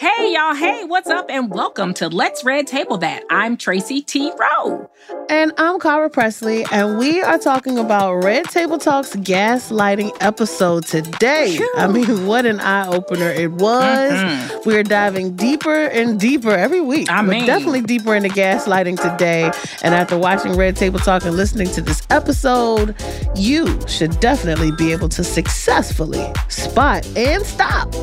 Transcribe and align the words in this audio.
Hey, 0.00 0.32
y'all. 0.32 0.54
Hey, 0.54 0.84
what's 0.84 1.10
up? 1.10 1.26
And 1.28 1.50
welcome 1.50 1.92
to 1.94 2.08
Let's 2.08 2.42
Red 2.42 2.66
Table 2.66 2.96
That. 2.98 3.22
I'm 3.28 3.58
Tracy 3.58 4.00
T. 4.00 4.32
Rowe. 4.38 4.90
And 5.28 5.52
I'm 5.58 5.78
Cara 5.78 6.08
Pressley, 6.08 6.64
and 6.72 6.96
we 6.98 7.20
are 7.20 7.36
talking 7.38 7.76
about 7.78 8.14
Red 8.24 8.46
Table 8.46 8.78
Talks 8.78 9.14
gaslighting 9.14 10.16
episode 10.22 10.86
today. 10.86 11.54
Phew. 11.54 11.70
I 11.76 11.86
mean, 11.86 12.26
what 12.26 12.46
an 12.46 12.60
eye 12.60 12.88
opener 12.88 13.28
it 13.28 13.50
was. 13.52 14.12
Mhm. 14.12 14.64
We're 14.64 14.82
diving 14.84 15.36
deeper 15.36 15.84
and 15.84 16.18
deeper 16.18 16.50
every 16.50 16.80
week. 16.80 17.10
I 17.10 17.20
mean- 17.20 17.44
definitely 17.44 17.82
deeper 17.82 18.14
into 18.14 18.30
gaslighting 18.30 18.98
today. 19.02 19.50
And 19.82 19.94
after 19.94 20.16
watching 20.16 20.56
Red 20.56 20.76
Table 20.76 20.98
Talk 20.98 21.26
and 21.26 21.36
listening 21.36 21.68
to 21.72 21.82
this 21.82 22.00
episode, 22.08 22.94
you 23.36 23.78
should 23.86 24.18
definitely 24.20 24.70
be 24.72 24.92
able 24.92 25.10
to 25.10 25.22
successfully 25.22 26.26
spot 26.48 27.06
and 27.16 27.44
stop 27.44 27.94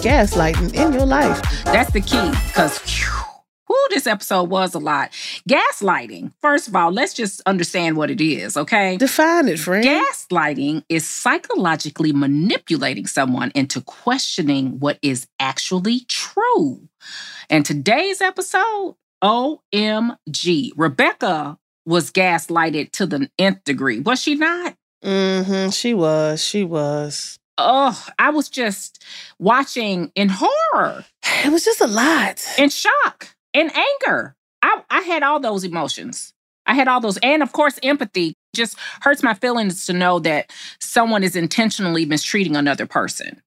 gaslighting 0.00 0.74
in 0.74 0.92
your 0.92 1.06
life. 1.06 1.40
That's 1.64 1.92
the 1.92 2.00
key 2.00 2.30
because, 2.46 2.78
who 3.66 3.76
this 3.90 4.06
episode 4.06 4.44
was 4.44 4.74
a 4.74 4.78
lot. 4.78 5.10
Gaslighting. 5.48 6.32
First 6.40 6.68
of 6.68 6.74
all, 6.74 6.90
let's 6.90 7.12
just 7.12 7.42
understand 7.46 7.96
what 7.96 8.10
it 8.10 8.20
is, 8.20 8.56
okay? 8.56 8.96
Define 8.96 9.48
it, 9.48 9.58
friend. 9.58 9.84
Gaslighting 9.84 10.84
is 10.88 11.06
psychologically 11.06 12.12
manipulating 12.12 13.06
someone 13.06 13.52
into 13.54 13.80
questioning 13.82 14.80
what 14.80 14.98
is 15.02 15.26
actually 15.38 16.00
true. 16.08 16.88
And 17.48 17.66
today's 17.66 18.20
episode, 18.20 18.96
OMG, 19.22 20.70
Rebecca 20.76 21.58
was 21.84 22.10
gaslighted 22.10 22.92
to 22.92 23.06
the 23.06 23.30
nth 23.38 23.64
degree, 23.64 24.00
was 24.00 24.20
she 24.20 24.34
not? 24.34 24.76
Mm-hmm. 25.04 25.70
She 25.70 25.94
was. 25.94 26.44
She 26.44 26.64
was. 26.64 27.39
Oh, 27.60 28.06
I 28.18 28.30
was 28.30 28.48
just 28.48 29.04
watching 29.38 30.10
in 30.14 30.28
horror, 30.30 31.04
It 31.44 31.52
was 31.52 31.64
just 31.64 31.80
a 31.80 31.86
lot. 31.86 32.44
in 32.58 32.70
shock, 32.70 33.34
in 33.52 33.70
anger. 33.70 34.34
I, 34.62 34.82
I 34.90 35.00
had 35.00 35.22
all 35.22 35.40
those 35.40 35.64
emotions. 35.64 36.32
I 36.66 36.74
had 36.74 36.88
all 36.88 37.00
those. 37.00 37.18
And 37.18 37.42
of 37.42 37.52
course, 37.52 37.78
empathy 37.82 38.34
just 38.54 38.76
hurts 39.02 39.22
my 39.22 39.34
feelings 39.34 39.86
to 39.86 39.92
know 39.92 40.18
that 40.20 40.52
someone 40.80 41.24
is 41.24 41.34
intentionally 41.36 42.04
mistreating 42.04 42.56
another 42.56 42.86
person. 42.86 43.40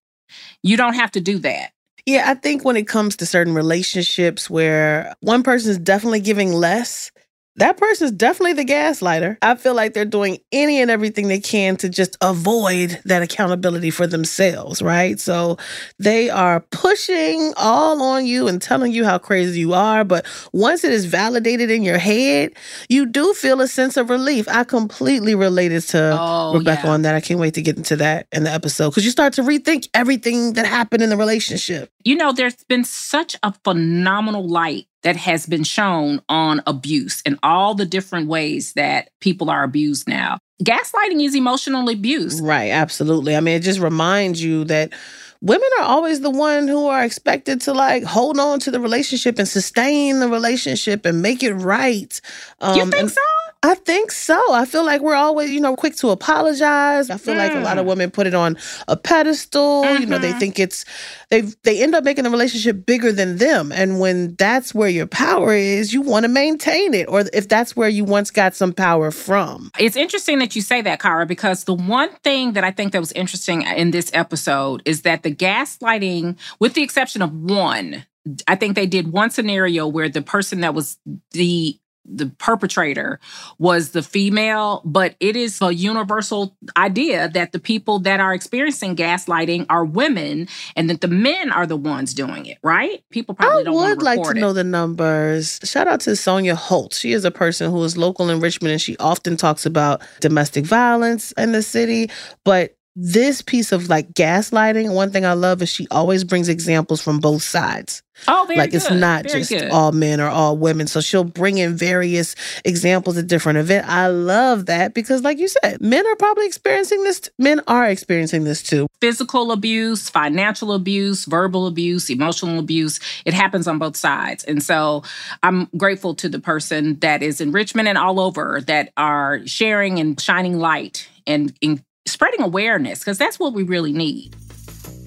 You 0.64 0.78
don't 0.78 0.96
have 0.96 1.12
to 1.12 1.22
do 1.22 1.38
that. 1.40 1.72
Yeah, 2.06 2.26
I 2.28 2.34
think 2.34 2.66
when 2.66 2.76
it 2.76 2.88
comes 2.88 3.16
to 3.18 3.26
certain 3.26 3.54
relationships 3.54 4.50
where 4.50 5.14
one 5.22 5.42
person 5.44 5.72
is 5.72 5.78
definitely 5.78 6.20
giving 6.20 6.52
less, 6.52 7.12
that 7.58 7.78
person 7.78 8.06
is 8.06 8.12
definitely 8.12 8.54
the 8.54 8.66
gaslighter. 8.66 9.38
I 9.42 9.54
feel 9.56 9.76
like 9.76 9.94
they're 9.94 10.06
doing 10.06 10.40
any 10.52 10.82
and 10.82 10.90
everything 10.90 11.28
they 11.28 11.40
can 11.40 11.76
to 11.78 11.90
just 11.90 12.18
avoid 12.20 13.00
that 13.06 13.22
accountability 13.22 13.92
for 13.92 14.08
themselves, 14.08 14.82
right? 14.82 15.20
So 15.20 15.58
they 16.00 16.32
are 16.32 16.62
pushing 16.72 17.54
all 17.56 18.02
on 18.02 18.26
you 18.26 18.48
and 18.48 18.60
telling 18.60 18.92
you 18.92 19.06
how 19.06 19.20
crazy 19.20 19.60
you 19.60 19.74
are. 19.74 20.04
But 20.04 20.26
once 20.52 20.84
it 20.84 20.92
is 20.92 21.06
validated 21.06 21.70
in 21.70 21.84
your 21.84 22.00
head, 22.00 22.54
you 22.90 23.06
do 23.06 23.34
feel 23.36 23.62
a 23.62 23.68
sense 23.68 23.98
of 23.98 24.10
relief. 24.10 24.48
I 24.48 24.64
completely 24.64 25.36
related 25.36 25.84
to 25.90 26.18
Oh, 26.20 26.56
Rebecca 26.58 26.88
yeah. 26.88 26.92
on 26.94 27.02
that. 27.04 27.14
I 27.14 27.22
can't 27.22 27.40
wait 27.40 27.54
to 27.54 27.62
get 27.62 27.78
into 27.78 27.96
that 27.98 28.28
in 28.32 28.46
the 28.46 28.50
episode 28.52 28.90
because 28.90 29.06
you 29.06 29.12
start 29.12 29.34
to 29.34 29.44
rethink 29.44 29.90
everything 29.94 30.54
that 30.54 30.66
happened 30.66 31.04
in 31.04 31.10
the 31.12 31.18
relationship. 31.18 31.92
You 32.04 32.16
know, 32.16 32.32
there's 32.32 32.64
been 32.66 32.84
such 32.84 33.36
a 33.44 33.54
phenomenal 33.64 34.48
light 34.48 34.88
that 35.04 35.16
has 35.16 35.46
been 35.46 35.64
shown 35.64 36.22
on 36.30 36.62
abuse 36.66 37.22
and 37.26 37.38
all 37.44 37.76
the 37.76 37.86
different 37.86 38.28
ways 38.28 38.74
that 38.74 39.10
people 39.22 39.50
are 39.50 39.64
abused 39.64 40.08
now. 40.08 40.40
Gaslighting 40.64 41.24
is 41.24 41.36
emotional 41.36 41.90
abuse. 41.90 42.42
Right, 42.42 42.72
absolutely. 42.72 43.36
I 43.36 43.42
mean, 43.42 43.56
it 43.56 43.64
just 43.64 43.80
reminds 43.80 44.42
you 44.42 44.64
that 44.66 44.94
women 45.42 45.68
are 45.80 45.86
always 45.86 46.22
the 46.22 46.30
one 46.30 46.68
who 46.68 46.88
are 46.88 47.04
expected 47.04 47.62
to 47.62 47.74
like 47.74 48.04
hold 48.04 48.40
on 48.40 48.60
to 48.62 48.72
the 48.72 48.80
relationship 48.80 49.38
and 49.38 49.48
sustain 49.48 50.20
the 50.20 50.30
relationship 50.30 51.06
and 51.06 51.22
make 51.22 51.44
it 51.44 51.54
right. 51.54 52.20
Um, 52.62 52.78
you 52.78 52.84
think 52.84 52.96
and 52.96 53.12
so? 53.12 53.22
I 53.66 53.76
think 53.76 54.12
so. 54.12 54.42
I 54.54 54.66
feel 54.66 54.86
like 54.86 55.00
we're 55.02 55.16
always, 55.16 55.50
you 55.50 55.62
know, 55.62 55.76
quick 55.78 55.96
to 55.98 56.10
apologize. 56.10 57.10
I 57.10 57.16
feel 57.18 57.36
like 57.36 57.54
a 57.54 57.60
lot 57.62 57.78
of 57.78 57.86
women 57.86 58.12
put 58.12 58.28
it 58.28 58.34
on 58.34 58.58
a 58.90 58.98
pedestal. 58.98 59.86
You 60.00 60.06
know, 60.06 60.18
they 60.18 60.34
Mhm. 60.34 60.40
think 60.40 60.60
it's 60.60 60.84
they 61.30 61.42
they 61.64 61.82
end 61.82 61.96
up 61.96 62.04
making 62.04 62.26
the 62.26 62.30
relationship 62.30 62.86
bigger 62.86 63.14
than 63.14 63.38
them. 63.38 63.72
And 63.72 64.00
when 64.02 64.36
that's 64.38 64.76
where 64.76 64.90
your 64.90 65.08
power 65.08 65.54
is, 65.54 65.94
you 65.94 66.02
want 66.02 66.24
to 66.26 66.28
maintain 66.28 66.94
it. 66.94 67.08
Or 67.08 67.24
if 67.34 67.48
that's 67.48 67.74
where 67.76 67.88
you 67.88 68.04
once 68.04 68.32
got 68.32 68.54
some 68.54 68.74
power 68.74 69.12
from. 69.12 69.72
It's 69.80 69.96
interesting 69.96 70.40
that 70.40 70.56
you 70.58 70.62
say 70.62 70.82
that, 70.82 71.00
Cara, 71.00 71.26
because 71.26 71.64
the 71.64 71.74
one 71.74 72.10
thing 72.24 72.54
that 72.54 72.66
I 72.66 72.72
think 72.72 72.92
that 72.92 73.00
was 73.00 73.14
interesting 73.14 73.62
in 73.62 73.92
this 73.92 74.10
episode 74.14 74.82
is 74.84 75.04
that 75.04 75.24
the 75.24 75.34
gaslighting, 75.34 76.36
with 76.60 76.74
the 76.74 76.84
exception 76.84 77.22
of 77.22 77.32
one, 77.34 78.06
I 78.48 78.56
think 78.56 78.76
they 78.76 78.86
did 78.86 79.12
one 79.12 79.30
scenario 79.32 79.88
where 79.88 80.10
the 80.10 80.22
person 80.22 80.62
that 80.62 80.74
was 80.74 80.98
the 81.32 81.78
the 82.06 82.28
perpetrator 82.38 83.20
was 83.58 83.92
the 83.92 84.04
female, 84.04 84.82
but 84.86 85.16
it 85.20 85.36
is 85.36 85.62
a 85.62 85.74
universal 85.74 86.56
idea 86.76 87.30
that 87.30 87.52
the 87.52 87.60
people 87.60 88.00
that 88.00 88.20
are 88.20 88.34
experiencing 88.34 88.96
gaslighting 88.96 89.66
are 89.70 89.86
women 89.86 90.48
and 90.76 90.90
that 90.90 91.02
the 91.02 91.08
men 91.08 91.52
are 91.52 91.66
the 91.66 91.78
ones 91.78 92.14
doing 92.14 92.46
it, 92.46 92.58
right? 92.64 93.04
People 93.10 93.36
probably 93.36 93.62
I 93.62 93.64
don't 93.64 93.76
want 93.76 93.98
would 93.98 94.04
like 94.04 94.18
to 94.18 94.22
report 94.22 94.38
know 94.38 94.54
the 94.54 94.64
numbers. 94.64 95.60
Shout 95.64 95.88
out 95.88 96.02
to 96.02 96.16
Sonia 96.16 96.56
Holt. 96.56 96.94
She 96.94 97.14
is 97.14 97.26
a 97.26 97.32
person 97.32 97.72
who 97.72 97.84
is 97.84 97.98
local 97.98 98.30
in 98.30 98.40
Richmond 98.40 98.74
and 98.74 98.82
she 98.82 98.98
often 98.98 99.38
talks 99.38 99.66
about 99.66 100.02
domestic 100.20 100.66
violence 100.66 101.32
in 101.34 101.52
the 101.52 101.62
city. 101.62 102.10
But 102.44 102.76
this 102.96 103.42
piece 103.42 103.72
of 103.72 103.90
like 103.90 104.14
gaslighting, 104.14 104.94
one 104.94 105.12
thing 105.12 105.26
I 105.26 105.34
love 105.34 105.62
is 105.62 105.70
she 105.70 105.88
always 105.90 106.24
brings 106.24 106.48
examples 106.50 107.02
from 107.02 107.20
both 107.20 107.42
sides. 107.42 108.04
Oh, 108.28 108.46
very 108.48 108.60
like 108.60 108.70
good. 108.72 108.78
it's 108.78 108.92
not 108.92 109.24
Very 109.24 109.40
just 109.40 109.50
good. 109.50 109.72
all 109.72 109.92
men 109.92 110.22
or 110.22 110.28
all 110.28 110.56
women. 110.56 110.86
So 110.86 111.02
she'll 111.02 111.24
bring 111.24 111.58
in 111.58 111.76
various 111.76 112.36
examples 112.64 113.18
at 113.18 113.26
different 113.26 113.58
events. 113.58 113.90
I 113.90 114.08
love 114.08 114.68
that 114.68 114.94
because, 114.94 115.24
like 115.24 115.40
you 115.40 115.48
said, 115.48 115.82
men 115.82 116.06
are 116.06 116.16
probably 116.16 116.46
experiencing 116.46 117.04
this. 117.04 117.28
Men 117.40 117.62
are 117.68 117.88
experiencing 117.90 118.44
this 118.44 118.62
too. 118.62 118.86
physical 119.02 119.52
abuse, 119.52 120.10
financial 120.10 120.74
abuse, 120.74 121.26
verbal 121.26 121.66
abuse, 121.66 122.12
emotional 122.12 122.60
abuse. 122.60 123.00
It 123.26 123.34
happens 123.34 123.68
on 123.68 123.80
both 123.80 123.98
sides. 123.98 124.44
And 124.44 124.62
so 124.62 125.02
I'm 125.42 125.68
grateful 125.76 126.14
to 126.16 126.30
the 126.30 126.40
person 126.40 127.00
that 127.00 127.24
is 127.24 127.42
in 127.42 127.52
Richmond 127.52 127.88
and 127.88 127.98
all 127.98 128.20
over 128.20 128.62
that 128.68 128.94
are 128.96 129.42
sharing 129.48 130.00
and 130.00 130.22
shining 130.22 130.60
light 130.60 131.10
and, 131.26 131.52
and 131.64 131.82
spreading 132.06 132.42
awareness 132.42 133.00
because 133.00 133.18
that's 133.18 133.40
what 133.40 133.54
we 133.54 133.64
really 133.64 133.94
need. 133.94 134.36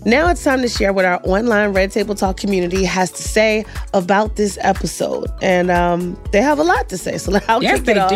Now 0.04 0.30
it's 0.30 0.44
time 0.44 0.62
to 0.62 0.68
share 0.68 0.92
what 0.92 1.04
our 1.04 1.20
online 1.24 1.72
Red 1.72 1.90
Table 1.90 2.14
Talk 2.14 2.36
community 2.36 2.84
has 2.84 3.10
to 3.10 3.22
say 3.22 3.64
about 3.92 4.36
this 4.36 4.56
episode. 4.60 5.26
And 5.42 5.68
um, 5.68 6.16
they 6.30 6.40
have 6.42 6.60
a 6.60 6.62
lot 6.62 6.88
to 6.90 6.98
say. 6.98 7.18
So 7.18 7.36
I'll 7.48 7.60
yes, 7.62 7.78
kick 7.78 7.86
they 7.86 7.92
it 7.92 7.98
off. 7.98 8.10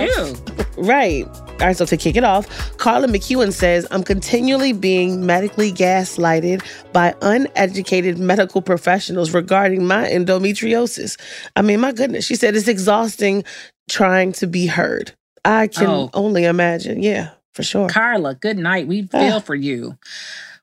do. 0.46 0.54
Right. 0.80 1.26
All 1.26 1.56
right, 1.66 1.76
so 1.76 1.84
to 1.84 1.96
kick 1.98 2.16
it 2.16 2.24
off, 2.24 2.46
Carla 2.78 3.06
McEwen 3.06 3.52
says, 3.52 3.86
I'm 3.90 4.02
continually 4.02 4.72
being 4.72 5.26
medically 5.26 5.72
gaslighted 5.72 6.62
by 6.94 7.14
uneducated 7.20 8.18
medical 8.18 8.62
professionals 8.62 9.34
regarding 9.34 9.86
my 9.86 10.08
endometriosis. 10.08 11.20
I 11.56 11.60
mean, 11.60 11.80
my 11.80 11.92
goodness. 11.92 12.24
She 12.24 12.34
said 12.34 12.56
it's 12.56 12.66
exhausting 12.68 13.44
trying 13.90 14.32
to 14.34 14.46
be 14.46 14.64
heard. 14.66 15.12
I 15.44 15.66
can 15.66 15.86
Oh. 15.88 16.10
only 16.14 16.44
imagine. 16.46 17.02
Yeah, 17.02 17.30
for 17.54 17.62
sure. 17.62 17.88
Carla, 17.88 18.34
good 18.34 18.58
night. 18.58 18.86
We 18.86 19.08
Ah. 19.12 19.18
feel 19.18 19.40
for 19.40 19.54
you. 19.54 19.98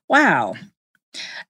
Wow. 0.08 0.54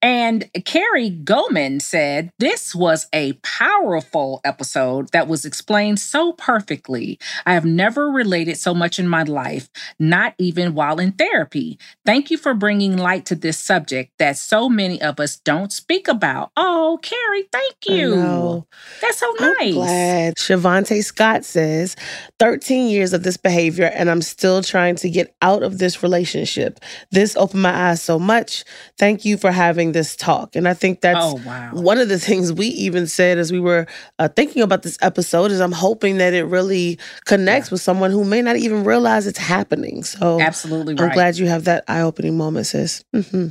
And 0.01 0.49
Carrie 0.65 1.09
Goman 1.09 1.79
said, 1.79 2.31
This 2.39 2.73
was 2.73 3.07
a 3.13 3.33
powerful 3.43 4.39
episode 4.43 5.11
that 5.11 5.27
was 5.27 5.45
explained 5.45 5.99
so 5.99 6.33
perfectly. 6.33 7.19
I 7.45 7.53
have 7.53 7.65
never 7.65 8.07
related 8.07 8.57
so 8.57 8.73
much 8.73 8.99
in 8.99 9.07
my 9.07 9.23
life, 9.23 9.69
not 9.99 10.35
even 10.37 10.73
while 10.73 10.99
in 10.99 11.11
therapy. 11.11 11.77
Thank 12.05 12.31
you 12.31 12.37
for 12.37 12.53
bringing 12.53 12.97
light 12.97 13.25
to 13.27 13.35
this 13.35 13.57
subject 13.57 14.13
that 14.19 14.37
so 14.37 14.69
many 14.69 15.01
of 15.01 15.19
us 15.19 15.37
don't 15.37 15.73
speak 15.73 16.07
about. 16.07 16.51
Oh, 16.55 16.99
Carrie, 17.01 17.47
thank 17.51 17.75
you. 17.87 18.65
That's 19.01 19.17
so 19.17 19.33
I'm 19.39 19.53
nice. 19.59 19.73
glad. 19.73 20.35
Shavante 20.35 21.03
Scott 21.03 21.43
says, 21.43 21.95
13 22.39 22.87
years 22.87 23.13
of 23.13 23.23
this 23.23 23.37
behavior, 23.37 23.91
and 23.93 24.09
I'm 24.09 24.21
still 24.21 24.61
trying 24.63 24.95
to 24.97 25.09
get 25.09 25.35
out 25.41 25.63
of 25.63 25.77
this 25.77 26.01
relationship. 26.01 26.79
This 27.11 27.35
opened 27.35 27.63
my 27.63 27.89
eyes 27.89 28.01
so 28.01 28.17
much. 28.17 28.63
Thank 28.97 29.25
you 29.25 29.37
for 29.37 29.48
having 29.51 29.91
this 29.91 30.15
talk. 30.15 30.55
And 30.55 30.67
I 30.67 30.73
think 30.73 31.01
that's 31.01 31.17
Oh, 31.25 31.39
wow. 31.45 31.71
one 31.73 31.97
of 31.99 32.09
the 32.09 32.19
things 32.19 32.51
we 32.53 32.67
even 32.67 33.07
said 33.07 33.37
as 33.37 33.51
we 33.51 33.59
were 33.59 33.87
uh, 34.19 34.27
thinking 34.29 34.61
about 34.61 34.83
this 34.83 34.97
episode 35.01 35.51
is 35.51 35.59
I'm 35.59 35.71
hoping 35.71 36.17
that 36.17 36.33
it 36.33 36.43
really 36.45 36.99
connects 37.25 37.71
with 37.71 37.81
someone 37.81 38.11
who 38.11 38.23
may 38.23 38.41
not 38.41 38.55
even 38.57 38.83
realize 38.83 39.27
it's 39.27 39.37
happening. 39.39 40.03
So 40.03 40.39
Absolutely 40.41 40.95
I'm 40.99 41.11
glad 41.13 41.37
you 41.37 41.47
have 41.47 41.65
that 41.65 41.83
eye-opening 41.87 42.37
moment, 42.37 42.67
sis. 42.67 43.03
hmm 43.13 43.47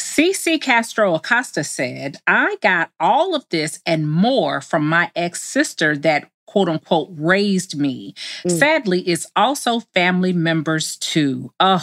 CC 0.00 0.60
Castro 0.60 1.14
Acosta 1.14 1.62
said, 1.64 2.18
I 2.26 2.56
got 2.60 2.90
all 3.00 3.34
of 3.34 3.44
this 3.50 3.80
and 3.86 4.10
more 4.10 4.60
from 4.60 4.88
my 4.88 5.10
ex 5.14 5.42
sister 5.42 5.96
that 5.98 6.28
quote 6.46 6.68
unquote 6.68 7.10
raised 7.16 7.78
me. 7.78 8.14
Mm. 8.44 8.58
Sadly, 8.58 9.00
it's 9.02 9.26
also 9.36 9.80
family 9.94 10.32
members 10.32 10.96
too. 10.96 11.52
Ugh. 11.60 11.82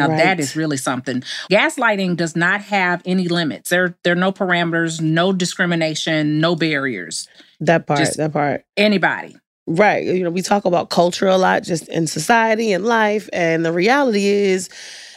Now 0.00 0.08
Right. 0.08 0.18
that 0.24 0.40
is 0.40 0.56
really 0.56 0.76
something. 0.78 1.22
Gaslighting 1.50 2.16
does 2.16 2.34
not 2.34 2.62
have 2.62 3.02
any 3.04 3.28
limits. 3.28 3.68
There, 3.70 3.94
there 4.02 4.14
are 4.14 4.16
no 4.16 4.32
parameters, 4.32 5.00
no 5.00 5.32
discrimination, 5.32 6.40
no 6.40 6.56
barriers. 6.56 7.28
That 7.60 7.86
part, 7.86 8.00
Just- 8.00 8.16
that 8.16 8.32
part. 8.32 8.64
Anybody. 8.76 9.36
Right. 9.66 10.04
You 10.04 10.24
know, 10.24 10.30
we 10.30 10.42
talk 10.42 10.64
about 10.64 10.90
culture 10.90 11.28
a 11.28 11.36
lot 11.36 11.62
just 11.62 11.86
in 11.88 12.06
society 12.06 12.72
and 12.72 12.84
life. 12.84 13.28
And 13.32 13.64
the 13.64 13.72
reality 13.72 14.26
is, 14.26 14.68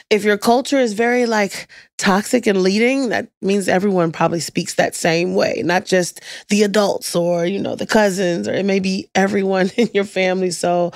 if 0.09 0.23
your 0.23 0.37
culture 0.37 0.77
is 0.77 0.93
very 0.93 1.25
like 1.25 1.67
toxic 1.97 2.45
and 2.45 2.61
leading, 2.61 3.09
that 3.09 3.29
means 3.41 3.67
everyone 3.67 4.11
probably 4.11 4.41
speaks 4.41 4.75
that 4.75 4.93
same 4.93 5.33
way, 5.33 5.63
not 5.65 5.85
just 5.85 6.19
the 6.49 6.61
adults 6.61 7.15
or, 7.15 7.45
you 7.47 7.57
know, 7.59 7.75
the 7.75 7.87
cousins, 7.87 8.47
or 8.47 8.53
it 8.53 8.65
may 8.65 8.79
be 8.79 9.09
everyone 9.15 9.71
in 9.77 9.89
your 9.93 10.03
family. 10.03 10.51
So 10.51 10.91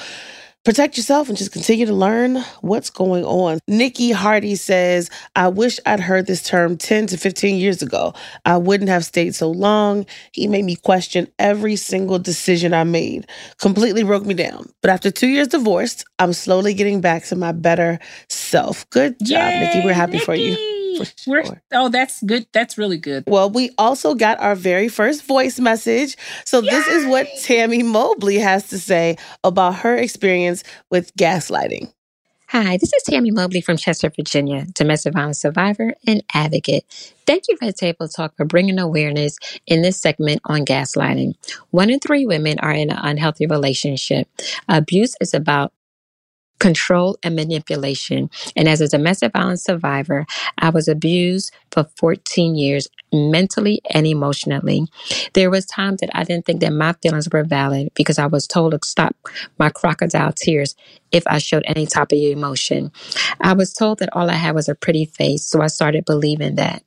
protect 0.67 0.97
yourself 0.97 1.29
and 1.29 1.37
just 1.37 1.53
continue 1.53 1.85
to 1.85 1.93
learn 1.93 2.43
what's 2.59 2.89
going 2.89 3.23
on. 3.23 3.57
Nikki 3.69 4.11
Hardy 4.11 4.55
says, 4.55 5.09
I 5.33 5.47
wish 5.47 5.79
I'd 5.85 6.01
heard 6.01 6.27
this 6.27 6.43
term 6.43 6.75
10 6.75 7.07
to 7.07 7.17
15 7.17 7.55
years 7.55 7.81
ago. 7.81 8.13
I 8.43 8.57
wouldn't 8.57 8.89
have 8.89 9.05
stayed 9.05 9.33
so 9.33 9.49
long. 9.49 10.05
He 10.33 10.45
made 10.45 10.65
me 10.65 10.75
question 10.75 11.29
every 11.39 11.77
single 11.77 12.19
decision 12.19 12.73
I 12.73 12.83
made. 12.83 13.29
Completely 13.59 14.03
broke 14.03 14.25
me 14.25 14.33
down. 14.33 14.69
But 14.81 14.91
after 14.91 15.09
two 15.09 15.27
years 15.27 15.47
divorced, 15.47 16.03
I'm 16.19 16.33
slowly 16.33 16.73
getting 16.73 16.99
back 16.99 17.23
to 17.27 17.37
my 17.37 17.53
better 17.53 17.97
self. 18.27 18.89
Good 18.89 19.15
job, 19.23 19.53
Nikki. 19.53 19.79
We're 19.79 19.91
Yay, 19.91 19.93
happy 19.93 20.19
for 20.19 20.35
you. 20.35 20.76
Nikki! 20.99 21.13
We're, 21.27 21.45
sure. 21.45 21.61
oh, 21.73 21.89
that's 21.89 22.21
good. 22.23 22.47
That's 22.53 22.77
really 22.77 22.97
good. 22.97 23.23
Well, 23.27 23.49
we 23.49 23.71
also 23.77 24.15
got 24.15 24.39
our 24.39 24.55
very 24.55 24.89
first 24.89 25.25
voice 25.25 25.59
message. 25.59 26.17
So, 26.45 26.61
this 26.61 26.87
is 26.87 27.05
what 27.07 27.27
Tammy 27.43 27.83
Mobley 27.83 28.37
has 28.37 28.69
to 28.69 28.79
say 28.79 29.17
about 29.43 29.75
her 29.75 29.95
experience 29.95 30.63
with 30.89 31.15
gaslighting. 31.15 31.91
Hi, 32.49 32.77
this 32.77 32.93
is 32.93 33.03
Tammy 33.03 33.29
Mobley 33.29 33.59
from 33.59 33.75
Chester, 33.75 34.09
Virginia, 34.09 34.65
domestic 34.73 35.13
violence 35.13 35.41
survivor 35.41 35.93
and 36.07 36.23
advocate. 36.33 36.85
Thank 37.25 37.43
you, 37.49 37.57
Red 37.61 37.75
Table 37.75 38.07
Talk, 38.07 38.37
for 38.37 38.45
bringing 38.45 38.79
awareness 38.79 39.37
in 39.65 39.81
this 39.81 39.99
segment 39.99 40.39
on 40.45 40.63
gaslighting. 40.63 41.33
One 41.71 41.89
in 41.89 41.99
three 41.99 42.25
women 42.25 42.57
are 42.59 42.71
in 42.71 42.89
an 42.89 42.99
unhealthy 43.01 43.47
relationship. 43.47 44.29
Abuse 44.69 45.13
is 45.19 45.33
about 45.33 45.73
control 46.59 47.17
and 47.23 47.35
manipulation. 47.35 48.29
And 48.55 48.67
as 48.67 48.81
a 48.81 48.87
domestic 48.87 49.33
violence 49.33 49.63
survivor, 49.63 50.25
I 50.57 50.69
was 50.69 50.87
abused 50.87 51.53
for 51.71 51.85
14 51.97 52.55
years 52.55 52.87
mentally 53.13 53.81
and 53.91 54.07
emotionally. 54.07 54.87
There 55.33 55.49
was 55.49 55.65
times 55.65 56.01
that 56.01 56.09
I 56.13 56.23
didn't 56.23 56.45
think 56.45 56.61
that 56.61 56.73
my 56.73 56.93
feelings 57.01 57.29
were 57.31 57.43
valid 57.43 57.89
because 57.95 58.19
I 58.19 58.27
was 58.27 58.47
told 58.47 58.71
to 58.71 58.79
stop 58.83 59.15
my 59.59 59.69
crocodile 59.69 60.33
tears 60.33 60.75
if 61.11 61.23
I 61.27 61.37
showed 61.37 61.63
any 61.65 61.85
type 61.85 62.11
of 62.11 62.17
emotion. 62.17 62.91
I 63.41 63.53
was 63.53 63.73
told 63.73 63.99
that 63.99 64.09
all 64.13 64.29
I 64.29 64.33
had 64.33 64.55
was 64.55 64.69
a 64.69 64.75
pretty 64.75 65.05
face, 65.05 65.45
so 65.45 65.61
I 65.61 65.67
started 65.67 66.05
believing 66.05 66.55
that. 66.55 66.83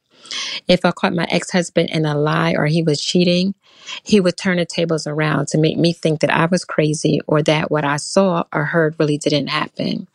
If 0.69 0.85
I 0.85 0.93
caught 0.93 1.15
my 1.15 1.27
ex 1.31 1.51
husband 1.51 1.91
in 1.91 2.07
a 2.07 2.17
lie 2.19 2.55
or 2.57 2.67
he 2.67 2.83
was 2.83 3.01
cheating, 3.01 3.55
he 4.05 4.21
would 4.21 4.37
turn 4.37 4.59
the 4.59 4.67
tables 4.67 5.07
around 5.07 5.49
to 5.49 5.59
make 5.59 5.79
me 5.79 5.93
think 5.93 6.21
that 6.21 6.35
I 6.35 6.47
was 6.47 6.65
crazy 6.65 7.21
or 7.27 7.43
that 7.43 7.71
what 7.71 7.85
I 7.85 7.97
saw 7.97 8.45
or 8.53 8.65
heard 8.67 8.97
really 8.99 9.19
didn't 9.19 9.49
happen. 9.49 10.09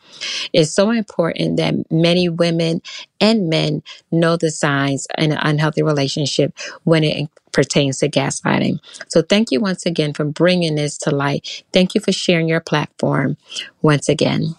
It's 0.52 0.72
so 0.72 0.90
important 0.90 1.58
that 1.58 1.74
many 1.90 2.28
women 2.28 2.82
and 3.20 3.48
men 3.50 3.82
know 4.12 4.36
the 4.36 4.50
signs 4.50 5.06
in 5.18 5.32
an 5.32 5.38
unhealthy 5.42 5.82
relationship 5.82 6.56
when 6.84 7.04
it 7.04 7.30
pertains 7.52 7.98
to 7.98 8.08
gaslighting. 8.10 8.78
So 9.08 9.22
thank 9.22 9.50
you 9.50 9.60
once 9.60 9.86
again 9.86 10.14
for 10.14 10.24
bringing 10.24 10.76
this 10.76 10.98
to 10.98 11.10
light. 11.14 11.64
Thank 11.72 11.94
you 11.94 12.00
for 12.00 12.12
sharing 12.12 12.48
your 12.48 12.60
platform 12.60 13.36
once 13.82 14.08
again. 14.08 14.56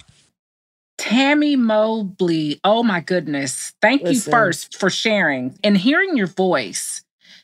Tammy 0.98 1.56
Mobley. 1.56 2.60
Oh 2.64 2.84
my 2.84 3.00
goodness. 3.02 3.74
Thank 3.82 4.04
Listen. 4.04 4.32
you 4.32 4.38
first 4.38 4.78
for 4.78 4.90
sharing. 4.90 5.58
And 5.64 5.78
hearing 5.78 6.18
your 6.18 6.28
voice 6.28 7.04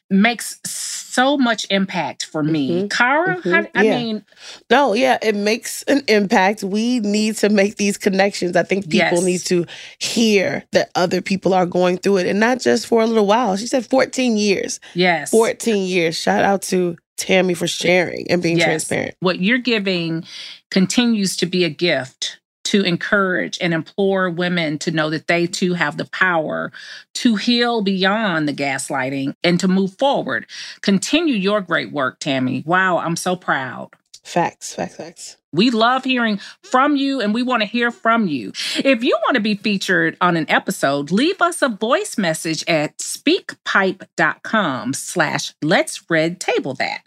makes 0.10 0.60
so 0.66 1.38
much 1.38 1.66
impact 1.70 2.26
for 2.26 2.44
me. 2.44 2.88
Cara, 2.90 3.38
Mhm. 3.38 3.52
how- 3.52 3.68
I 3.76 3.84
Yeah. 3.84 3.98
mean, 3.98 4.26
No, 4.70 4.94
yeah, 4.94 5.18
it 5.22 5.36
makes 5.36 5.84
an 5.84 6.04
impact. 6.08 6.64
We 6.64 7.00
need 7.00 7.38
to 7.38 7.50
make 7.50 7.78
these 7.78 7.98
connections. 7.98 8.56
I 8.56 8.64
think 8.64 8.90
people 8.90 9.18
Yes. 9.20 9.24
need 9.24 9.42
to 9.46 9.66
hear 10.00 10.64
that 10.72 10.90
other 10.96 11.22
people 11.22 11.54
are 11.54 11.66
going 11.68 11.98
through 11.98 12.18
it 12.18 12.28
and 12.28 12.40
not 12.40 12.60
just 12.60 12.88
for 12.88 13.02
a 13.02 13.06
little 13.08 13.26
while. 13.28 13.56
She 13.58 13.68
said 13.68 13.86
14 13.86 14.38
years. 14.38 14.80
yes. 14.96 15.30
14 15.30 15.86
years. 15.86 16.16
Shout 16.16 16.44
out 16.44 16.64
to 16.64 16.98
Tammy 17.18 17.54
for 17.54 17.68
sharing 17.68 18.30
and 18.30 18.42
being 18.42 18.58
Yes. 18.58 18.66
transparent. 18.66 19.16
What 19.20 19.40
you're 19.40 19.60
giving 19.60 20.24
continues 20.72 21.38
to 21.38 21.46
be 21.46 21.64
a 21.64 21.70
gift 21.70 22.40
to 22.74 22.82
encourage 22.82 23.60
and 23.62 23.72
implore 23.72 24.32
women 24.32 24.80
to 24.80 24.90
know 24.90 25.12
that 25.12 25.28
they 25.28 25.46
too 25.46 25.76
have 25.76 25.96
the 25.96 26.06
power 26.06 26.72
to 27.14 27.36
heal 27.36 27.84
beyond 27.84 28.48
the 28.48 28.54
gaslighting 28.54 29.36
and 29.44 29.60
to 29.60 29.68
move 29.68 29.96
forward. 30.00 30.48
Continue 30.82 31.36
your 31.36 31.62
great 31.62 31.92
work, 31.92 32.18
Tammy. 32.18 32.64
Wow, 32.66 32.98
I'm 32.98 33.16
so 33.16 33.36
proud. 33.36 33.92
Facts, 34.24 34.74
facts, 34.74 34.96
facts. 34.96 35.38
We 35.54 35.70
love 35.70 36.04
hearing 36.04 36.40
from 36.64 36.98
you 36.98 37.22
and 37.22 37.34
we 37.34 37.44
want 37.44 37.62
to 37.62 37.68
hear 37.68 37.92
from 37.92 38.28
you. 38.28 38.52
If 38.84 39.04
you 39.04 39.18
want 39.24 39.36
to 39.36 39.42
be 39.42 39.56
featured 39.56 40.18
on 40.20 40.36
an 40.36 40.50
episode, 40.50 41.12
leave 41.12 41.42
us 41.42 41.62
a 41.62 41.70
voice 41.70 42.18
message 42.18 42.64
at 42.68 42.98
speakpipe.com 42.98 44.94
slash 44.94 45.54
let's 45.62 46.10
red 46.10 46.40
table 46.42 46.74
that. 46.76 47.04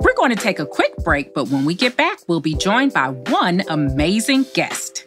We're 0.00 0.14
going 0.14 0.30
to 0.30 0.42
take 0.42 0.58
a 0.58 0.66
quick 0.66 0.96
break, 1.04 1.34
but 1.34 1.48
when 1.48 1.66
we 1.66 1.74
get 1.74 1.96
back, 1.96 2.20
we'll 2.26 2.40
be 2.40 2.54
joined 2.54 2.94
by 2.94 3.08
one 3.08 3.62
amazing 3.68 4.46
guest. 4.54 5.06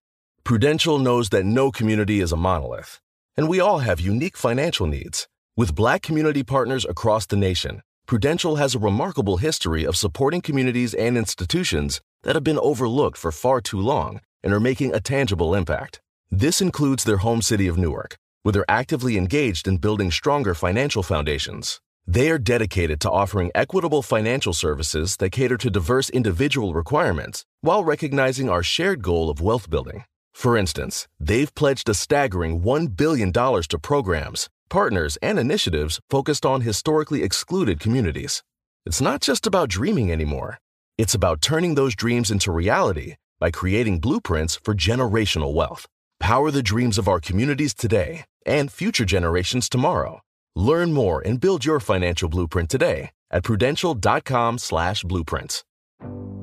Prudential 0.43 0.97
knows 0.97 1.29
that 1.29 1.45
no 1.45 1.71
community 1.71 2.19
is 2.19 2.31
a 2.31 2.35
monolith, 2.35 2.99
and 3.37 3.47
we 3.47 3.59
all 3.59 3.79
have 3.79 4.01
unique 4.01 4.35
financial 4.35 4.87
needs. 4.87 5.27
With 5.55 5.75
black 5.75 6.01
community 6.01 6.41
partners 6.41 6.83
across 6.83 7.27
the 7.27 7.35
nation, 7.35 7.83
Prudential 8.07 8.55
has 8.55 8.73
a 8.73 8.79
remarkable 8.79 9.37
history 9.37 9.85
of 9.85 9.95
supporting 9.95 10.41
communities 10.41 10.95
and 10.95 11.15
institutions 11.15 12.01
that 12.23 12.35
have 12.35 12.43
been 12.43 12.57
overlooked 12.57 13.17
for 13.17 13.31
far 13.31 13.61
too 13.61 13.79
long 13.79 14.19
and 14.43 14.51
are 14.51 14.59
making 14.59 14.93
a 14.93 14.99
tangible 14.99 15.53
impact. 15.53 16.01
This 16.31 16.59
includes 16.59 17.03
their 17.03 17.17
home 17.17 17.43
city 17.43 17.67
of 17.67 17.77
Newark, 17.77 18.17
where 18.41 18.51
they're 18.51 18.65
actively 18.67 19.17
engaged 19.17 19.67
in 19.67 19.77
building 19.77 20.09
stronger 20.09 20.55
financial 20.55 21.03
foundations. 21.03 21.79
They 22.07 22.31
are 22.31 22.39
dedicated 22.39 22.99
to 23.01 23.11
offering 23.11 23.51
equitable 23.53 24.01
financial 24.01 24.53
services 24.53 25.17
that 25.17 25.31
cater 25.31 25.57
to 25.57 25.69
diverse 25.69 26.09
individual 26.09 26.73
requirements 26.73 27.45
while 27.61 27.83
recognizing 27.83 28.49
our 28.49 28.63
shared 28.63 29.03
goal 29.03 29.29
of 29.29 29.39
wealth 29.39 29.69
building. 29.69 30.03
For 30.33 30.57
instance, 30.57 31.07
they've 31.19 31.53
pledged 31.53 31.89
a 31.89 31.93
staggering 31.93 32.61
$1 32.61 32.95
billion 32.95 33.31
to 33.31 33.79
programs, 33.81 34.49
partners, 34.69 35.17
and 35.21 35.37
initiatives 35.37 35.99
focused 36.09 36.45
on 36.45 36.61
historically 36.61 37.23
excluded 37.23 37.79
communities. 37.79 38.43
It's 38.85 39.01
not 39.01 39.21
just 39.21 39.45
about 39.45 39.69
dreaming 39.69 40.11
anymore, 40.11 40.59
it's 40.97 41.13
about 41.13 41.41
turning 41.41 41.75
those 41.75 41.95
dreams 41.95 42.31
into 42.31 42.51
reality 42.51 43.15
by 43.39 43.51
creating 43.51 43.99
blueprints 43.99 44.55
for 44.55 44.73
generational 44.73 45.53
wealth. 45.53 45.87
Power 46.19 46.51
the 46.51 46.63
dreams 46.63 46.97
of 46.97 47.07
our 47.07 47.19
communities 47.19 47.73
today 47.73 48.23
and 48.45 48.71
future 48.71 49.05
generations 49.05 49.69
tomorrow. 49.69 50.21
Learn 50.55 50.93
more 50.93 51.21
and 51.21 51.39
build 51.39 51.65
your 51.65 51.79
financial 51.79 52.29
blueprint 52.29 52.69
today 52.69 53.11
at 53.31 53.43
prudential.com/blueprints. 53.43 55.63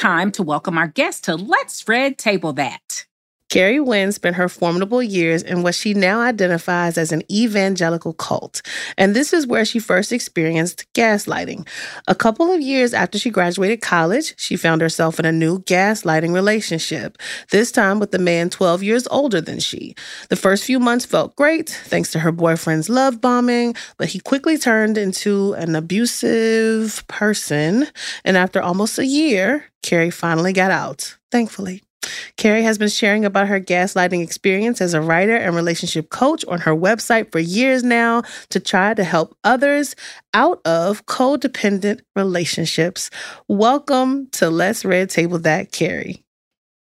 Time 0.00 0.32
to 0.32 0.42
welcome 0.42 0.78
our 0.78 0.86
guest 0.86 1.24
to 1.24 1.36
Let's 1.36 1.86
Red 1.86 2.16
Table 2.16 2.54
That. 2.54 3.04
Carrie 3.50 3.80
Wynn 3.80 4.12
spent 4.12 4.36
her 4.36 4.48
formidable 4.48 5.02
years 5.02 5.42
in 5.42 5.64
what 5.64 5.74
she 5.74 5.92
now 5.92 6.20
identifies 6.20 6.96
as 6.96 7.10
an 7.10 7.22
evangelical 7.30 8.12
cult. 8.12 8.62
And 8.96 9.14
this 9.14 9.32
is 9.32 9.46
where 9.46 9.64
she 9.64 9.80
first 9.80 10.12
experienced 10.12 10.86
gaslighting. 10.94 11.66
A 12.06 12.14
couple 12.14 12.52
of 12.52 12.60
years 12.60 12.94
after 12.94 13.18
she 13.18 13.28
graduated 13.28 13.80
college, 13.80 14.34
she 14.38 14.56
found 14.56 14.80
herself 14.80 15.18
in 15.18 15.24
a 15.24 15.32
new 15.32 15.58
gaslighting 15.64 16.32
relationship, 16.32 17.18
this 17.50 17.72
time 17.72 17.98
with 17.98 18.14
a 18.14 18.18
man 18.18 18.50
12 18.50 18.84
years 18.84 19.08
older 19.10 19.40
than 19.40 19.58
she. 19.58 19.96
The 20.28 20.36
first 20.36 20.64
few 20.64 20.78
months 20.78 21.04
felt 21.04 21.34
great, 21.34 21.70
thanks 21.70 22.12
to 22.12 22.20
her 22.20 22.30
boyfriend's 22.30 22.88
love 22.88 23.20
bombing, 23.20 23.74
but 23.98 24.08
he 24.08 24.20
quickly 24.20 24.58
turned 24.58 24.96
into 24.96 25.54
an 25.54 25.74
abusive 25.74 27.04
person. 27.08 27.88
And 28.24 28.36
after 28.36 28.62
almost 28.62 28.98
a 29.00 29.06
year, 29.06 29.64
Carrie 29.82 30.10
finally 30.10 30.52
got 30.52 30.70
out, 30.70 31.16
thankfully. 31.32 31.82
Carrie 32.36 32.62
has 32.62 32.78
been 32.78 32.88
sharing 32.88 33.24
about 33.24 33.48
her 33.48 33.60
gaslighting 33.60 34.22
experience 34.22 34.80
as 34.80 34.94
a 34.94 35.00
writer 35.00 35.36
and 35.36 35.54
relationship 35.54 36.10
coach 36.10 36.44
on 36.46 36.60
her 36.60 36.74
website 36.74 37.30
for 37.30 37.38
years 37.38 37.82
now 37.82 38.22
to 38.48 38.60
try 38.60 38.94
to 38.94 39.04
help 39.04 39.36
others 39.44 39.94
out 40.32 40.60
of 40.64 41.04
codependent 41.06 42.00
relationships. 42.16 43.10
Welcome 43.48 44.28
to 44.32 44.50
Let's 44.50 44.84
Red 44.84 45.10
Table 45.10 45.38
That, 45.40 45.72
Carrie. 45.72 46.24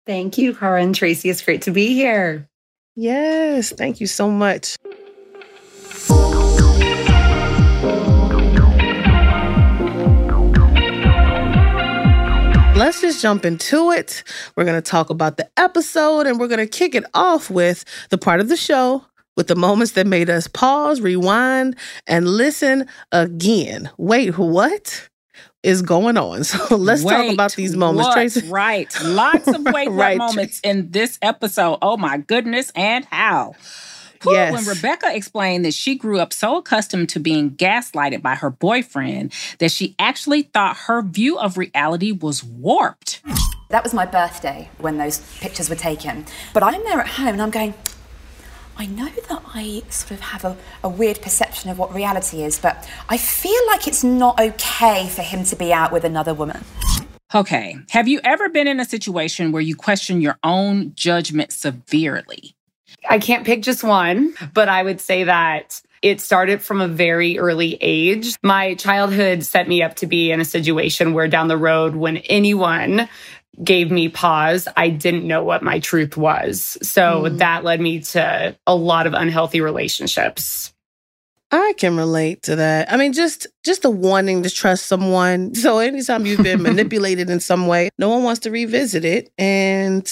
Thank 0.06 0.38
you, 0.38 0.54
Cara 0.54 0.82
and 0.82 0.94
Tracy. 0.94 1.30
It's 1.30 1.42
great 1.42 1.62
to 1.62 1.70
be 1.70 1.94
here. 1.94 2.48
Yes, 2.96 3.70
thank 3.70 4.00
you 4.00 4.06
so 4.06 4.30
much. 4.30 4.76
Let's 12.78 13.00
just 13.00 13.20
jump 13.20 13.44
into 13.44 13.90
it. 13.90 14.22
We're 14.56 14.64
going 14.64 14.80
to 14.80 14.90
talk 14.90 15.10
about 15.10 15.36
the 15.36 15.48
episode 15.56 16.26
and 16.26 16.38
we're 16.38 16.48
going 16.48 16.58
to 16.58 16.66
kick 16.66 16.94
it 16.94 17.04
off 17.14 17.50
with 17.50 17.84
the 18.10 18.18
part 18.18 18.40
of 18.40 18.48
the 18.48 18.56
show 18.56 19.04
with 19.36 19.46
the 19.46 19.56
moments 19.56 19.92
that 19.92 20.06
made 20.06 20.28
us 20.28 20.48
pause, 20.48 21.00
rewind, 21.00 21.76
and 22.08 22.28
listen 22.28 22.86
again. 23.12 23.88
Wait, 23.96 24.36
what? 24.36 25.08
is 25.64 25.82
going 25.82 26.16
on. 26.16 26.44
So 26.48 26.76
let's 26.76 27.02
wait, 27.02 27.14
talk 27.14 27.32
about 27.34 27.52
these 27.54 27.76
moments, 27.76 28.06
what? 28.06 28.14
Tracy. 28.14 28.48
Right. 28.48 28.92
Lots 29.04 29.48
of 29.48 29.62
wait 29.72 29.90
right, 29.90 30.16
moments 30.16 30.60
in 30.60 30.92
this 30.92 31.18
episode. 31.20 31.78
Oh 31.82 31.96
my 31.96 32.18
goodness, 32.18 32.70
and 32.74 33.04
how. 33.06 33.54
Whew, 34.22 34.32
Yes. 34.32 34.52
When 34.52 34.64
Rebecca 34.64 35.14
explained 35.14 35.64
that 35.64 35.74
she 35.74 35.94
grew 35.94 36.20
up 36.20 36.32
so 36.32 36.56
accustomed 36.56 37.08
to 37.10 37.20
being 37.20 37.50
gaslighted 37.52 38.22
by 38.22 38.34
her 38.34 38.50
boyfriend 38.50 39.32
that 39.58 39.70
she 39.70 39.94
actually 39.98 40.42
thought 40.42 40.76
her 40.86 41.02
view 41.02 41.38
of 41.38 41.58
reality 41.58 42.12
was 42.12 42.42
warped. 42.44 43.20
That 43.70 43.82
was 43.82 43.92
my 43.92 44.06
birthday 44.06 44.70
when 44.78 44.96
those 44.96 45.18
pictures 45.40 45.68
were 45.68 45.76
taken. 45.76 46.24
But 46.54 46.62
I'm 46.62 46.82
there 46.84 47.00
at 47.00 47.06
home 47.06 47.28
and 47.28 47.42
I'm 47.42 47.50
going, 47.50 47.74
I 48.76 48.86
know 48.86 49.08
that 49.28 49.42
I 49.54 49.82
sort 49.90 50.12
of 50.12 50.20
have 50.20 50.44
a, 50.44 50.56
a, 50.84 50.88
weird 50.88 51.20
perception 51.20 51.68
of 51.68 51.78
what 51.78 51.92
reality 51.92 52.44
is, 52.44 52.58
but 52.60 52.88
I 53.08 53.16
feel 53.16 53.60
like 53.66 53.88
it's 53.88 54.04
not 54.04 54.40
okay 54.40 55.08
for 55.08 55.22
him 55.22 55.42
to 55.44 55.56
be 55.56 55.72
out 55.72 55.92
with 55.92 56.04
another 56.04 56.32
woman. 56.32 56.64
Okay. 57.34 57.76
Have 57.90 58.08
you 58.08 58.20
ever 58.22 58.48
been 58.48 58.68
in 58.68 58.80
a 58.80 58.84
situation 58.84 59.52
where 59.52 59.60
you 59.60 59.74
question 59.74 60.20
your 60.20 60.38
own 60.42 60.92
judgment 60.94 61.52
severely? 61.52 62.54
I 63.08 63.18
can't 63.18 63.44
pick 63.44 63.62
just 63.62 63.84
one, 63.84 64.34
but 64.54 64.68
I 64.68 64.82
would 64.82 65.00
say 65.00 65.24
that 65.24 65.80
it 66.02 66.20
started 66.20 66.62
from 66.62 66.80
a 66.80 66.88
very 66.88 67.38
early 67.38 67.76
age. 67.80 68.36
My 68.42 68.74
childhood 68.74 69.44
set 69.44 69.68
me 69.68 69.82
up 69.82 69.96
to 69.96 70.06
be 70.06 70.30
in 70.30 70.40
a 70.40 70.44
situation 70.44 71.12
where 71.12 71.28
down 71.28 71.48
the 71.48 71.56
road, 71.56 71.96
when 71.96 72.18
anyone 72.18 73.08
gave 73.62 73.90
me 73.90 74.08
pause, 74.08 74.68
I 74.76 74.90
didn't 74.90 75.26
know 75.26 75.42
what 75.42 75.62
my 75.62 75.80
truth 75.80 76.16
was. 76.16 76.78
So 76.82 77.24
mm. 77.24 77.38
that 77.38 77.64
led 77.64 77.80
me 77.80 78.00
to 78.00 78.56
a 78.66 78.74
lot 78.74 79.06
of 79.06 79.14
unhealthy 79.14 79.60
relationships. 79.60 80.72
I 81.50 81.72
can 81.78 81.96
relate 81.96 82.42
to 82.42 82.56
that. 82.56 82.92
I 82.92 82.98
mean, 82.98 83.14
just 83.14 83.46
just 83.64 83.82
the 83.82 83.90
wanting 83.90 84.42
to 84.42 84.50
trust 84.50 84.86
someone. 84.86 85.54
So 85.54 85.78
anytime 85.78 86.26
you've 86.26 86.42
been 86.42 86.62
manipulated 86.70 87.30
in 87.30 87.40
some 87.40 87.66
way, 87.66 87.88
no 87.96 88.10
one 88.10 88.22
wants 88.22 88.40
to 88.40 88.50
revisit 88.50 89.04
it. 89.04 89.32
And 89.38 90.06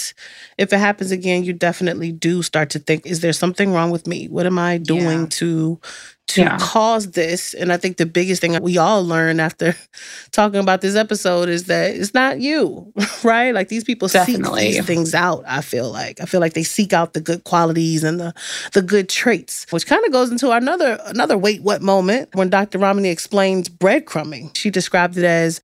if 0.57 0.73
it 0.73 0.79
happens 0.79 1.11
again, 1.11 1.43
you 1.43 1.53
definitely 1.53 2.11
do 2.11 2.41
start 2.41 2.71
to 2.71 2.79
think, 2.79 3.05
is 3.05 3.19
there 3.19 3.33
something 3.33 3.71
wrong 3.71 3.91
with 3.91 4.07
me? 4.07 4.27
What 4.27 4.47
am 4.47 4.57
I 4.57 4.79
doing 4.79 5.21
yeah. 5.21 5.27
to 5.29 5.79
to 6.27 6.41
yeah. 6.41 6.57
cause 6.59 7.11
this. 7.11 7.53
And 7.53 7.71
I 7.71 7.77
think 7.77 7.97
the 7.97 8.05
biggest 8.05 8.41
thing 8.41 8.61
we 8.61 8.77
all 8.77 9.03
learn 9.03 9.39
after 9.39 9.75
talking 10.31 10.59
about 10.59 10.81
this 10.81 10.95
episode 10.95 11.49
is 11.49 11.65
that 11.65 11.95
it's 11.95 12.13
not 12.13 12.39
you, 12.39 12.91
right? 13.23 13.53
Like 13.53 13.69
these 13.69 13.83
people 13.83 14.07
Definitely. 14.07 14.71
seek 14.71 14.75
these 14.75 14.85
things 14.85 15.15
out. 15.15 15.43
I 15.47 15.61
feel 15.61 15.91
like 15.91 16.19
I 16.21 16.25
feel 16.25 16.41
like 16.41 16.53
they 16.53 16.63
seek 16.63 16.93
out 16.93 17.13
the 17.13 17.21
good 17.21 17.43
qualities 17.43 18.03
and 18.03 18.19
the 18.19 18.33
the 18.73 18.81
good 18.81 19.09
traits, 19.09 19.65
which 19.71 19.87
kind 19.87 20.05
of 20.05 20.11
goes 20.11 20.29
into 20.29 20.51
another 20.51 20.99
another 21.05 21.37
wait 21.37 21.61
what 21.61 21.81
moment 21.81 22.29
when 22.33 22.49
Dr. 22.49 22.77
Ramani 22.77 23.09
explains 23.09 23.69
breadcrumbing. 23.69 24.55
She 24.55 24.69
described 24.69 25.17
it 25.17 25.23
as 25.23 25.61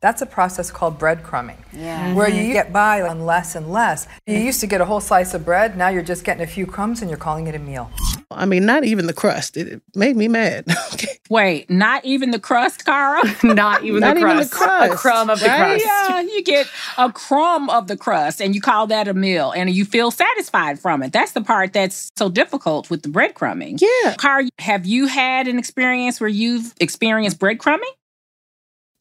that's 0.00 0.22
a 0.22 0.26
process 0.26 0.70
called 0.70 0.98
breadcrumbing, 0.98 1.58
yeah. 1.72 2.14
where 2.14 2.28
you 2.28 2.42
mm-hmm. 2.42 2.52
get 2.52 2.72
by 2.72 3.02
on 3.02 3.26
less 3.26 3.54
and 3.54 3.70
less. 3.70 4.08
You 4.26 4.38
used 4.38 4.60
to 4.60 4.66
get 4.66 4.80
a 4.80 4.84
whole 4.86 5.00
slice 5.00 5.34
of 5.34 5.44
bread, 5.44 5.76
now 5.76 5.88
you're 5.88 6.02
just 6.02 6.24
getting 6.24 6.42
a 6.42 6.46
few 6.46 6.66
crumbs 6.66 7.02
and 7.02 7.10
you're 7.10 7.18
calling 7.18 7.46
it 7.46 7.54
a 7.54 7.58
meal. 7.58 7.90
I 8.30 8.46
mean, 8.46 8.64
not 8.64 8.84
even 8.84 9.06
the 9.06 9.12
crust. 9.12 9.56
It 9.56 9.82
made 9.94 10.16
me 10.16 10.28
mad. 10.28 10.64
Wait, 11.30 11.68
not 11.68 12.04
even 12.04 12.30
the 12.30 12.38
crust, 12.38 12.84
Cara? 12.84 13.22
not 13.42 13.84
even 13.84 14.00
not 14.00 14.14
the 14.14 14.20
even 14.20 14.36
crust. 14.36 14.50
The 14.50 14.56
crust. 14.56 14.92
A 14.92 14.96
crumb 14.96 15.30
of 15.30 15.40
the 15.40 15.46
right? 15.46 15.82
crust. 15.82 15.84
Yeah, 15.84 16.20
you 16.34 16.42
get 16.44 16.68
a 16.96 17.12
crumb 17.12 17.68
of 17.70 17.88
the 17.88 17.96
crust 17.96 18.40
and 18.40 18.54
you 18.54 18.60
call 18.60 18.86
that 18.86 19.08
a 19.08 19.14
meal 19.14 19.52
and 19.52 19.68
you 19.68 19.84
feel 19.84 20.10
satisfied 20.10 20.78
from 20.78 21.02
it. 21.02 21.12
That's 21.12 21.32
the 21.32 21.40
part 21.42 21.72
that's 21.72 22.10
so 22.16 22.28
difficult 22.28 22.88
with 22.88 23.02
the 23.02 23.08
breadcrumbing. 23.08 23.80
Yeah. 23.80 24.14
Cara, 24.14 24.48
have 24.60 24.86
you 24.86 25.06
had 25.06 25.48
an 25.48 25.58
experience 25.58 26.20
where 26.20 26.30
you've 26.30 26.72
experienced 26.80 27.38
breadcrumbing? 27.38 27.80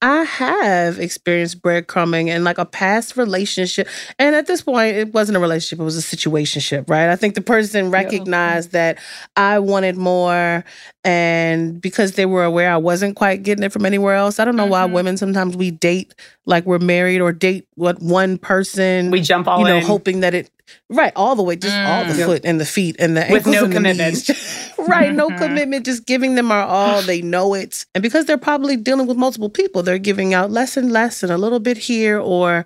I 0.01 0.23
have 0.23 0.97
experienced 0.97 1.61
breadcrumbing 1.61 2.29
and 2.29 2.45
like 2.45 2.57
a 2.57 2.65
past 2.65 3.17
relationship. 3.17 3.87
And 4.17 4.33
at 4.33 4.47
this 4.47 4.61
point, 4.61 4.95
it 4.95 5.13
wasn't 5.13 5.35
a 5.35 5.41
relationship, 5.41 5.81
it 5.81 5.83
was 5.83 5.97
a 5.97 6.15
situationship, 6.15 6.89
right? 6.89 7.09
I 7.09 7.17
think 7.17 7.35
the 7.35 7.41
person 7.41 7.91
recognized 7.91 8.69
yeah. 8.69 8.93
that 8.93 8.99
I 9.35 9.59
wanted 9.59 9.97
more. 9.97 10.63
And 11.03 11.81
because 11.81 12.13
they 12.13 12.25
were 12.25 12.45
aware 12.45 12.71
I 12.71 12.77
wasn't 12.77 13.17
quite 13.17 13.43
getting 13.43 13.63
it 13.63 13.73
from 13.73 13.85
anywhere 13.85 14.15
else, 14.15 14.39
I 14.39 14.45
don't 14.45 14.55
know 14.55 14.63
mm-hmm. 14.63 14.71
why 14.71 14.85
women 14.85 15.17
sometimes 15.17 15.57
we 15.57 15.71
date 15.71 16.15
like 16.45 16.65
we're 16.65 16.79
married 16.79 17.19
or 17.19 17.33
date 17.33 17.67
what 17.75 18.01
one 18.01 18.37
person. 18.37 19.11
We 19.11 19.21
jump 19.21 19.47
all 19.47 19.59
you 19.59 19.65
know, 19.65 19.77
in. 19.77 19.83
hoping 19.83 20.21
that 20.21 20.33
it 20.33 20.49
Right, 20.89 21.13
all 21.15 21.35
the 21.35 21.43
way, 21.43 21.55
just 21.55 21.75
mm. 21.75 21.87
all 21.87 22.05
the 22.05 22.19
mm. 22.19 22.25
foot 22.25 22.41
and 22.45 22.59
the 22.59 22.65
feet 22.65 22.95
and 22.99 23.15
the 23.15 23.25
with 23.29 23.45
no 23.45 23.65
and 23.65 23.73
commitment. 23.73 24.29
right, 24.77 25.13
no 25.13 25.27
commitment, 25.29 25.85
just 25.85 26.05
giving 26.05 26.35
them 26.35 26.51
our 26.51 26.63
all. 26.63 27.01
They 27.09 27.21
know 27.21 27.53
it, 27.53 27.85
and 27.95 28.01
because 28.01 28.25
they're 28.25 28.37
probably 28.37 28.77
dealing 28.77 29.07
with 29.07 29.17
multiple 29.17 29.49
people, 29.49 29.83
they're 29.83 29.97
giving 29.97 30.33
out 30.33 30.51
less 30.51 30.77
and 30.77 30.91
less, 30.91 31.23
and 31.23 31.31
a 31.31 31.37
little 31.37 31.59
bit 31.59 31.77
here 31.77 32.19
or 32.19 32.65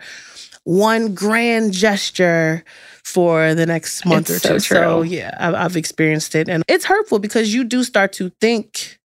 one 0.64 1.14
grand 1.14 1.74
gesture 1.74 2.64
for 3.04 3.54
the 3.54 3.66
next 3.66 4.06
month 4.06 4.30
it's 4.30 4.46
or 4.46 4.50
two. 4.50 4.60
So, 4.60 4.76
so 4.76 5.02
yeah, 5.02 5.36
I've, 5.40 5.56
I've 5.56 5.78
experienced 5.78 6.36
it, 6.36 6.50
and 6.50 6.64
it's 6.68 6.86
hurtful 6.86 7.20
because 7.20 7.54
you 7.54 7.64
do 7.64 7.84
start 7.84 8.14
to 8.14 8.30
think 8.42 9.00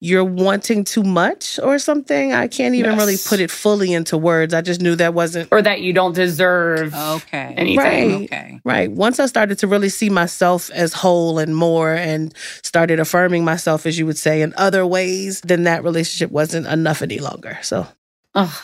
you're 0.00 0.24
wanting 0.24 0.84
too 0.84 1.02
much 1.02 1.58
or 1.62 1.78
something. 1.78 2.32
I 2.34 2.48
can't 2.48 2.74
even 2.74 2.90
yes. 2.92 3.00
really 3.00 3.16
put 3.26 3.40
it 3.40 3.50
fully 3.50 3.94
into 3.94 4.18
words. 4.18 4.52
I 4.52 4.60
just 4.60 4.80
knew 4.80 4.94
that 4.96 5.14
wasn't 5.14 5.48
or 5.50 5.62
that 5.62 5.80
you 5.80 5.92
don't 5.92 6.14
deserve 6.14 6.94
okay 6.94 7.54
anything. 7.56 7.76
Right. 7.78 8.24
Okay. 8.24 8.60
Right. 8.64 8.90
Once 8.90 9.18
I 9.18 9.26
started 9.26 9.58
to 9.60 9.66
really 9.66 9.88
see 9.88 10.10
myself 10.10 10.70
as 10.70 10.92
whole 10.92 11.38
and 11.38 11.56
more 11.56 11.92
and 11.94 12.34
started 12.62 13.00
affirming 13.00 13.44
myself 13.44 13.86
as 13.86 13.98
you 13.98 14.04
would 14.06 14.18
say 14.18 14.42
in 14.42 14.52
other 14.56 14.86
ways, 14.86 15.40
then 15.40 15.62
that 15.62 15.82
relationship 15.82 16.30
wasn't 16.30 16.66
enough 16.66 17.00
any 17.00 17.18
longer. 17.18 17.58
So 17.62 17.86
Oh, 18.38 18.62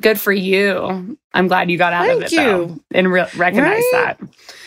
good 0.00 0.18
for 0.18 0.32
you. 0.32 1.18
I'm 1.34 1.46
glad 1.46 1.70
you 1.70 1.76
got 1.76 1.92
out 1.92 2.06
Thank 2.06 2.16
of 2.16 2.22
it 2.24 2.32
you. 2.32 2.38
though, 2.38 2.80
and 2.92 3.12
re- 3.12 3.28
recognize 3.36 3.84
right? 3.92 4.16
that. 4.18 4.20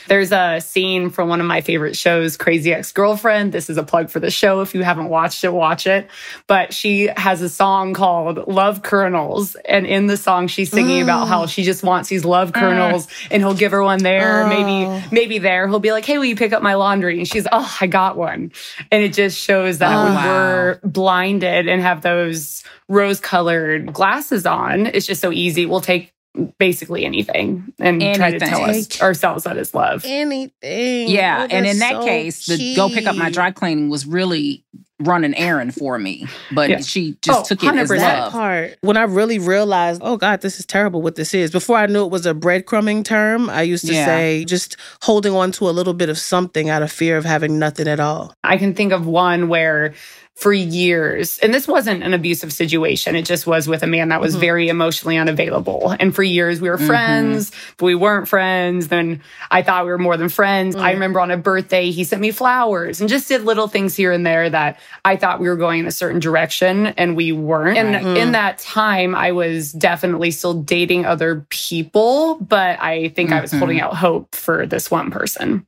There's 0.07 0.31
a 0.31 0.59
scene 0.61 1.09
from 1.09 1.29
one 1.29 1.39
of 1.39 1.47
my 1.47 1.61
favorite 1.61 1.95
shows, 1.95 2.37
Crazy 2.37 2.73
Ex 2.73 2.91
Girlfriend. 2.91 3.51
This 3.51 3.69
is 3.69 3.77
a 3.77 3.83
plug 3.83 4.09
for 4.09 4.19
the 4.19 4.31
show. 4.31 4.61
If 4.61 4.73
you 4.73 4.83
haven't 4.83 5.09
watched 5.09 5.43
it, 5.43 5.53
watch 5.53 5.87
it. 5.87 6.09
But 6.47 6.73
she 6.73 7.07
has 7.15 7.41
a 7.41 7.49
song 7.49 7.93
called 7.93 8.47
Love 8.47 8.81
Kernels. 8.81 9.55
And 9.65 9.85
in 9.85 10.07
the 10.07 10.17
song, 10.17 10.47
she's 10.47 10.71
singing 10.71 11.01
mm. 11.01 11.03
about 11.03 11.27
how 11.27 11.45
she 11.45 11.63
just 11.63 11.83
wants 11.83 12.09
these 12.09 12.25
love 12.25 12.53
kernels 12.53 13.07
mm. 13.07 13.27
and 13.31 13.41
he'll 13.41 13.53
give 13.53 13.71
her 13.71 13.83
one 13.83 14.03
there, 14.03 14.43
oh. 14.43 14.47
maybe, 14.47 15.05
maybe 15.11 15.39
there. 15.39 15.67
He'll 15.67 15.79
be 15.79 15.91
like, 15.91 16.05
Hey, 16.05 16.17
will 16.17 16.25
you 16.25 16.35
pick 16.35 16.53
up 16.53 16.61
my 16.61 16.75
laundry? 16.75 17.17
And 17.17 17.27
she's, 17.27 17.47
Oh, 17.51 17.77
I 17.81 17.87
got 17.87 18.17
one. 18.17 18.51
And 18.91 19.03
it 19.03 19.13
just 19.13 19.37
shows 19.39 19.79
that 19.79 19.93
oh, 19.93 20.05
when 20.05 20.13
wow. 20.13 20.27
we're 20.27 20.79
blinded 20.83 21.67
and 21.67 21.81
have 21.81 22.01
those 22.01 22.63
rose 22.87 23.19
colored 23.19 23.93
glasses 23.93 24.45
on, 24.45 24.85
it's 24.87 25.05
just 25.05 25.21
so 25.21 25.31
easy. 25.31 25.65
We'll 25.65 25.81
take 25.81 26.12
basically 26.57 27.05
anything 27.05 27.73
and 27.79 28.01
anything. 28.01 28.15
try 28.15 28.31
to 28.31 28.39
tell 28.39 28.63
us 28.63 29.01
ourselves 29.01 29.43
that 29.43 29.57
is 29.57 29.73
love. 29.73 30.03
Anything. 30.05 31.09
Yeah. 31.09 31.47
and 31.49 31.65
in 31.65 31.79
that 31.79 31.93
so 31.93 32.05
case, 32.05 32.45
the 32.45 32.75
go 32.75 32.89
pick 32.89 33.05
up 33.05 33.15
my 33.15 33.29
dry 33.29 33.51
cleaning 33.51 33.89
was 33.89 34.05
really 34.05 34.63
run 34.99 35.23
an 35.23 35.33
errand 35.33 35.75
for 35.75 35.97
me. 35.99 36.27
But 36.51 36.69
yeah. 36.69 36.79
she 36.79 37.17
just 37.21 37.39
oh, 37.39 37.55
took 37.55 37.63
it 37.63 37.75
as 37.75 37.89
love. 37.89 38.31
Part. 38.31 38.77
When 38.81 38.97
I 38.97 39.03
really 39.03 39.39
realized, 39.39 40.01
oh 40.03 40.17
God, 40.17 40.41
this 40.41 40.59
is 40.59 40.65
terrible 40.65 41.01
what 41.01 41.15
this 41.15 41.33
is. 41.33 41.51
Before 41.51 41.77
I 41.77 41.85
knew 41.87 42.05
it 42.05 42.11
was 42.11 42.25
a 42.25 42.33
breadcrumbing 42.33 43.03
term, 43.03 43.49
I 43.49 43.63
used 43.63 43.85
to 43.87 43.93
yeah. 43.93 44.05
say 44.05 44.45
just 44.45 44.77
holding 45.01 45.33
on 45.33 45.51
to 45.53 45.69
a 45.69 45.71
little 45.71 45.93
bit 45.93 46.09
of 46.09 46.17
something 46.17 46.69
out 46.69 46.81
of 46.81 46.91
fear 46.91 47.17
of 47.17 47.25
having 47.25 47.59
nothing 47.59 47.87
at 47.87 47.99
all. 47.99 48.33
I 48.43 48.57
can 48.57 48.73
think 48.73 48.93
of 48.93 49.05
one 49.05 49.49
where 49.49 49.93
for 50.35 50.51
years. 50.51 51.37
And 51.39 51.53
this 51.53 51.67
wasn't 51.67 52.03
an 52.03 52.13
abusive 52.13 52.51
situation. 52.51 53.15
It 53.15 53.23
just 53.23 53.45
was 53.45 53.67
with 53.67 53.83
a 53.83 53.87
man 53.87 54.09
that 54.09 54.19
was 54.19 54.33
mm-hmm. 54.33 54.41
very 54.41 54.67
emotionally 54.67 55.17
unavailable. 55.17 55.95
And 55.99 56.13
for 56.13 56.23
years 56.23 56.59
we 56.59 56.69
were 56.69 56.77
mm-hmm. 56.77 56.87
friends, 56.87 57.51
but 57.77 57.85
we 57.85 57.95
weren't 57.95 58.27
friends. 58.27 58.87
Then 58.87 59.21
I 59.51 59.61
thought 59.61 59.85
we 59.85 59.91
were 59.91 59.99
more 59.99 60.17
than 60.17 60.29
friends. 60.29 60.75
Mm-hmm. 60.75 60.85
I 60.85 60.91
mm. 60.91 60.93
remember 60.95 61.19
on 61.19 61.29
a 61.29 61.37
birthday, 61.37 61.91
he 61.91 62.03
sent 62.03 62.21
me 62.21 62.31
flowers 62.31 62.99
and 62.99 63.09
just 63.09 63.27
did 63.27 63.43
little 63.43 63.67
things 63.67 63.95
here 63.95 64.11
and 64.11 64.25
there 64.25 64.49
that 64.49 64.79
I 65.05 65.17
thought 65.17 65.39
we 65.39 65.47
were 65.47 65.55
going 65.55 65.81
in 65.81 65.85
a 65.85 65.91
certain 65.91 66.19
direction 66.19 66.87
and 66.87 67.15
we 67.15 67.31
weren't. 67.31 67.77
And 67.77 67.95
in 68.17 68.29
mm. 68.29 68.31
that 68.31 68.57
time, 68.57 69.13
I 69.13 69.31
was 69.31 69.71
definitely 69.71 70.31
still 70.31 70.55
dating 70.55 71.05
other 71.05 71.45
people, 71.49 72.39
but 72.41 72.81
I 72.81 73.09
think 73.09 73.31
I 73.31 73.39
was 73.39 73.51
holding 73.51 73.77
mm-hmm. 73.77 73.85
out 73.85 73.95
hope 73.95 74.35
for 74.35 74.65
this 74.65 74.89
one 74.89 75.11
person. 75.11 75.65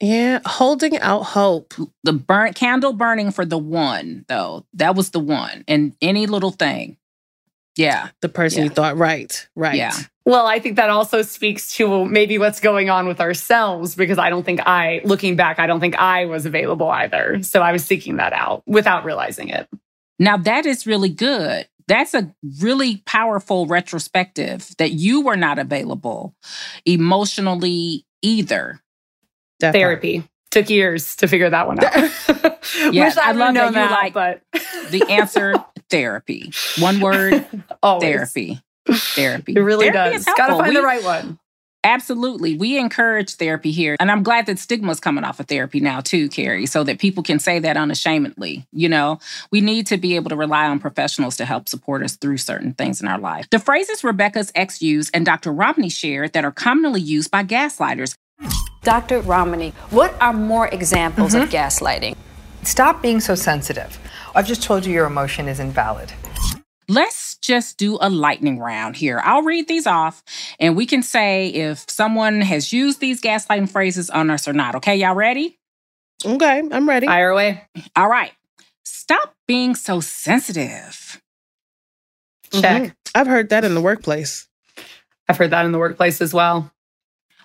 Yeah, 0.00 0.40
holding 0.44 0.98
out 0.98 1.22
hope. 1.22 1.74
The 2.04 2.12
burnt 2.12 2.54
candle 2.54 2.92
burning 2.92 3.30
for 3.30 3.44
the 3.46 3.58
one, 3.58 4.24
though. 4.28 4.66
That 4.74 4.94
was 4.94 5.10
the 5.10 5.20
one. 5.20 5.64
And 5.66 5.96
any 6.02 6.26
little 6.26 6.50
thing. 6.50 6.98
Yeah. 7.76 8.08
The 8.20 8.28
person 8.28 8.58
yeah. 8.58 8.64
you 8.64 8.70
thought, 8.70 8.96
right, 8.96 9.48
right. 9.54 9.76
Yeah. 9.76 9.94
Well, 10.24 10.46
I 10.46 10.58
think 10.58 10.76
that 10.76 10.90
also 10.90 11.22
speaks 11.22 11.74
to 11.76 12.04
maybe 12.04 12.38
what's 12.38 12.60
going 12.60 12.90
on 12.90 13.06
with 13.06 13.20
ourselves 13.20 13.94
because 13.94 14.18
I 14.18 14.28
don't 14.28 14.44
think 14.44 14.60
I, 14.66 15.00
looking 15.04 15.36
back, 15.36 15.58
I 15.58 15.66
don't 15.66 15.80
think 15.80 15.96
I 15.96 16.24
was 16.26 16.46
available 16.46 16.90
either. 16.90 17.42
So 17.42 17.62
I 17.62 17.72
was 17.72 17.84
seeking 17.84 18.16
that 18.16 18.32
out 18.32 18.62
without 18.66 19.04
realizing 19.04 19.50
it. 19.50 19.68
Now, 20.18 20.36
that 20.38 20.66
is 20.66 20.86
really 20.86 21.10
good. 21.10 21.68
That's 21.86 22.14
a 22.14 22.34
really 22.60 23.02
powerful 23.06 23.66
retrospective 23.66 24.74
that 24.78 24.92
you 24.92 25.20
were 25.20 25.36
not 25.36 25.58
available 25.58 26.34
emotionally 26.84 28.04
either. 28.22 28.80
Therapy. 29.60 30.24
Took 30.50 30.70
years 30.70 31.16
to 31.16 31.28
figure 31.28 31.50
that 31.50 31.66
one 31.66 31.82
out. 31.84 31.92
yeah, 32.92 33.12
I, 33.20 33.30
I 33.30 33.32
love 33.32 33.54
that, 33.54 33.74
that 33.74 33.90
like 33.90 34.12
but 34.12 34.42
the 34.90 35.04
answer 35.08 35.54
therapy. 35.90 36.52
One 36.78 37.00
word, 37.00 37.46
therapy. 37.82 38.60
Therapy. 38.88 39.54
It 39.56 39.60
really 39.60 39.90
therapy 39.90 40.16
does. 40.16 40.24
Got 40.24 40.48
to 40.48 40.52
find 40.54 40.68
we, 40.68 40.74
the 40.74 40.82
right 40.82 41.02
one. 41.02 41.38
Absolutely. 41.86 42.56
We 42.56 42.78
encourage 42.78 43.34
therapy 43.34 43.70
here. 43.70 43.96
And 44.00 44.10
I'm 44.10 44.24
glad 44.24 44.46
that 44.46 44.58
stigma's 44.58 44.98
coming 44.98 45.22
off 45.22 45.38
of 45.38 45.46
therapy 45.46 45.78
now, 45.78 46.00
too, 46.00 46.28
Carrie, 46.28 46.66
so 46.66 46.82
that 46.82 46.98
people 46.98 47.22
can 47.22 47.38
say 47.38 47.60
that 47.60 47.76
unashamedly. 47.76 48.66
You 48.72 48.88
know, 48.88 49.20
we 49.52 49.60
need 49.60 49.86
to 49.88 49.96
be 49.96 50.16
able 50.16 50.30
to 50.30 50.36
rely 50.36 50.66
on 50.66 50.80
professionals 50.80 51.36
to 51.36 51.44
help 51.44 51.68
support 51.68 52.02
us 52.02 52.16
through 52.16 52.38
certain 52.38 52.74
things 52.74 53.00
in 53.00 53.06
our 53.06 53.20
life. 53.20 53.48
The 53.50 53.60
phrases 53.60 54.02
Rebecca's 54.02 54.50
ex 54.56 54.82
used 54.82 55.10
and 55.14 55.24
Dr. 55.24 55.52
Ramani 55.52 55.88
shared 55.88 56.32
that 56.32 56.44
are 56.44 56.50
commonly 56.50 57.00
used 57.00 57.30
by 57.30 57.44
gaslighters. 57.44 58.16
Dr. 58.86 59.20
Ramani, 59.20 59.70
what 59.90 60.14
are 60.20 60.32
more 60.32 60.68
examples 60.68 61.34
Mhm. 61.34 61.42
of 61.42 61.48
gaslighting? 61.50 62.14
Stop 62.62 63.02
being 63.02 63.20
so 63.20 63.34
sensitive. 63.34 63.98
I've 64.32 64.46
just 64.46 64.62
told 64.62 64.86
you 64.86 64.92
your 64.92 65.06
emotion 65.06 65.48
is 65.48 65.58
invalid. 65.58 66.12
Let's 66.88 67.34
just 67.38 67.78
do 67.78 67.98
a 68.00 68.08
lightning 68.08 68.60
round 68.60 68.94
here. 68.94 69.20
I'll 69.24 69.42
read 69.42 69.66
these 69.66 69.88
off 69.88 70.22
and 70.60 70.76
we 70.76 70.86
can 70.86 71.02
say 71.02 71.48
if 71.48 71.84
someone 71.90 72.40
has 72.42 72.72
used 72.72 73.00
these 73.00 73.20
gaslighting 73.20 73.68
phrases 73.70 74.08
on 74.08 74.30
us 74.30 74.46
or 74.46 74.52
not. 74.52 74.76
Okay, 74.76 74.94
y'all 74.94 75.16
ready? 75.16 75.58
Okay, 76.24 76.62
I'm 76.70 76.88
ready. 76.88 77.08
Fire 77.08 77.30
away. 77.30 77.64
All 77.96 78.08
right. 78.08 78.30
Stop 78.84 79.34
being 79.48 79.74
so 79.74 79.98
sensitive. 80.00 81.20
Check. 82.52 82.82
Mhm. 82.82 82.94
I've 83.16 83.26
heard 83.26 83.48
that 83.48 83.64
in 83.64 83.74
the 83.74 83.80
workplace. 83.80 84.46
I've 85.28 85.38
heard 85.38 85.50
that 85.50 85.64
in 85.64 85.72
the 85.72 85.78
workplace 85.78 86.20
as 86.20 86.32
well. 86.32 86.70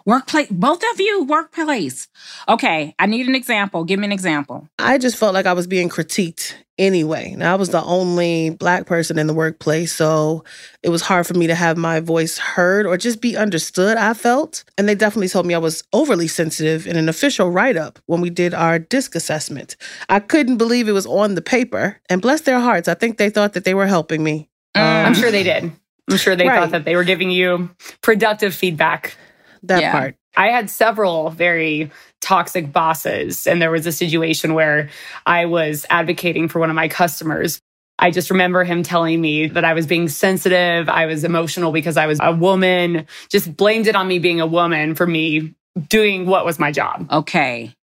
Workplace, 0.05 0.47
both 0.49 0.81
of 0.93 0.99
you, 0.99 1.23
workplace. 1.23 2.07
Okay, 2.49 2.95
I 2.97 3.05
need 3.05 3.27
an 3.27 3.35
example. 3.35 3.83
Give 3.83 3.99
me 3.99 4.05
an 4.05 4.11
example. 4.11 4.67
I 4.79 4.97
just 4.97 5.17
felt 5.17 5.33
like 5.33 5.45
I 5.45 5.53
was 5.53 5.67
being 5.67 5.89
critiqued 5.89 6.53
anyway. 6.77 7.35
Now, 7.37 7.53
I 7.53 7.55
was 7.55 7.69
the 7.69 7.83
only 7.83 8.49
black 8.49 8.87
person 8.87 9.19
in 9.19 9.27
the 9.27 9.33
workplace, 9.33 9.93
so 9.93 10.43
it 10.81 10.89
was 10.89 11.03
hard 11.03 11.27
for 11.27 11.35
me 11.35 11.45
to 11.47 11.53
have 11.55 11.77
my 11.77 11.99
voice 11.99 12.37
heard 12.39 12.87
or 12.87 12.97
just 12.97 13.21
be 13.21 13.37
understood, 13.37 13.97
I 13.97 14.13
felt. 14.15 14.63
And 14.77 14.89
they 14.89 14.95
definitely 14.95 15.29
told 15.29 15.45
me 15.45 15.53
I 15.53 15.59
was 15.59 15.83
overly 15.93 16.27
sensitive 16.27 16.87
in 16.87 16.95
an 16.95 17.07
official 17.07 17.51
write 17.51 17.77
up 17.77 17.99
when 18.07 18.21
we 18.21 18.31
did 18.31 18.53
our 18.55 18.79
disc 18.79 19.13
assessment. 19.15 19.75
I 20.09 20.19
couldn't 20.19 20.57
believe 20.57 20.87
it 20.87 20.93
was 20.93 21.05
on 21.05 21.35
the 21.35 21.41
paper. 21.41 21.99
And 22.09 22.21
bless 22.21 22.41
their 22.41 22.59
hearts, 22.59 22.87
I 22.87 22.95
think 22.95 23.17
they 23.17 23.29
thought 23.29 23.53
that 23.53 23.63
they 23.63 23.75
were 23.75 23.87
helping 23.87 24.23
me. 24.23 24.49
Mm. 24.75 25.05
I'm 25.05 25.13
sure 25.13 25.29
they 25.31 25.43
did. 25.43 25.71
I'm 26.09 26.17
sure 26.17 26.35
they 26.35 26.47
Right. 26.47 26.59
thought 26.59 26.71
that 26.71 26.85
they 26.85 26.95
were 26.95 27.03
giving 27.03 27.29
you 27.29 27.69
productive 28.01 28.55
feedback. 28.55 29.15
That 29.63 29.81
Yeah. 29.81 29.91
part. 29.91 30.15
I 30.37 30.47
had 30.47 30.69
several 30.69 31.29
very 31.29 31.91
toxic 32.21 32.71
bosses, 32.71 33.45
and 33.47 33.61
there 33.61 33.71
was 33.71 33.85
a 33.85 33.91
situation 33.91 34.53
where 34.53 34.89
I 35.25 35.45
was 35.45 35.85
advocating 35.89 36.47
for 36.47 36.59
one 36.59 36.69
of 36.69 36.75
my 36.75 36.87
customers. 36.87 37.61
I 37.99 38.09
just 38.11 38.31
remember 38.31 38.63
him 38.63 38.81
telling 38.81 39.21
me 39.21 39.47
that 39.47 39.63
I 39.65 39.73
was 39.73 39.85
being 39.85 40.07
sensitive, 40.07 40.89
I 40.89 41.05
was 41.05 41.23
emotional 41.23 41.71
because 41.71 41.97
I 41.97 42.07
was 42.07 42.17
a 42.21 42.33
woman, 42.33 43.05
just 43.29 43.55
blamed 43.55 43.87
it 43.87 43.95
on 43.95 44.07
me 44.07 44.17
being 44.19 44.41
a 44.41 44.47
woman 44.47 44.95
for 44.95 45.05
me 45.05 45.53
doing 45.89 46.25
what 46.25 46.45
was 46.45 46.57
my 46.57 46.71
job. 46.71 47.07
Okay. 47.11 47.73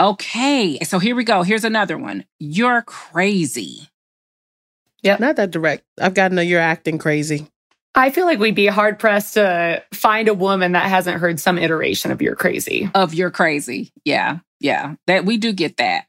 Okay. 0.00 0.78
So 0.80 0.98
here 0.98 1.14
we 1.14 1.24
go. 1.24 1.42
Here's 1.42 1.64
another 1.64 1.98
one. 1.98 2.24
You're 2.38 2.82
crazy. 2.82 3.88
Yep. 5.02 5.20
Not 5.20 5.36
that 5.36 5.50
direct. 5.50 5.84
I've 6.00 6.14
got 6.14 6.28
to 6.28 6.34
know 6.34 6.42
you're 6.42 6.60
acting 6.60 6.98
crazy. 6.98 7.48
I 7.94 8.10
feel 8.10 8.24
like 8.24 8.38
we'd 8.38 8.54
be 8.54 8.66
hard 8.66 8.98
pressed 8.98 9.34
to 9.34 9.82
find 9.92 10.28
a 10.28 10.34
woman 10.34 10.72
that 10.72 10.88
hasn't 10.88 11.20
heard 11.20 11.38
some 11.38 11.58
iteration 11.58 12.10
of 12.10 12.22
you're 12.22 12.36
crazy. 12.36 12.90
Of 12.94 13.12
you're 13.12 13.30
crazy. 13.30 13.92
Yeah. 14.04 14.38
Yeah. 14.60 14.94
That 15.06 15.24
we 15.24 15.36
do 15.36 15.52
get 15.52 15.76
that. 15.76 16.06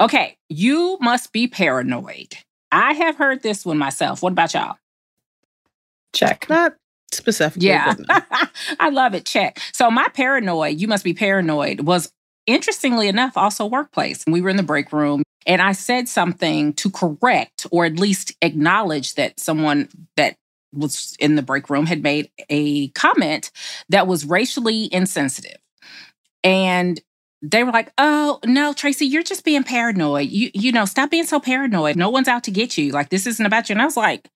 Okay. 0.00 0.36
You 0.48 0.96
must 1.00 1.32
be 1.32 1.48
paranoid. 1.48 2.34
I 2.70 2.92
have 2.92 3.16
heard 3.16 3.42
this 3.42 3.66
one 3.66 3.78
myself. 3.78 4.22
What 4.22 4.32
about 4.32 4.54
y'all? 4.54 4.76
Check. 6.12 6.46
Not 6.48 6.74
specifically. 7.10 7.68
Yeah. 7.68 7.94
I 8.80 8.90
love 8.90 9.14
it. 9.14 9.24
Check. 9.24 9.58
So 9.72 9.90
my 9.90 10.08
paranoid, 10.08 10.80
you 10.80 10.86
must 10.86 11.02
be 11.04 11.14
paranoid, 11.14 11.80
was 11.80 12.12
interestingly 12.46 13.08
enough 13.08 13.36
also 13.36 13.66
workplace. 13.66 14.22
We 14.26 14.40
were 14.40 14.50
in 14.50 14.56
the 14.56 14.62
break 14.62 14.92
room 14.92 15.22
and 15.46 15.60
I 15.60 15.72
said 15.72 16.08
something 16.08 16.74
to 16.74 16.90
correct 16.90 17.66
or 17.72 17.84
at 17.84 17.98
least 17.98 18.32
acknowledge 18.40 19.14
that 19.14 19.40
someone 19.40 19.88
that 20.16 20.36
was 20.74 21.16
in 21.18 21.36
the 21.36 21.42
break 21.42 21.70
room 21.70 21.86
had 21.86 22.02
made 22.02 22.30
a 22.50 22.88
comment 22.88 23.50
that 23.88 24.06
was 24.06 24.24
racially 24.24 24.92
insensitive. 24.92 25.58
And 26.42 27.00
they 27.42 27.64
were 27.64 27.72
like, 27.72 27.92
"Oh, 27.98 28.38
no, 28.44 28.72
Tracy, 28.72 29.06
you're 29.06 29.22
just 29.22 29.44
being 29.44 29.64
paranoid. 29.64 30.28
You 30.30 30.50
you 30.54 30.72
know, 30.72 30.84
stop 30.86 31.10
being 31.10 31.26
so 31.26 31.40
paranoid. 31.40 31.96
No 31.96 32.10
one's 32.10 32.28
out 32.28 32.44
to 32.44 32.50
get 32.50 32.78
you. 32.78 32.92
Like 32.92 33.10
this 33.10 33.26
isn't 33.26 33.46
about 33.46 33.68
you." 33.68 33.74
And 33.74 33.82
I 33.82 33.86
was 33.86 33.96
like, 33.96 34.30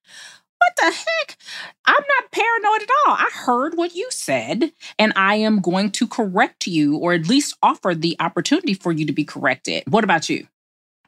what 0.61 0.73
the 0.77 0.97
heck? 0.97 1.39
I'm 1.87 1.95
not 1.95 2.33
paranoid 2.33 2.83
at 2.83 2.89
all. 3.07 3.15
I 3.15 3.29
heard 3.33 3.77
what 3.77 3.95
you 3.95 4.09
said, 4.11 4.73
and 4.99 5.13
I 5.17 5.37
am 5.37 5.61
going 5.61 5.91
to 5.93 6.07
correct 6.07 6.67
you, 6.67 6.97
or 6.97 7.13
at 7.13 7.29
least 7.29 7.57
offer 7.63 7.95
the 7.95 8.17
opportunity 8.21 8.75
for 8.75 8.93
you 8.93 9.07
to 9.07 9.13
be 9.13 9.25
corrected. 9.25 9.85
What 9.89 10.05
about 10.05 10.29
you? 10.29 10.47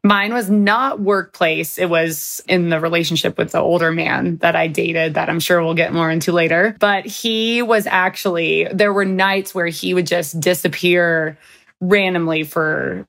Mine 0.03 0.33
was 0.33 0.49
not 0.49 1.01
workplace. 1.01 1.79
It 1.79 1.91
was 1.91 2.43
in 2.49 2.71
the 2.71 2.81
relationship 2.81 3.37
with 3.37 3.53
the 3.53 3.61
older 3.61 3.93
man 3.93 4.39
that 4.39 4.57
I 4.57 4.67
dated 4.67 5.15
that 5.15 5.29
I'm 5.29 5.41
sure 5.41 5.63
we'll 5.63 5.75
get 5.75 5.93
more 5.93 6.11
into 6.11 6.33
later. 6.33 6.75
But 6.81 7.05
he 7.05 7.61
was 7.61 7.87
actually, 7.87 8.67
there 8.73 8.95
were 8.95 9.05
nights 9.05 9.55
where 9.55 9.67
he 9.67 9.93
would 9.93 10.07
just 10.07 10.41
disappear 10.41 11.37
randomly 11.81 12.45
for 12.45 13.07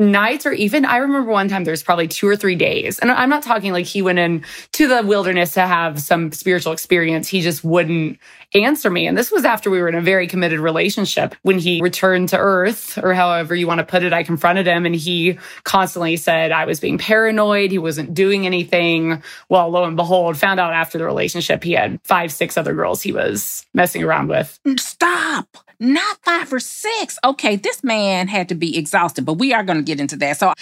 nights 0.00 0.46
or 0.46 0.52
even 0.52 0.84
I 0.84 0.96
remember 0.96 1.30
one 1.30 1.48
time 1.48 1.64
there's 1.64 1.82
probably 1.82 2.08
two 2.08 2.26
or 2.26 2.34
three 2.34 2.56
days. 2.56 2.98
And 2.98 3.12
I'm 3.12 3.28
not 3.28 3.42
talking 3.42 3.72
like 3.72 3.86
he 3.86 4.02
went 4.02 4.18
in 4.18 4.44
to 4.72 4.88
the 4.88 5.02
wilderness 5.02 5.54
to 5.54 5.60
have 5.60 6.00
some 6.00 6.32
spiritual 6.32 6.72
experience. 6.72 7.28
He 7.28 7.42
just 7.42 7.62
wouldn't 7.62 8.18
answer 8.54 8.90
me. 8.90 9.06
And 9.06 9.16
this 9.16 9.30
was 9.30 9.44
after 9.44 9.70
we 9.70 9.80
were 9.80 9.88
in 9.88 9.94
a 9.94 10.00
very 10.00 10.26
committed 10.26 10.58
relationship. 10.58 11.34
When 11.42 11.58
he 11.58 11.80
returned 11.80 12.30
to 12.30 12.38
earth, 12.38 12.98
or 12.98 13.14
however 13.14 13.54
you 13.54 13.66
want 13.66 13.78
to 13.78 13.84
put 13.84 14.02
it, 14.02 14.12
I 14.12 14.22
confronted 14.22 14.66
him 14.66 14.86
and 14.86 14.94
he 14.94 15.38
constantly 15.64 16.16
said 16.16 16.50
I 16.50 16.64
was 16.64 16.80
being 16.80 16.98
paranoid. 16.98 17.70
He 17.70 17.78
wasn't 17.78 18.14
doing 18.14 18.46
anything. 18.46 19.22
Well, 19.48 19.70
lo 19.70 19.84
and 19.84 19.96
behold, 19.96 20.36
found 20.36 20.58
out 20.58 20.72
after 20.72 20.98
the 20.98 21.04
relationship 21.04 21.62
he 21.62 21.72
had 21.72 22.00
five, 22.04 22.32
six 22.32 22.56
other 22.56 22.74
girls 22.74 23.02
he 23.02 23.12
was 23.12 23.66
messing 23.74 24.02
around 24.02 24.28
with. 24.28 24.58
Stop. 24.78 25.58
Not 25.82 26.18
five 26.22 26.52
or 26.52 26.60
six. 26.60 27.18
Okay, 27.24 27.56
this 27.56 27.82
man 27.82 28.28
had 28.28 28.50
to 28.50 28.54
be 28.54 28.76
exhausted, 28.76 29.24
but 29.24 29.34
we 29.34 29.54
are 29.54 29.62
going 29.62 29.78
to 29.78 29.82
get 29.90 30.00
into 30.00 30.16
that. 30.16 30.38
So, 30.38 30.52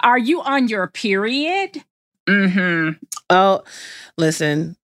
are 0.00 0.18
you 0.18 0.40
on 0.42 0.68
your 0.68 0.86
period? 0.86 1.82
Mm-hmm. 2.28 3.04
Oh, 3.30 3.62
listen. 4.16 4.76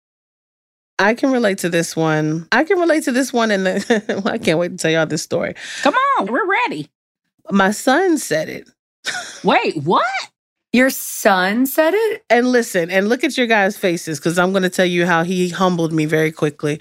I 0.98 1.14
can 1.14 1.32
relate 1.32 1.58
to 1.58 1.68
this 1.68 1.96
one. 1.96 2.46
I 2.52 2.64
can 2.64 2.78
relate 2.78 3.04
to 3.04 3.12
this 3.12 3.32
one, 3.32 3.50
and 3.50 3.64
well, 3.64 4.28
I 4.32 4.38
can't 4.38 4.58
wait 4.58 4.68
to 4.70 4.76
tell 4.76 4.90
y'all 4.90 5.06
this 5.06 5.22
story. 5.22 5.54
Come 5.82 5.94
on, 5.94 6.26
we're 6.26 6.48
ready. 6.48 6.88
My 7.50 7.72
son 7.72 8.18
said 8.18 8.48
it. 8.48 8.68
Wait, 9.42 9.76
what? 9.78 10.06
Your 10.72 10.90
son 10.90 11.66
said 11.66 11.94
it? 11.94 12.24
And 12.30 12.48
listen, 12.48 12.90
and 12.90 13.08
look 13.08 13.22
at 13.22 13.36
your 13.36 13.46
guys' 13.46 13.76
faces 13.76 14.18
because 14.18 14.38
I'm 14.38 14.52
going 14.52 14.62
to 14.62 14.70
tell 14.70 14.86
you 14.86 15.06
how 15.06 15.22
he 15.22 15.48
humbled 15.48 15.92
me 15.92 16.04
very 16.04 16.32
quickly. 16.32 16.80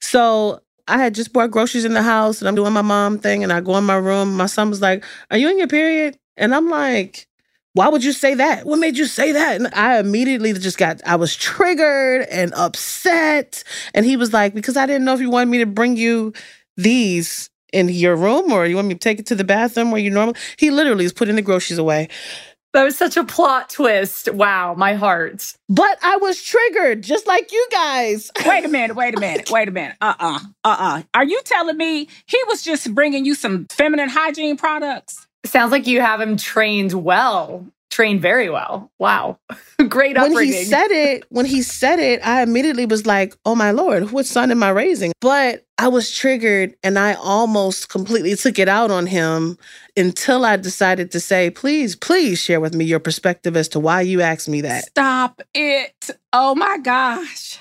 So 0.00 0.60
I 0.88 0.98
had 0.98 1.14
just 1.14 1.32
bought 1.32 1.50
groceries 1.50 1.84
in 1.84 1.94
the 1.94 2.02
house 2.02 2.40
and 2.40 2.48
I'm 2.48 2.54
doing 2.54 2.72
my 2.72 2.82
mom 2.82 3.18
thing 3.18 3.42
and 3.42 3.52
I 3.52 3.60
go 3.60 3.78
in 3.78 3.84
my 3.84 3.96
room. 3.96 4.36
My 4.36 4.46
son 4.46 4.68
was 4.68 4.82
like, 4.82 5.04
Are 5.30 5.38
you 5.38 5.48
in 5.48 5.56
your 5.56 5.68
period? 5.68 6.18
And 6.40 6.54
I'm 6.54 6.68
like, 6.68 7.28
why 7.74 7.88
would 7.88 8.02
you 8.02 8.12
say 8.12 8.34
that? 8.34 8.66
What 8.66 8.80
made 8.80 8.98
you 8.98 9.04
say 9.04 9.30
that? 9.32 9.56
And 9.56 9.68
I 9.74 10.00
immediately 10.00 10.52
just 10.54 10.78
got, 10.78 11.00
I 11.06 11.14
was 11.16 11.36
triggered 11.36 12.22
and 12.30 12.52
upset. 12.54 13.62
And 13.94 14.04
he 14.04 14.16
was 14.16 14.32
like, 14.32 14.54
because 14.54 14.76
I 14.76 14.86
didn't 14.86 15.04
know 15.04 15.14
if 15.14 15.20
you 15.20 15.30
wanted 15.30 15.50
me 15.50 15.58
to 15.58 15.66
bring 15.66 15.96
you 15.96 16.32
these 16.76 17.50
in 17.72 17.88
your 17.88 18.16
room 18.16 18.50
or 18.50 18.66
you 18.66 18.74
want 18.74 18.88
me 18.88 18.94
to 18.94 18.98
take 18.98 19.20
it 19.20 19.26
to 19.26 19.36
the 19.36 19.44
bathroom 19.44 19.92
where 19.92 20.00
you 20.00 20.10
normally. 20.10 20.36
He 20.56 20.70
literally 20.72 21.04
is 21.04 21.12
putting 21.12 21.36
the 21.36 21.42
groceries 21.42 21.78
away. 21.78 22.08
That 22.72 22.84
was 22.84 22.96
such 22.96 23.16
a 23.16 23.24
plot 23.24 23.70
twist. 23.70 24.32
Wow, 24.32 24.74
my 24.74 24.94
heart. 24.94 25.52
But 25.68 25.98
I 26.02 26.16
was 26.16 26.40
triggered, 26.42 27.02
just 27.02 27.26
like 27.26 27.52
you 27.52 27.68
guys. 27.70 28.30
Wait 28.46 28.64
a 28.64 28.68
minute, 28.68 28.94
wait 28.96 29.16
a 29.16 29.20
minute, 29.20 29.50
wait 29.50 29.68
a 29.68 29.72
minute. 29.72 29.96
Uh 30.00 30.14
uh-uh, 30.18 30.38
uh, 30.64 30.76
uh 30.78 31.02
Are 31.14 31.24
you 31.24 31.40
telling 31.44 31.76
me 31.76 32.08
he 32.26 32.38
was 32.46 32.62
just 32.62 32.94
bringing 32.94 33.24
you 33.24 33.34
some 33.34 33.66
feminine 33.70 34.08
hygiene 34.08 34.56
products? 34.56 35.26
Sounds 35.44 35.72
like 35.72 35.86
you 35.86 36.00
have 36.00 36.20
him 36.20 36.36
trained 36.36 36.92
well, 36.92 37.66
trained 37.90 38.20
very 38.20 38.50
well. 38.50 38.90
Wow. 38.98 39.38
Great 39.88 40.16
upbringing. 40.16 40.34
when 40.34 40.46
he 40.46 40.64
said 40.64 40.90
it, 40.90 41.24
when 41.30 41.46
he 41.46 41.62
said 41.62 41.98
it, 41.98 42.20
I 42.26 42.42
immediately 42.42 42.86
was 42.86 43.06
like, 43.06 43.34
"Oh 43.44 43.54
my 43.54 43.70
lord, 43.70 44.12
what 44.12 44.26
son 44.26 44.50
am 44.50 44.62
I 44.62 44.70
raising?" 44.70 45.12
But 45.20 45.64
I 45.78 45.88
was 45.88 46.14
triggered, 46.14 46.74
and 46.82 46.98
I 46.98 47.14
almost 47.14 47.88
completely 47.88 48.36
took 48.36 48.58
it 48.58 48.68
out 48.68 48.90
on 48.90 49.06
him 49.06 49.56
until 49.96 50.44
I 50.44 50.56
decided 50.56 51.10
to 51.12 51.20
say, 51.20 51.50
"Please, 51.50 51.96
please 51.96 52.38
share 52.38 52.60
with 52.60 52.74
me 52.74 52.84
your 52.84 53.00
perspective 53.00 53.56
as 53.56 53.68
to 53.68 53.80
why 53.80 54.00
you 54.02 54.20
asked 54.20 54.48
me 54.48 54.60
that." 54.62 54.84
Stop 54.86 55.42
it! 55.54 56.10
Oh 56.32 56.54
my 56.54 56.78
gosh. 56.78 57.58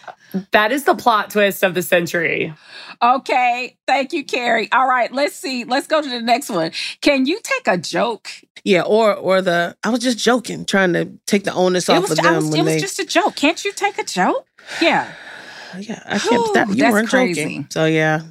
that 0.52 0.72
is 0.72 0.84
the 0.84 0.96
plot 0.96 1.32
twist 1.32 1.64
of 1.64 1.74
the 1.74 1.82
century. 1.82 2.54
Okay, 3.02 3.78
thank 3.88 4.14
you, 4.14 4.24
Carrie. 4.24 4.70
All 4.72 4.88
right, 4.88 5.12
let's 5.12 5.36
see. 5.36 5.64
Let's 5.64 5.88
go 5.88 6.02
to 6.02 6.10
the 6.10 6.22
next 6.22 6.50
one. 6.50 6.72
Can 7.02 7.26
you 7.26 7.40
take 7.42 7.68
a 7.68 7.78
joke? 7.78 8.30
Yeah, 8.64 8.82
or 8.82 9.14
or 9.16 9.42
the 9.42 9.76
I 9.84 9.90
was 9.90 10.02
just 10.02 10.18
joking, 10.18 10.66
trying 10.66 10.94
to 10.94 11.12
take 11.26 11.46
the 11.46 11.54
onus 11.54 11.88
It 11.90 11.94
off 11.94 12.10
was, 12.10 12.12
of 12.12 12.20
I 12.20 12.34
them 12.34 12.36
was, 12.36 12.50
when 12.50 12.60
it 12.62 12.74
was 12.74 12.82
just 12.82 13.00
a 13.00 13.06
joke. 13.06 13.36
Can't 13.36 13.64
you 13.64 13.72
take 13.72 13.98
a 13.98 14.04
joke? 14.04 14.46
Yeah. 14.82 15.12
yeah, 15.80 16.04
I 16.06 16.20
can't. 16.20 16.54
That, 16.54 16.70
you 16.70 16.76
That's 16.76 16.92
weren't 16.92 17.10
crazy. 17.10 17.42
joking, 17.42 17.68
so 17.70 17.86
yeah. 17.86 18.22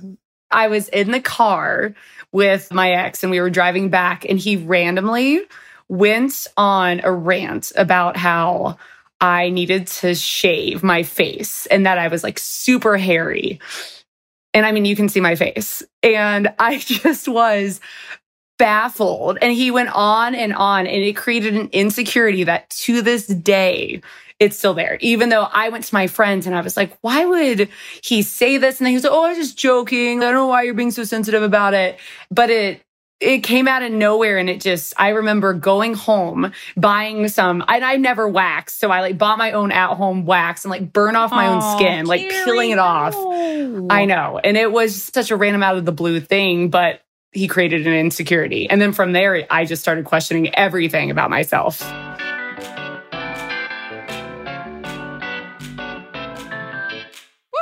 I 0.50 0.68
was 0.68 0.88
in 0.88 1.10
the 1.10 1.20
car 1.20 1.94
with 2.32 2.72
my 2.72 2.90
ex 2.90 3.22
and 3.22 3.30
we 3.30 3.40
were 3.40 3.50
driving 3.50 3.88
back 3.88 4.24
and 4.28 4.38
he 4.38 4.56
randomly 4.56 5.40
went 5.88 6.46
on 6.56 7.00
a 7.02 7.12
rant 7.12 7.72
about 7.76 8.16
how 8.16 8.76
I 9.20 9.50
needed 9.50 9.86
to 9.86 10.14
shave 10.14 10.82
my 10.82 11.02
face 11.02 11.66
and 11.66 11.86
that 11.86 11.98
I 11.98 12.08
was 12.08 12.22
like 12.22 12.38
super 12.38 12.96
hairy. 12.96 13.60
And 14.54 14.64
I 14.64 14.72
mean, 14.72 14.84
you 14.84 14.96
can 14.96 15.08
see 15.08 15.20
my 15.20 15.34
face. 15.34 15.82
And 16.02 16.52
I 16.58 16.78
just 16.78 17.28
was 17.28 17.80
baffled. 18.58 19.38
And 19.40 19.52
he 19.52 19.70
went 19.70 19.90
on 19.90 20.34
and 20.34 20.52
on, 20.52 20.86
and 20.86 21.02
it 21.02 21.16
created 21.16 21.54
an 21.54 21.68
insecurity 21.72 22.44
that 22.44 22.70
to 22.70 23.02
this 23.02 23.26
day, 23.26 24.02
it's 24.40 24.56
still 24.56 24.74
there. 24.74 24.98
Even 25.00 25.28
though 25.30 25.42
I 25.42 25.68
went 25.68 25.84
to 25.84 25.94
my 25.94 26.06
friends 26.06 26.46
and 26.46 26.54
I 26.54 26.60
was 26.60 26.76
like, 26.76 26.96
why 27.00 27.24
would 27.24 27.68
he 28.02 28.22
say 28.22 28.56
this? 28.56 28.78
And 28.78 28.86
then 28.86 28.92
he 28.92 28.96
was 28.96 29.04
like, 29.04 29.12
oh, 29.12 29.24
I 29.24 29.30
was 29.30 29.38
just 29.38 29.58
joking. 29.58 30.18
I 30.18 30.26
don't 30.26 30.34
know 30.34 30.46
why 30.46 30.62
you're 30.62 30.74
being 30.74 30.90
so 30.90 31.04
sensitive 31.04 31.42
about 31.42 31.74
it. 31.74 31.98
But 32.30 32.50
it, 32.50 32.82
it 33.20 33.40
came 33.40 33.66
out 33.66 33.82
of 33.82 33.90
nowhere 33.90 34.38
and 34.38 34.48
it 34.48 34.60
just 34.60 34.94
i 34.96 35.08
remember 35.08 35.52
going 35.52 35.94
home 35.94 36.52
buying 36.76 37.26
some 37.26 37.64
and 37.66 37.84
i 37.84 37.96
never 37.96 38.28
waxed 38.28 38.78
so 38.78 38.92
i 38.92 39.00
like 39.00 39.18
bought 39.18 39.38
my 39.38 39.52
own 39.52 39.72
at 39.72 39.94
home 39.94 40.24
wax 40.24 40.64
and 40.64 40.70
like 40.70 40.92
burn 40.92 41.16
off 41.16 41.32
my 41.32 41.48
own 41.48 41.76
skin 41.76 42.06
like 42.06 42.20
peeling 42.20 42.70
it 42.70 42.78
off 42.78 43.14
i 43.90 44.04
know 44.04 44.38
and 44.38 44.56
it 44.56 44.70
was 44.70 45.02
such 45.02 45.32
a 45.32 45.36
random 45.36 45.64
out 45.64 45.76
of 45.76 45.84
the 45.84 45.90
blue 45.90 46.20
thing 46.20 46.70
but 46.70 47.02
he 47.32 47.48
created 47.48 47.88
an 47.88 47.92
insecurity 47.92 48.70
and 48.70 48.80
then 48.80 48.92
from 48.92 49.12
there 49.12 49.44
i 49.50 49.64
just 49.64 49.82
started 49.82 50.04
questioning 50.04 50.54
everything 50.54 51.10
about 51.10 51.28
myself 51.28 51.82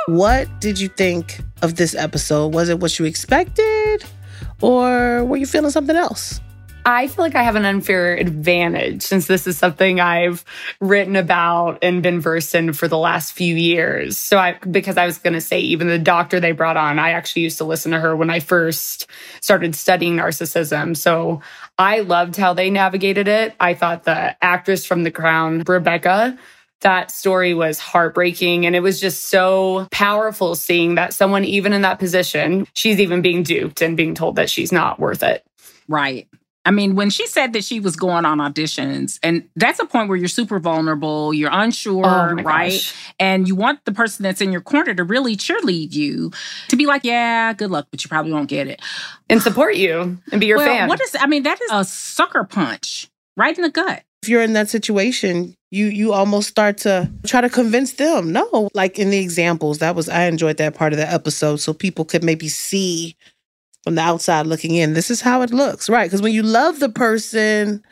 What 0.07 0.61
did 0.61 0.79
you 0.79 0.87
think 0.87 1.41
of 1.61 1.75
this 1.75 1.93
episode? 1.93 2.53
Was 2.53 2.69
it 2.69 2.79
what 2.79 2.97
you 2.97 3.03
expected? 3.03 4.05
Or 4.61 5.25
were 5.25 5.35
you 5.35 5.45
feeling 5.45 5.69
something 5.69 5.97
else? 5.97 6.39
I 6.85 7.07
feel 7.07 7.25
like 7.25 7.35
I 7.35 7.43
have 7.43 7.57
an 7.57 7.65
unfair 7.65 8.15
advantage 8.15 9.01
since 9.01 9.27
this 9.27 9.47
is 9.47 9.57
something 9.57 9.99
I've 9.99 10.45
written 10.79 11.17
about 11.17 11.79
and 11.81 12.01
been 12.01 12.21
versed 12.21 12.55
in 12.55 12.71
for 12.71 12.87
the 12.87 12.97
last 12.97 13.33
few 13.33 13.53
years. 13.53 14.17
So 14.17 14.37
I, 14.37 14.53
because 14.53 14.95
I 14.95 15.05
was 15.05 15.17
going 15.17 15.33
to 15.33 15.41
say, 15.41 15.59
even 15.59 15.87
the 15.87 15.99
doctor 15.99 16.39
they 16.39 16.53
brought 16.53 16.77
on, 16.77 16.99
I 16.99 17.11
actually 17.11 17.41
used 17.41 17.57
to 17.57 17.65
listen 17.65 17.91
to 17.91 17.99
her 17.99 18.15
when 18.15 18.29
I 18.29 18.39
first 18.39 19.07
started 19.41 19.75
studying 19.75 20.15
narcissism. 20.15 20.95
So 20.95 21.41
I 21.77 21.99
loved 21.99 22.37
how 22.37 22.53
they 22.53 22.69
navigated 22.69 23.27
it. 23.27 23.55
I 23.59 23.73
thought 23.73 24.05
the 24.05 24.41
actress 24.41 24.85
from 24.85 25.03
The 25.03 25.11
Crown, 25.11 25.63
Rebecca, 25.67 26.39
that 26.81 27.11
story 27.11 27.53
was 27.53 27.79
heartbreaking. 27.79 28.65
And 28.65 28.75
it 28.75 28.81
was 28.81 28.99
just 28.99 29.29
so 29.29 29.87
powerful 29.91 30.55
seeing 30.55 30.95
that 30.95 31.13
someone, 31.13 31.43
even 31.43 31.73
in 31.73 31.81
that 31.81 31.99
position, 31.99 32.67
she's 32.73 32.99
even 32.99 33.21
being 33.21 33.43
duped 33.43 33.81
and 33.81 33.97
being 33.97 34.13
told 34.13 34.35
that 34.35 34.49
she's 34.49 34.71
not 34.71 34.99
worth 34.99 35.23
it. 35.23 35.43
Right. 35.87 36.27
I 36.65 36.71
mean, 36.71 36.95
when 36.95 37.09
she 37.09 37.25
said 37.27 37.53
that 37.53 37.63
she 37.63 37.79
was 37.79 37.95
going 37.95 38.25
on 38.25 38.39
auditions, 38.39 39.19
and 39.23 39.47
that's 39.55 39.79
a 39.79 39.85
point 39.85 40.09
where 40.09 40.17
you're 40.17 40.27
super 40.27 40.59
vulnerable, 40.59 41.33
you're 41.33 41.49
unsure, 41.49 42.05
Oh 42.05 42.33
right? 42.33 42.71
gosh. 42.71 42.93
And 43.17 43.47
you 43.47 43.55
want 43.55 43.85
the 43.85 43.93
person 43.93 44.23
that's 44.23 44.41
in 44.41 44.51
your 44.51 44.59
corner 44.59 44.93
to 44.93 45.03
really 45.05 45.37
cheerlead 45.37 45.93
you, 45.93 46.31
to 46.67 46.75
be 46.75 46.85
like, 46.85 47.05
yeah, 47.05 47.53
good 47.53 47.71
luck, 47.71 47.87
but 47.89 48.03
you 48.03 48.09
probably 48.09 48.33
won't 48.33 48.49
get 48.49 48.67
it. 48.67 48.81
And 49.29 49.41
support 49.41 49.77
you 49.77 50.17
and 50.29 50.41
be 50.41 50.47
your 50.47 50.57
well, 50.57 50.67
fan. 50.67 50.89
What 50.89 50.99
is, 50.99 51.15
I 51.17 51.27
mean, 51.27 51.43
that 51.43 51.61
is 51.61 51.71
a 51.71 51.85
sucker 51.85 52.43
punch 52.43 53.09
right 53.37 53.57
in 53.57 53.61
the 53.61 53.69
gut. 53.69 54.03
If 54.23 54.29
you're 54.29 54.41
in 54.41 54.53
that 54.53 54.69
situation, 54.69 55.55
you 55.71 55.87
you 55.87 56.13
almost 56.13 56.49
start 56.49 56.77
to 56.79 57.11
try 57.25 57.41
to 57.41 57.49
convince 57.49 57.93
them. 57.93 58.31
No, 58.31 58.69
like 58.73 58.99
in 58.99 59.09
the 59.09 59.19
examples, 59.19 59.79
that 59.79 59.95
was 59.95 60.09
I 60.09 60.25
enjoyed 60.25 60.57
that 60.57 60.75
part 60.75 60.93
of 60.93 60.97
the 60.97 61.09
episode 61.11 61.57
so 61.57 61.73
people 61.73 62.05
could 62.05 62.23
maybe 62.23 62.47
see 62.47 63.15
from 63.83 63.95
the 63.95 64.01
outside 64.01 64.47
looking 64.47 64.75
in. 64.75 64.93
This 64.93 65.09
is 65.09 65.21
how 65.21 65.41
it 65.43 65.51
looks, 65.51 65.87
right? 65.89 66.05
Because 66.05 66.21
when 66.21 66.33
you 66.33 66.43
love 66.43 66.79
the 66.79 66.89
person, 66.89 67.83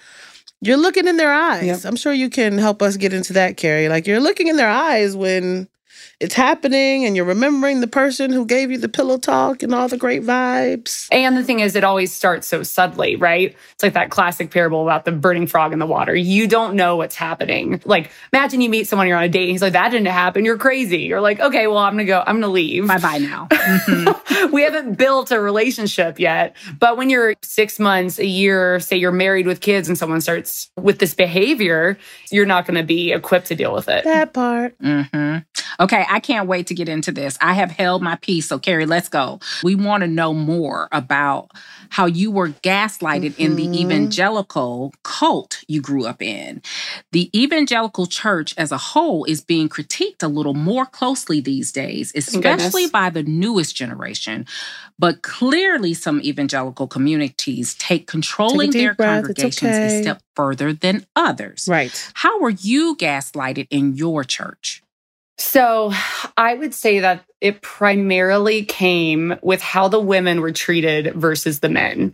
you're 0.61 0.77
looking 0.77 1.07
in 1.07 1.17
their 1.17 1.31
eyes. 1.31 1.85
I'm 1.85 1.95
sure 1.95 2.11
you 2.11 2.29
can 2.29 2.57
help 2.57 2.81
us 2.81 2.97
get 2.97 3.13
into 3.13 3.33
that, 3.33 3.55
Carrie. 3.57 3.87
Like 3.87 4.07
you're 4.07 4.19
looking 4.19 4.47
in 4.47 4.57
their 4.57 4.69
eyes 4.69 5.15
when 5.15 5.69
it's 6.19 6.33
happening 6.33 7.05
and 7.05 7.15
you're 7.15 7.25
remembering 7.25 7.81
the 7.81 7.87
person 7.87 8.31
who 8.31 8.45
gave 8.45 8.71
you 8.71 8.77
the 8.77 8.87
pillow 8.87 9.17
talk 9.17 9.63
and 9.63 9.73
all 9.73 9.87
the 9.87 9.97
great 9.97 10.23
vibes. 10.23 11.07
And 11.11 11.35
the 11.35 11.43
thing 11.43 11.59
is, 11.59 11.75
it 11.75 11.83
always 11.83 12.13
starts 12.13 12.47
so 12.47 12.63
subtly, 12.63 13.15
right? 13.15 13.55
It's 13.73 13.83
like 13.83 13.93
that 13.93 14.11
classic 14.11 14.51
parable 14.51 14.81
about 14.83 15.05
the 15.05 15.11
burning 15.11 15.45
frog 15.45 15.73
in 15.73 15.79
the 15.79 15.85
water. 15.85 16.15
You 16.15 16.47
don't 16.47 16.75
know 16.75 16.95
what's 16.95 17.15
happening. 17.15 17.81
Like, 17.85 18.11
imagine 18.31 18.61
you 18.61 18.69
meet 18.69 18.87
someone, 18.87 19.07
you're 19.07 19.17
on 19.17 19.23
a 19.23 19.29
date, 19.29 19.43
and 19.43 19.51
he's 19.51 19.61
like, 19.61 19.73
that 19.73 19.89
didn't 19.89 20.07
happen. 20.07 20.45
You're 20.45 20.57
crazy. 20.57 20.99
You're 20.99 21.21
like, 21.21 21.39
okay, 21.39 21.67
well, 21.67 21.79
I'm 21.79 21.93
going 21.93 22.05
to 22.05 22.09
go, 22.09 22.19
I'm 22.25 22.39
going 22.39 22.41
to 22.41 22.47
leave. 22.47 22.87
Bye 22.87 22.99
bye 22.99 23.17
now. 23.17 23.47
we 24.51 24.61
haven't 24.63 24.97
built 24.97 25.31
a 25.31 25.39
relationship 25.39 26.19
yet. 26.19 26.55
But 26.79 26.97
when 26.97 27.09
you're 27.09 27.35
six 27.41 27.79
months, 27.79 28.19
a 28.19 28.25
year, 28.25 28.79
say 28.79 28.95
you're 28.95 29.11
married 29.11 29.47
with 29.47 29.59
kids, 29.59 29.87
and 29.89 29.97
someone 29.97 30.21
starts 30.21 30.71
with 30.77 30.99
this 30.99 31.13
behavior, 31.13 31.97
you're 32.31 32.45
not 32.45 32.65
going 32.65 32.77
to 32.77 32.83
be 32.83 33.11
equipped 33.11 33.47
to 33.47 33.55
deal 33.55 33.73
with 33.73 33.89
it. 33.89 34.05
That 34.05 34.33
part. 34.33 34.75
hmm 34.79 35.37
Okay, 35.79 36.05
I 36.09 36.19
can't 36.19 36.47
wait 36.47 36.67
to 36.67 36.73
get 36.73 36.89
into 36.89 37.11
this. 37.11 37.37
I 37.41 37.53
have 37.53 37.71
held 37.71 38.01
my 38.01 38.15
peace. 38.17 38.47
So, 38.47 38.59
Carrie, 38.59 38.85
let's 38.85 39.09
go. 39.09 39.39
We 39.63 39.75
want 39.75 40.01
to 40.01 40.07
know 40.07 40.33
more 40.33 40.87
about 40.91 41.51
how 41.89 42.05
you 42.05 42.31
were 42.31 42.49
gaslighted 42.49 43.37
in 43.37 43.55
the 43.55 43.81
evangelical 43.81 44.93
cult 45.03 45.63
you 45.67 45.81
grew 45.81 46.05
up 46.05 46.21
in. 46.21 46.61
The 47.11 47.29
evangelical 47.37 48.05
church 48.05 48.53
as 48.57 48.71
a 48.71 48.77
whole 48.77 49.23
is 49.25 49.41
being 49.41 49.69
critiqued 49.69 50.23
a 50.23 50.27
little 50.27 50.53
more 50.53 50.85
closely 50.85 51.39
these 51.39 51.71
days, 51.71 52.11
especially 52.15 52.87
by 52.87 53.09
the 53.09 53.23
newest 53.23 53.75
generation. 53.75 54.45
But 54.97 55.21
clearly, 55.21 55.93
some 55.93 56.21
evangelical 56.21 56.87
communities 56.87 57.75
take 57.75 58.07
controlling 58.07 58.71
deep 58.71 58.81
their 58.81 58.93
breath. 58.95 59.25
Congregations 59.25 59.71
okay. 59.71 59.99
a 59.99 60.01
step 60.01 60.21
further 60.35 60.73
than 60.73 61.05
others. 61.15 61.67
Right. 61.69 62.11
How 62.13 62.39
were 62.39 62.49
you 62.49 62.95
gaslighted 62.95 63.67
in 63.69 63.95
your 63.95 64.23
church? 64.23 64.81
So 65.37 65.91
I 66.37 66.53
would 66.55 66.73
say 66.73 66.99
that 66.99 67.25
it 67.41 67.61
primarily 67.61 68.63
came 68.63 69.37
with 69.41 69.61
how 69.61 69.87
the 69.87 69.99
women 69.99 70.39
were 70.39 70.51
treated 70.51 71.13
versus 71.13 71.59
the 71.59 71.69
men. 71.69 72.13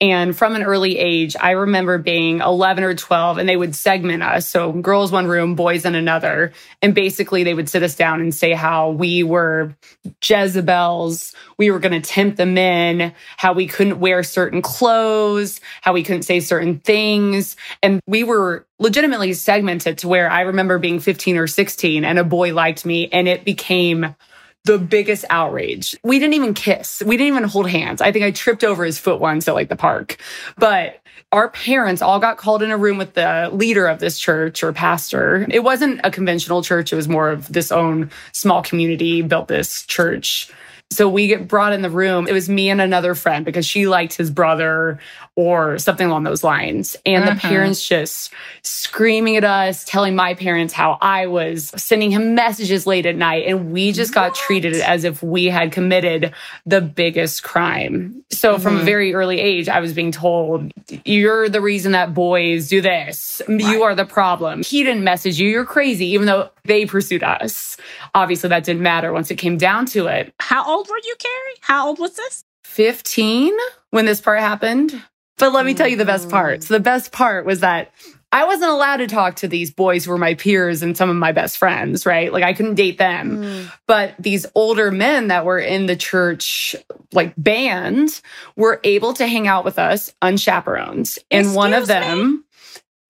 And 0.00 0.34
from 0.34 0.56
an 0.56 0.62
early 0.62 0.98
age, 0.98 1.36
I 1.38 1.50
remember 1.50 1.98
being 1.98 2.40
11 2.40 2.84
or 2.84 2.94
12 2.94 3.36
and 3.36 3.46
they 3.46 3.56
would 3.56 3.74
segment 3.74 4.22
us. 4.22 4.48
So 4.48 4.72
girls 4.72 5.12
one 5.12 5.26
room, 5.26 5.54
boys 5.54 5.84
in 5.84 5.94
another. 5.94 6.52
And 6.80 6.94
basically 6.94 7.44
they 7.44 7.52
would 7.52 7.68
sit 7.68 7.82
us 7.82 7.96
down 7.96 8.22
and 8.22 8.34
say 8.34 8.52
how 8.52 8.90
we 8.90 9.22
were 9.22 9.76
Jezebels. 10.22 11.34
We 11.58 11.70
were 11.70 11.78
going 11.78 12.00
to 12.00 12.08
tempt 12.08 12.38
the 12.38 12.46
men, 12.46 13.14
how 13.36 13.52
we 13.52 13.66
couldn't 13.66 14.00
wear 14.00 14.22
certain 14.22 14.62
clothes, 14.62 15.60
how 15.82 15.92
we 15.92 16.02
couldn't 16.02 16.22
say 16.22 16.40
certain 16.40 16.78
things. 16.78 17.56
And 17.82 18.00
we 18.06 18.24
were 18.24 18.66
legitimately 18.78 19.34
segmented 19.34 19.98
to 19.98 20.08
where 20.08 20.30
I 20.30 20.40
remember 20.40 20.78
being 20.78 21.00
15 21.00 21.36
or 21.36 21.46
16 21.46 22.06
and 22.06 22.18
a 22.18 22.24
boy 22.24 22.54
liked 22.54 22.86
me 22.86 23.10
and 23.12 23.28
it 23.28 23.44
became 23.44 24.14
the 24.64 24.78
biggest 24.78 25.24
outrage. 25.30 25.96
We 26.04 26.18
didn't 26.18 26.34
even 26.34 26.54
kiss. 26.54 27.02
We 27.04 27.16
didn't 27.16 27.34
even 27.36 27.48
hold 27.48 27.68
hands. 27.68 28.00
I 28.00 28.12
think 28.12 28.24
I 28.24 28.30
tripped 28.30 28.64
over 28.64 28.84
his 28.84 28.98
foot 28.98 29.20
once 29.20 29.48
at 29.48 29.54
like 29.54 29.68
the 29.68 29.76
park. 29.76 30.20
But 30.58 31.00
our 31.32 31.48
parents 31.48 32.02
all 32.02 32.18
got 32.18 32.38
called 32.38 32.62
in 32.62 32.70
a 32.70 32.76
room 32.76 32.98
with 32.98 33.14
the 33.14 33.50
leader 33.52 33.86
of 33.86 34.00
this 34.00 34.18
church 34.18 34.62
or 34.62 34.72
pastor. 34.72 35.46
It 35.50 35.60
wasn't 35.60 36.00
a 36.02 36.10
conventional 36.10 36.62
church. 36.62 36.92
It 36.92 36.96
was 36.96 37.08
more 37.08 37.30
of 37.30 37.50
this 37.52 37.70
own 37.70 38.10
small 38.32 38.62
community 38.62 39.22
built 39.22 39.48
this 39.48 39.86
church. 39.86 40.50
So 40.92 41.08
we 41.08 41.28
get 41.28 41.46
brought 41.46 41.72
in 41.72 41.82
the 41.82 41.90
room. 41.90 42.26
It 42.26 42.32
was 42.32 42.48
me 42.48 42.68
and 42.68 42.80
another 42.80 43.14
friend 43.14 43.44
because 43.44 43.64
she 43.64 43.86
liked 43.86 44.14
his 44.14 44.28
brother 44.28 44.98
or 45.40 45.78
something 45.78 46.06
along 46.06 46.24
those 46.24 46.44
lines. 46.44 46.96
And 47.06 47.26
the 47.26 47.32
Mhm. 47.32 47.38
parents 47.40 47.88
just 47.88 48.30
screaming 48.62 49.36
at 49.36 49.44
us, 49.44 49.84
telling 49.84 50.14
my 50.14 50.34
parents 50.34 50.74
how 50.74 50.98
I 51.00 51.26
was 51.28 51.72
sending 51.76 52.10
him 52.10 52.34
messages 52.34 52.86
late 52.86 53.06
at 53.06 53.16
night. 53.16 53.44
And 53.46 53.72
we 53.72 53.92
just 53.92 54.12
got 54.12 54.34
treated 54.34 54.74
as 54.74 55.04
if 55.04 55.22
we 55.22 55.46
had 55.46 55.72
committed 55.72 56.32
the 56.66 56.82
biggest 56.82 57.42
crime. 57.42 58.22
So 58.30 58.58
from 58.58 58.76
a 58.76 58.80
Mhm. 58.80 58.84
very 58.84 59.14
early 59.14 59.40
age, 59.40 59.68
I 59.70 59.80
was 59.80 59.94
being 59.94 60.12
told, 60.12 60.70
you're 61.06 61.48
the 61.48 61.62
reason 61.62 61.92
that 61.92 62.12
boys 62.12 62.68
do 62.68 62.82
this. 62.82 63.40
You 63.48 63.82
are 63.82 63.94
the 63.94 64.04
problem. 64.04 64.62
He 64.62 64.84
didn't 64.84 65.04
message 65.04 65.40
you. 65.40 65.48
You're 65.48 65.64
crazy, 65.64 66.06
even 66.12 66.26
though 66.26 66.50
they 66.64 66.84
pursued 66.84 67.22
us. 67.22 67.78
Obviously, 68.14 68.50
that 68.50 68.64
didn't 68.64 68.82
matter 68.82 69.10
once 69.12 69.30
it 69.30 69.36
came 69.36 69.56
down 69.56 69.86
to 69.86 70.06
it. 70.06 70.34
How 70.38 70.62
old 70.70 70.86
were 70.88 71.00
you, 71.02 71.14
Carrie? 71.18 71.56
How 71.62 71.86
old 71.86 71.98
was 71.98 72.14
this? 72.16 72.44
15 72.64 73.52
when 73.90 74.06
this 74.06 74.20
part 74.20 74.38
happened. 74.38 75.02
But 75.40 75.52
let 75.52 75.66
me 75.66 75.74
tell 75.74 75.88
you 75.88 75.96
the 75.96 76.04
best 76.04 76.28
part. 76.28 76.62
So 76.62 76.74
the 76.74 76.80
best 76.80 77.12
part 77.12 77.44
was 77.44 77.60
that 77.60 77.92
I 78.32 78.44
wasn't 78.44 78.70
allowed 78.70 78.98
to 78.98 79.08
talk 79.08 79.36
to 79.36 79.48
these 79.48 79.72
boys 79.72 80.04
who 80.04 80.12
were 80.12 80.18
my 80.18 80.34
peers 80.34 80.82
and 80.82 80.96
some 80.96 81.10
of 81.10 81.16
my 81.16 81.32
best 81.32 81.58
friends, 81.58 82.06
right? 82.06 82.32
Like 82.32 82.44
I 82.44 82.52
couldn't 82.52 82.76
date 82.76 82.98
them. 82.98 83.42
Mm. 83.42 83.72
But 83.86 84.14
these 84.20 84.46
older 84.54 84.92
men 84.92 85.28
that 85.28 85.44
were 85.44 85.58
in 85.58 85.86
the 85.86 85.96
church 85.96 86.76
like 87.12 87.34
band 87.36 88.20
were 88.54 88.80
able 88.84 89.14
to 89.14 89.26
hang 89.26 89.48
out 89.48 89.64
with 89.64 89.78
us 89.78 90.12
unchaperoned. 90.22 91.16
And 91.30 91.54
one 91.54 91.72
of 91.72 91.88
them 91.88 92.44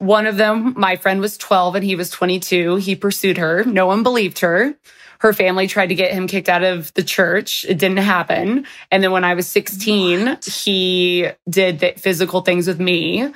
one 0.00 0.26
of 0.26 0.38
them, 0.38 0.72
my 0.78 0.96
friend 0.96 1.20
was 1.20 1.36
12 1.36 1.74
and 1.76 1.84
he 1.84 1.94
was 1.94 2.08
22. 2.08 2.76
He 2.76 2.96
pursued 2.96 3.36
her. 3.36 3.64
No 3.64 3.86
one 3.86 4.02
believed 4.02 4.38
her. 4.38 4.74
Her 5.20 5.34
family 5.34 5.66
tried 5.66 5.88
to 5.88 5.94
get 5.94 6.12
him 6.12 6.26
kicked 6.26 6.48
out 6.48 6.62
of 6.62 6.94
the 6.94 7.02
church. 7.02 7.66
It 7.68 7.78
didn't 7.78 7.98
happen. 7.98 8.66
And 8.90 9.04
then 9.04 9.12
when 9.12 9.22
I 9.22 9.34
was 9.34 9.46
16, 9.48 10.24
what? 10.24 10.44
he 10.46 11.28
did 11.48 12.00
physical 12.00 12.40
things 12.40 12.66
with 12.66 12.80
me. 12.80 13.30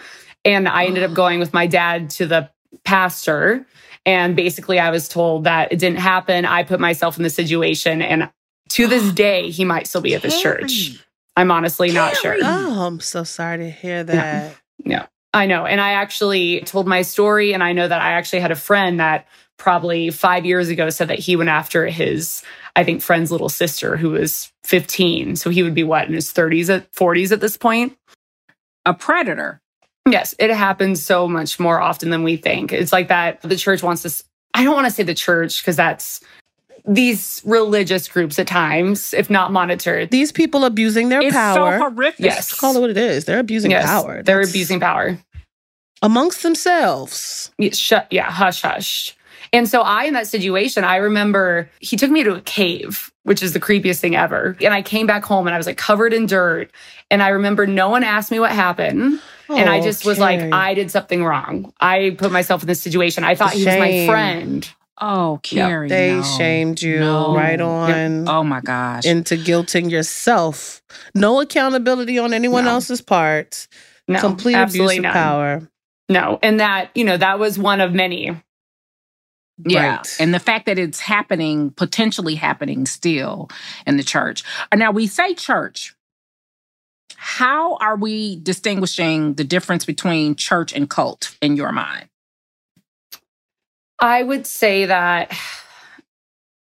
And 0.47 0.67
I 0.67 0.87
ended 0.87 1.03
up 1.03 1.13
going 1.15 1.41
with 1.41 1.53
my 1.53 1.67
dad 1.67 2.09
to 2.11 2.27
the 2.27 2.51
pastor. 2.85 3.67
And 4.07 4.35
basically, 4.35 4.79
I 4.79 4.91
was 4.91 5.09
told 5.09 5.45
that 5.45 5.73
it 5.73 5.79
didn't 5.79 5.99
happen. 5.99 6.47
I 6.47 6.63
put 6.63 6.81
myself 6.81 7.19
in 7.19 7.23
the 7.23 7.31
situation. 7.31 8.01
And 8.01 8.31
to 8.71 8.87
this 8.89 9.13
day, 9.13 9.51
he 9.51 9.67
might 9.67 9.87
still 9.87 10.01
be 10.01 10.15
at 10.15 10.23
this 10.23 10.41
church. 10.41 11.05
I'm 11.37 11.51
honestly 11.51 11.93
not 11.93 12.17
sure. 12.17 12.37
Oh, 12.43 12.87
I'm 12.87 13.01
so 13.01 13.25
sorry 13.25 13.59
to 13.59 13.71
hear 13.71 14.05
that. 14.05 14.57
Yeah. 14.85 14.91
yeah. 14.91 15.07
I 15.35 15.47
know. 15.47 15.67
And 15.67 15.81
I 15.83 15.95
actually 15.95 16.61
told 16.61 16.87
my 16.87 17.03
story. 17.03 17.53
And 17.53 17.63
I 17.63 17.73
know 17.73 17.87
that 17.87 18.01
I 18.01 18.13
actually 18.13 18.41
had 18.41 18.53
a 18.53 18.57
friend 18.57 19.01
that 19.01 19.27
probably 19.57 20.11
five 20.11 20.45
years 20.45 20.69
ago 20.69 20.91
said 20.91 21.09
that 21.09 21.19
he 21.19 21.37
went 21.37 21.51
after 21.51 21.87
his, 21.87 22.43
I 22.77 22.85
think, 22.85 23.03
friend's 23.03 23.31
little 23.31 23.49
sister 23.49 23.97
who 23.97 24.11
was 24.11 24.53
15. 24.65 25.37
So 25.37 25.51
he 25.51 25.63
would 25.63 25.75
be 25.75 25.85
what, 25.85 26.07
in 26.07 26.15
his 26.15 26.33
30s, 26.33 26.69
at 26.75 26.91
40s 26.93 27.33
at 27.33 27.41
this 27.41 27.57
point? 27.57 27.97
A 28.87 28.95
predator. 28.95 29.61
Yes, 30.09 30.35
it 30.39 30.51
happens 30.51 31.03
so 31.03 31.27
much 31.27 31.59
more 31.59 31.81
often 31.81 32.11
than 32.11 32.23
we 32.23 32.37
think. 32.37 32.73
It's 32.73 32.93
like 32.93 33.09
that 33.09 33.41
the 33.43 33.57
church 33.57 33.83
wants 33.83 34.03
to, 34.03 34.25
I 34.53 34.65
don't 34.65 34.75
want 34.75 34.87
to 34.87 34.93
say 34.93 35.03
the 35.03 35.15
church 35.15 35.63
because 35.63 35.77
that's 35.77 36.21
these 36.87 37.41
religious 37.47 38.09
groups 38.09 38.39
at 38.39 38.47
times, 38.47 39.15
if 39.15 39.31
not 39.31 39.53
monitored. 39.53 40.11
These 40.11 40.33
people 40.33 40.67
abusing 40.67 41.09
their 41.09 41.23
it's 41.23 41.35
power. 41.35 41.79
so 41.79 41.89
horrific. 41.89 42.21
Yes. 42.21 42.53
Call 42.53 42.77
it 42.77 42.81
what 42.81 42.91
it 42.91 42.99
is. 42.99 43.25
They're 43.25 43.39
abusing 43.39 43.71
yes, 43.71 43.87
power. 43.87 44.23
They're 44.23 44.43
abusing 44.43 44.81
power. 44.81 45.19
amongst 46.03 46.43
themselves. 46.43 47.51
Yeah, 47.57 47.71
shut, 47.71 48.07
yeah, 48.11 48.31
hush, 48.31 48.61
hush. 48.61 49.17
And 49.55 49.69
so 49.69 49.81
I, 49.83 50.05
in 50.05 50.15
that 50.15 50.27
situation, 50.27 50.85
I 50.85 50.97
remember 50.97 51.71
he 51.81 51.97
took 51.97 52.11
me 52.11 52.25
to 52.25 52.35
a 52.35 52.41
cave, 52.43 53.11
which 53.23 53.43
is 53.43 53.53
the 53.53 53.61
creepiest 53.61 54.01
thing 54.01 54.17
ever. 54.17 54.57
And 54.61 54.75
I 54.75 54.83
came 54.83 55.07
back 55.07 55.25
home 55.25 55.47
and 55.47 55.55
I 55.55 55.59
was 55.59 55.67
like 55.67 55.79
covered 55.79 56.13
in 56.13 56.27
dirt. 56.27 56.71
And 57.11 57.23
I 57.23 57.29
remember 57.29 57.67
no 57.67 57.89
one 57.89 58.03
asked 58.05 58.31
me 58.31 58.41
what 58.41 58.51
happened. 58.53 59.21
and 59.49 59.71
I 59.71 59.79
Oh, 59.79 59.83
just 59.83 60.05
was 60.05 60.19
like, 60.19 60.41
I 60.53 60.75
did 60.75 60.91
something 60.91 61.25
wrong. 61.25 61.73
I 61.81 62.15
put 62.19 62.33
myself 62.33 62.63
in 62.63 62.67
this 62.67 62.81
situation. 62.83 63.25
I 63.25 63.35
thought 63.35 63.53
he 63.53 63.65
was 63.65 63.79
my 63.79 64.07
friend. 64.07 64.69
Oh, 65.01 65.41
Carrie. 65.43 65.89
They 65.89 66.15
no. 66.17 66.23
shamed 66.23 66.81
you 66.81 67.01
No. 67.01 67.35
right 67.35 67.61
on 67.61 68.29
Oh 68.29 68.45
my 68.45 68.61
gosh. 68.61 69.05
into 69.05 69.37
guilting 69.37 69.91
yourself. 69.91 70.83
No 71.15 71.41
accountability 71.41 72.19
on 72.19 72.33
anyone 72.33 72.65
No. 72.65 72.71
else's 72.73 73.01
part. 73.01 73.67
No, 74.09 74.21
Complete 74.21 74.55
absolutely 74.55 74.99
abuse 74.99 74.99
of 74.99 75.03
none. 75.03 75.13
power. 75.13 75.69
No. 76.09 76.39
And 76.43 76.61
that, 76.61 76.91
you 76.95 77.05
know, 77.05 77.17
that 77.17 77.39
was 77.39 77.59
one 77.59 77.81
of 77.81 77.93
many. 77.93 78.41
Yeah. 79.59 79.97
Right. 79.97 80.17
And 80.19 80.35
the 80.35 80.39
fact 80.41 80.67
that 80.67 80.79
it's 80.79 81.01
happening, 81.01 81.71
potentially 81.71 82.35
happening 82.35 82.87
still 82.87 83.49
in 83.87 83.97
the 83.97 84.03
church. 84.03 84.43
Uh, 84.73 84.77
Now, 84.77 84.91
we 84.91 85.07
say 85.07 85.35
church. 85.35 85.95
How 87.17 87.77
are 87.77 87.97
we 87.97 88.37
distinguishing 88.41 89.35
the 89.35 89.45
difference 89.45 89.85
between 89.85 90.35
church 90.35 90.73
and 90.75 90.91
cult 90.91 91.37
in 91.41 91.57
your 91.57 91.73
mind? 91.73 92.09
I 93.99 94.23
would 94.23 94.47
say 94.47 94.87
that 94.87 95.33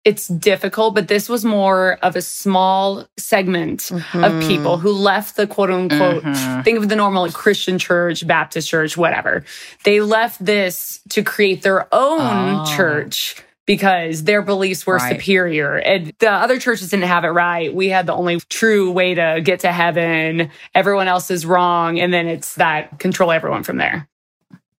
it's 0.06 0.28
difficult, 0.28 0.96
but 0.96 1.08
this 1.08 1.30
was 1.30 1.46
more 1.46 1.98
of 2.02 2.16
a 2.16 2.22
small 2.22 3.06
segment 3.18 3.90
of 3.92 4.02
Mhm. 4.02 4.48
people 4.48 4.78
who 4.78 4.92
left 4.92 5.38
the 5.38 5.48
quote 5.48 5.72
unquote, 5.72 6.24
Mhm. 6.24 6.64
think 6.64 6.78
of 6.78 6.90
the 6.90 6.96
normal 6.96 7.24
like, 7.24 7.34
Christian 7.34 7.80
church, 7.80 8.28
Baptist 8.28 8.68
church, 8.70 8.98
whatever. 8.98 9.44
They 9.86 10.02
left 10.02 10.44
this 10.44 11.00
to 11.10 11.24
create 11.24 11.62
their 11.62 11.88
own 11.94 12.20
Oh. 12.66 12.76
church 12.76 13.38
because 13.66 14.26
their 14.26 14.42
beliefs 14.42 14.86
were 14.86 14.98
Right. 14.98 15.16
superior 15.16 15.76
and 15.78 16.12
the 16.20 16.30
other 16.30 16.60
churches 16.60 16.90
didn't 16.90 17.06
have 17.08 17.24
it 17.24 17.30
right. 17.30 17.74
We 17.74 17.88
had 17.88 18.06
the 18.06 18.14
only 18.14 18.42
true 18.50 18.92
way 18.92 19.14
to 19.16 19.40
get 19.42 19.62
to 19.62 19.72
heaven. 19.72 20.52
Everyone 20.76 21.08
else 21.08 21.32
is 21.32 21.46
wrong. 21.46 21.98
And 21.98 22.14
then 22.14 22.28
it's 22.28 22.56
that 22.56 23.00
control 23.00 23.32
everyone 23.32 23.64
from 23.64 23.78
there. 23.78 24.10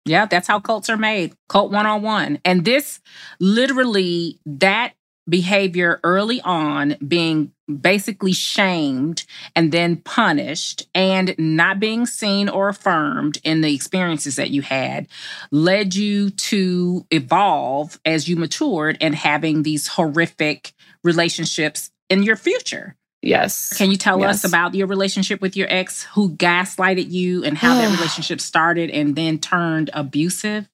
Yeah, 0.04 0.26
that's 0.26 0.48
how 0.48 0.60
cults 0.60 0.90
are 0.90 0.98
made. 0.98 1.32
Cult 1.48 1.72
101. 1.72 2.38
And 2.44 2.66
this 2.66 3.00
literally, 3.40 4.38
that 4.44 4.92
behavior 5.28 6.00
early 6.04 6.40
on 6.42 6.96
being 7.06 7.52
basically 7.80 8.32
shamed 8.32 9.24
and 9.56 9.72
then 9.72 9.96
punished 9.96 10.86
and 10.94 11.34
not 11.38 11.80
being 11.80 12.04
seen 12.04 12.48
or 12.48 12.68
affirmed 12.68 13.38
in 13.42 13.62
the 13.62 13.74
experiences 13.74 14.36
that 14.36 14.50
you 14.50 14.60
had 14.60 15.08
led 15.50 15.94
you 15.94 16.28
to 16.30 17.06
evolve 17.10 17.98
as 18.04 18.28
you 18.28 18.36
matured 18.36 18.98
and 19.00 19.14
having 19.14 19.62
these 19.62 19.86
horrific 19.86 20.72
relationships 21.02 21.90
in 22.10 22.22
your 22.22 22.36
future. 22.36 22.96
Yes. 23.22 23.72
Can 23.78 23.90
you 23.90 23.96
tell 23.96 24.20
Yes. 24.20 24.44
us 24.44 24.50
about 24.50 24.74
your 24.74 24.86
relationship 24.86 25.40
with 25.40 25.56
your 25.56 25.66
ex 25.70 26.02
who 26.14 26.36
gaslighted 26.36 27.10
you 27.10 27.42
and 27.44 27.56
how 27.56 27.74
that 27.78 27.90
relationship 27.96 28.40
started 28.42 28.90
and 28.90 29.16
then 29.16 29.38
turned 29.38 29.88
abusive? 29.94 30.68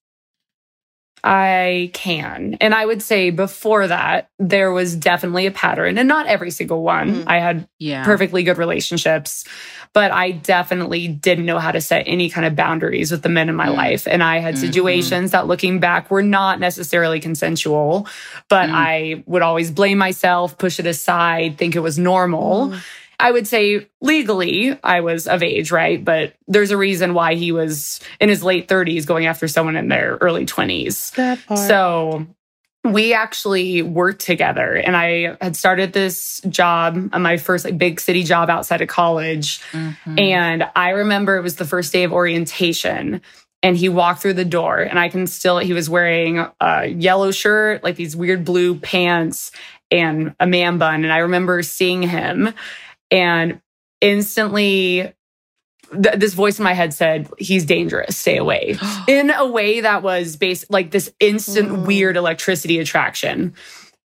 I 1.23 1.91
can. 1.93 2.57
And 2.61 2.75
I 2.75 2.87
would 2.87 3.03
say 3.03 3.31
before 3.31 3.87
that, 3.87 4.31
there 4.39 4.73
was 4.73 4.97
definitely 4.97 5.47
a 5.47 5.51
pattern, 5.51 5.99
and 5.99 6.09
not 6.09 6.27
every 6.27 6.51
single 6.51 6.83
one. 6.83 7.23
Mm. 7.23 7.25
I 7.27 7.39
had 7.39 7.69
Yeah. 7.79 8.05
perfectly 8.05 8.43
good 8.43 8.59
relationships, 8.59 9.45
but 9.93 10.13
I 10.13 10.31
definitely 10.31 11.09
didn't 11.09 11.47
know 11.47 11.59
how 11.59 11.73
to 11.73 11.81
set 11.81 12.05
any 12.07 12.31
kind 12.31 12.47
of 12.47 12.55
boundaries 12.57 13.11
with 13.11 13.23
the 13.23 13.29
men 13.29 13.49
in 13.49 13.57
my 13.57 13.67
Mm. 13.67 13.77
life. 13.77 14.07
And 14.09 14.23
I 14.23 14.39
had 14.39 14.55
Mhm. 14.55 14.59
situations 14.59 15.31
that 15.33 15.47
looking 15.47 15.79
back 15.81 16.11
were 16.11 16.23
not 16.23 16.61
necessarily 16.61 17.21
consensual, 17.21 18.07
but 18.49 18.69
Mm. 18.69 18.75
I 18.75 19.23
would 19.27 19.43
always 19.43 19.71
blame 19.71 19.99
myself, 19.99 20.57
push 20.59 20.79
it 20.79 20.87
aside, 20.87 21.59
think 21.59 21.75
it 21.77 21.81
was 21.81 21.99
normal. 21.99 22.73
I 23.21 23.31
would 23.31 23.47
say 23.47 23.89
legally, 24.01 24.79
I 24.83 25.01
was 25.01 25.27
of 25.27 25.43
age, 25.43 25.71
right? 25.71 26.05
But 26.05 26.35
there's 26.49 26.71
a 26.71 26.77
reason 26.77 27.15
why 27.15 27.35
he 27.35 27.53
was 27.53 28.01
in 28.21 28.29
his 28.29 28.43
late 28.43 28.69
30s 28.69 29.07
going 29.07 29.27
after 29.27 29.47
someone 29.47 29.77
in 29.77 29.89
their 29.89 30.17
early 30.21 30.47
20s. 30.47 31.15
That 31.15 31.45
part. 31.47 31.61
So 31.61 32.27
we 32.83 33.13
actually 33.13 33.83
worked 33.83 34.23
together 34.23 34.75
and 34.75 34.97
I 34.97 35.37
had 35.41 35.55
started 35.55 35.93
this 35.93 36.41
job, 36.49 37.11
uh, 37.13 37.19
my 37.19 37.37
first 37.37 37.67
like 37.67 37.77
big 37.77 38.01
city 38.01 38.23
job 38.23 38.49
outside 38.49 38.81
of 38.81 38.89
college. 38.89 39.61
Mhm. 39.73 40.19
And 40.19 40.65
I 40.75 40.91
remember 40.91 41.37
it 41.37 41.43
was 41.43 41.57
the 41.57 41.67
first 41.67 41.93
day 41.93 42.05
of 42.05 42.13
orientation 42.13 43.21
and 43.63 43.77
he 43.77 43.91
walked 43.91 44.23
through 44.23 44.33
the 44.33 44.47
door 44.47 44.79
and 44.79 44.99
I 44.99 45.11
can 45.11 45.27
still, 45.27 45.59
he 45.59 45.75
was 45.75 45.91
wearing 45.91 46.47
a 46.61 46.87
yellow 46.87 47.31
shirt, 47.33 47.85
like 47.85 47.97
these 47.97 48.17
weird 48.17 48.47
blue 48.47 48.77
pants 48.77 49.53
and 49.91 50.35
a 50.41 50.47
man 50.47 50.79
bun. 50.79 51.05
And 51.05 51.13
I 51.13 51.19
remember 51.19 51.63
seeing 51.63 52.03
him 52.03 52.55
and 53.11 53.61
instantly 54.01 55.13
th- 55.93 56.17
this 56.17 56.35
voice 56.35 56.59
in 56.59 56.65
my 56.65 56.73
head 56.73 56.95
said, 56.95 57.29
he's 57.39 57.65
dangerous, 57.65 58.17
stay 58.17 58.37
away. 58.37 58.77
in 59.09 59.31
a 59.31 59.47
way 59.47 59.81
that 59.81 60.03
was 60.03 60.37
based 60.37 60.71
like 60.71 60.91
this 60.91 61.13
instant 61.21 61.69
Mm. 61.71 61.87
weird 61.87 62.17
electricity 62.17 62.79
attraction. 62.79 63.55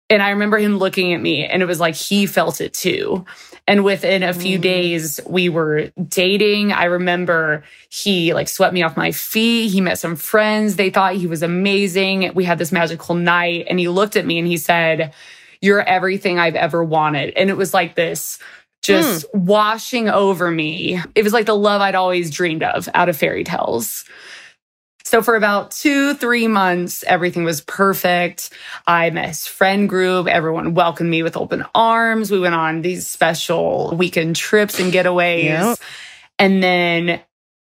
And 0.09 0.23
I 0.23 0.31
remember 0.31 0.59
him 0.59 0.79
looking 0.79 1.15
at 1.15 1.21
me 1.21 1.45
and 1.47 1.63
it 1.63 1.67
was 1.67 1.79
like 1.79 1.95
he 1.95 2.27
felt 2.27 2.61
it 2.61 2.75
too. 2.75 3.25
And 3.69 3.85
within 3.85 4.25
a 4.25 4.33
few 4.35 4.59
Mm. 4.59 4.63
days, 4.63 5.21
we 5.27 5.49
were 5.49 5.93
dating. 6.09 6.73
I 6.73 6.85
remember 6.85 7.63
he 7.89 8.35
like 8.35 8.49
swept 8.49 8.75
me 8.75 8.83
off 8.83 8.97
my 8.97 9.13
feet. 9.13 9.69
He 9.71 9.81
met 9.81 9.99
some 10.01 10.17
friends. 10.17 10.75
They 10.75 10.91
thought 10.91 11.15
he 11.15 11.29
was 11.29 11.43
amazing. 11.45 12.33
We 12.35 12.45
had 12.45 12.59
this 12.59 12.73
magical 12.73 13.15
night 13.15 13.67
and 13.71 13.79
he 13.79 13.87
looked 13.89 14.17
at 14.17 14.27
me 14.27 14.39
and 14.41 14.49
he 14.49 14.57
said, 14.57 15.13
You're 15.61 15.83
everything 15.83 16.39
I've 16.41 16.57
ever 16.57 16.83
wanted. 16.83 17.35
And 17.37 17.49
it 17.49 17.57
was 17.57 17.73
like 17.73 17.95
this 17.95 18.39
just 18.83 19.27
hmm. 19.33 19.45
washing 19.45 20.09
over 20.09 20.51
me. 20.51 21.01
It 21.14 21.25
was 21.25 21.33
like 21.33 21.47
the 21.47 21.57
love 21.57 21.81
I'd 21.81 21.95
always 21.95 22.31
dreamed 22.31 22.62
of 22.62 22.88
out 22.95 23.09
of 23.09 23.16
fairy 23.16 23.45
tales. 23.45 24.05
So 25.05 25.23
for 25.23 25.35
about 25.35 25.73
two, 25.73 26.14
three 26.14 26.47
months, 26.47 27.03
everything 27.03 27.43
was 27.43 27.62
perfect. 27.62 28.51
I 28.87 29.11
met 29.11 29.29
his 29.29 29.45
friend 29.45 29.88
group. 29.88 30.29
Everyone 30.29 30.73
welcomed 30.75 31.11
me 31.11 31.25
with 31.25 31.37
open 31.37 31.64
arms. 31.75 32.31
We 32.31 32.38
went 32.38 32.55
on 32.55 32.83
these 32.83 33.09
special 33.09 33.97
weekend 33.97 34.37
trips 34.37 34.79
and 34.79 34.93
getaways. 34.93 35.45
Yep. 35.45 35.79
And 36.38 36.62
then 36.62 37.21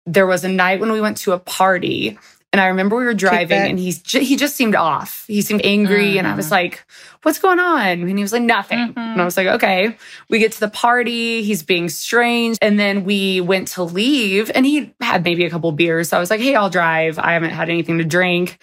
there 0.07 0.26
was 0.26 0.42
a 0.42 0.48
night 0.48 0.81
when 0.81 0.90
we 0.90 1.00
went 1.00 1.19
to 1.19 1.33
a 1.33 1.38
party. 1.38 2.19
And 2.57 2.63
I 2.63 2.69
remember 2.69 2.96
we 2.96 3.04
were 3.04 3.13
driving 3.13 3.61
and 3.61 3.79
he's 3.79 4.00
ju- 4.00 4.21
he 4.21 4.35
just 4.35 4.57
seemed 4.57 4.75
off. 4.75 5.27
He 5.27 5.42
seemed 5.42 5.61
angry. 5.63 6.17
And 6.17 6.27
I 6.27 6.35
was 6.35 6.50
like, 6.50 6.87
what's 7.21 7.38
going 7.38 7.59
on? 7.59 7.87
And 7.87 8.09
he 8.09 8.23
was 8.23 8.33
like, 8.33 8.40
nothing. 8.40 8.94
And 8.96 9.21
I 9.21 9.27
was 9.27 9.37
like, 9.37 9.46
okay. 9.46 9.94
We 10.31 10.38
get 10.38 10.52
to 10.52 10.61
the 10.61 10.71
party. 10.71 11.42
He's 11.42 11.63
being 11.63 11.90
strange. 11.90 12.57
And 12.63 12.81
then 12.81 13.04
we 13.04 13.42
went 13.42 13.69
to 13.69 13.83
leave 13.83 14.50
and 14.54 14.65
he 14.65 14.94
had 15.02 15.23
maybe 15.23 15.44
a 15.44 15.50
couple 15.50 15.71
beers. 15.71 16.09
So 16.09 16.17
I 16.17 16.21
was 16.21 16.31
like, 16.31 16.40
hey, 16.40 16.54
I'll 16.54 16.71
drive. 16.71 17.19
I 17.19 17.35
haven't 17.35 17.50
had 17.50 17.69
anything 17.69 17.98
to 17.98 18.04
drink. 18.04 18.59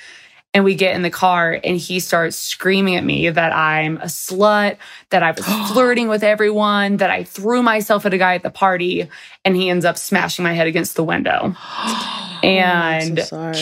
And 0.56 0.64
we 0.64 0.74
get 0.74 0.96
in 0.96 1.04
the 1.04 1.12
car 1.12 1.60
and 1.64 1.78
he 1.78 2.00
starts 2.00 2.36
screaming 2.36 2.96
at 2.96 3.04
me 3.04 3.30
that 3.30 3.56
I'm 3.56 3.98
a 3.98 4.06
slut, 4.06 4.78
that 5.12 5.22
I 5.22 5.34
was 5.34 5.46
flirting 5.72 6.08
with 6.08 6.24
everyone, 6.24 6.98
that 6.98 7.12
I 7.12 7.26
threw 7.26 7.62
myself 7.62 8.08
at 8.08 8.14
a 8.16 8.18
guy 8.18 8.34
at 8.34 8.42
the 8.42 8.50
party. 8.50 9.08
And 9.46 9.56
he 9.56 9.70
ends 9.70 9.86
up 9.86 10.00
smashing 10.00 10.42
my 10.42 10.54
head 10.54 10.66
against 10.66 10.96
the 10.96 11.04
window. 11.04 11.56
and 12.44 13.20
so 13.20 13.54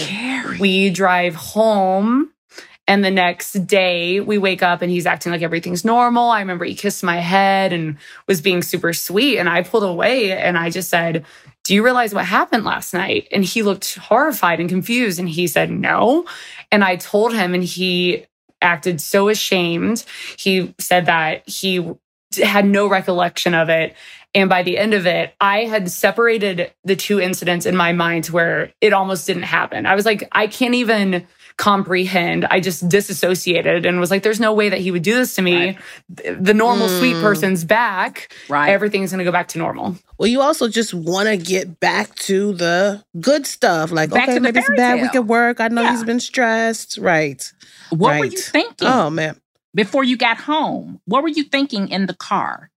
we 0.59 0.89
drive 0.89 1.35
home. 1.35 2.31
And 2.87 3.05
the 3.05 3.11
next 3.11 3.53
day, 3.67 4.19
we 4.19 4.37
wake 4.37 4.63
up 4.63 4.81
and 4.81 4.91
he's 4.91 5.05
acting 5.05 5.31
like 5.31 5.43
everything's 5.43 5.85
normal. 5.85 6.29
I 6.29 6.39
remember 6.39 6.65
he 6.65 6.75
kissed 6.75 7.03
my 7.03 7.17
head 7.17 7.71
and 7.71 7.97
was 8.27 8.41
being 8.41 8.63
super 8.63 8.91
sweet. 8.91 9.37
And 9.37 9.47
I 9.47 9.61
pulled 9.61 9.83
away 9.83 10.31
and 10.33 10.57
I 10.57 10.71
just 10.71 10.89
said, 10.89 11.23
Do 11.63 11.75
you 11.75 11.85
realize 11.85 12.13
what 12.13 12.25
happened 12.25 12.65
last 12.65 12.93
night? 12.93 13.27
And 13.31 13.45
he 13.45 13.61
looked 13.61 13.95
horrified 13.95 14.59
and 14.59 14.67
confused. 14.67 15.19
And 15.19 15.29
he 15.29 15.47
said, 15.47 15.69
No. 15.69 16.25
And 16.71 16.83
I 16.83 16.95
told 16.97 17.33
him, 17.33 17.53
and 17.53 17.63
he 17.63 18.25
acted 18.61 18.99
so 18.99 19.29
ashamed. 19.29 20.03
He 20.37 20.73
said 20.77 21.05
that 21.05 21.47
he 21.47 21.87
had 22.41 22.65
no 22.65 22.87
recollection 22.87 23.53
of 23.53 23.69
it. 23.69 23.95
And 24.33 24.49
by 24.49 24.63
the 24.63 24.77
end 24.77 24.93
of 24.93 25.05
it, 25.05 25.33
I 25.41 25.65
had 25.65 25.91
separated 25.91 26.71
the 26.83 26.95
two 26.95 27.19
incidents 27.19 27.65
in 27.65 27.75
my 27.75 27.91
mind 27.91 28.27
where 28.27 28.71
it 28.79 28.93
almost 28.93 29.27
didn't 29.27 29.43
happen. 29.43 29.85
I 29.85 29.95
was 29.95 30.05
like, 30.05 30.27
I 30.31 30.47
can't 30.47 30.75
even 30.75 31.27
comprehend. 31.57 32.45
I 32.45 32.59
just 32.59 32.87
disassociated 32.87 33.85
and 33.85 33.99
was 33.99 34.09
like, 34.09 34.23
there's 34.23 34.39
no 34.39 34.53
way 34.53 34.69
that 34.69 34.79
he 34.79 34.89
would 34.89 35.03
do 35.03 35.13
this 35.13 35.35
to 35.35 35.41
me. 35.41 35.77
Right. 36.07 36.43
The 36.43 36.53
normal 36.53 36.87
mm. 36.87 36.97
sweet 36.97 37.15
person's 37.15 37.63
back. 37.65 38.33
Right. 38.49 38.69
Everything's 38.69 39.11
going 39.11 39.19
to 39.19 39.25
go 39.25 39.33
back 39.33 39.49
to 39.49 39.59
normal. 39.59 39.97
Well, 40.17 40.27
you 40.27 40.41
also 40.41 40.69
just 40.69 40.93
want 40.93 41.27
to 41.27 41.37
get 41.37 41.79
back 41.79 42.15
to 42.15 42.53
the 42.53 43.03
good 43.19 43.45
stuff. 43.45 43.91
Like, 43.91 44.11
back 44.11 44.29
okay, 44.29 44.39
maybe 44.39 44.59
it's 44.59 44.69
a 44.69 44.73
bad 44.73 45.01
week 45.01 45.13
at 45.13 45.27
work. 45.27 45.59
I 45.59 45.67
know 45.67 45.81
yeah. 45.81 45.91
he's 45.91 46.03
been 46.03 46.21
stressed. 46.21 46.97
Right. 46.97 47.43
What 47.89 48.11
right. 48.11 48.19
were 48.21 48.25
you 48.25 48.39
thinking? 48.39 48.87
Oh, 48.87 49.09
man. 49.09 49.39
Before 49.75 50.03
you 50.03 50.17
got 50.17 50.37
home, 50.37 50.99
what 51.05 51.21
were 51.21 51.29
you 51.29 51.43
thinking 51.43 51.89
in 51.89 52.05
the 52.07 52.15
car? 52.15 52.70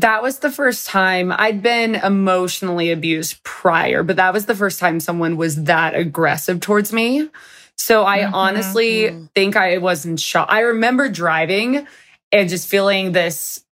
That 0.00 0.22
was 0.22 0.38
the 0.38 0.50
first 0.50 0.86
time 0.86 1.32
I'd 1.32 1.62
been 1.62 1.96
emotionally 1.96 2.92
abused 2.92 3.42
prior, 3.42 4.02
but 4.02 4.16
that 4.16 4.32
was 4.32 4.46
the 4.46 4.54
first 4.54 4.78
time 4.78 5.00
someone 5.00 5.36
was 5.36 5.64
that 5.64 5.94
aggressive 5.94 6.60
towards 6.60 6.92
me. 6.92 7.28
So 7.76 8.04
I 8.04 8.20
mm-hmm. 8.20 8.34
honestly 8.34 9.02
mm-hmm. 9.04 9.24
think 9.34 9.56
I 9.56 9.78
was 9.78 10.04
in 10.04 10.16
shock. 10.16 10.48
I 10.50 10.60
remember 10.60 11.08
driving 11.08 11.86
and 12.30 12.48
just 12.48 12.68
feeling 12.68 13.12
this 13.12 13.64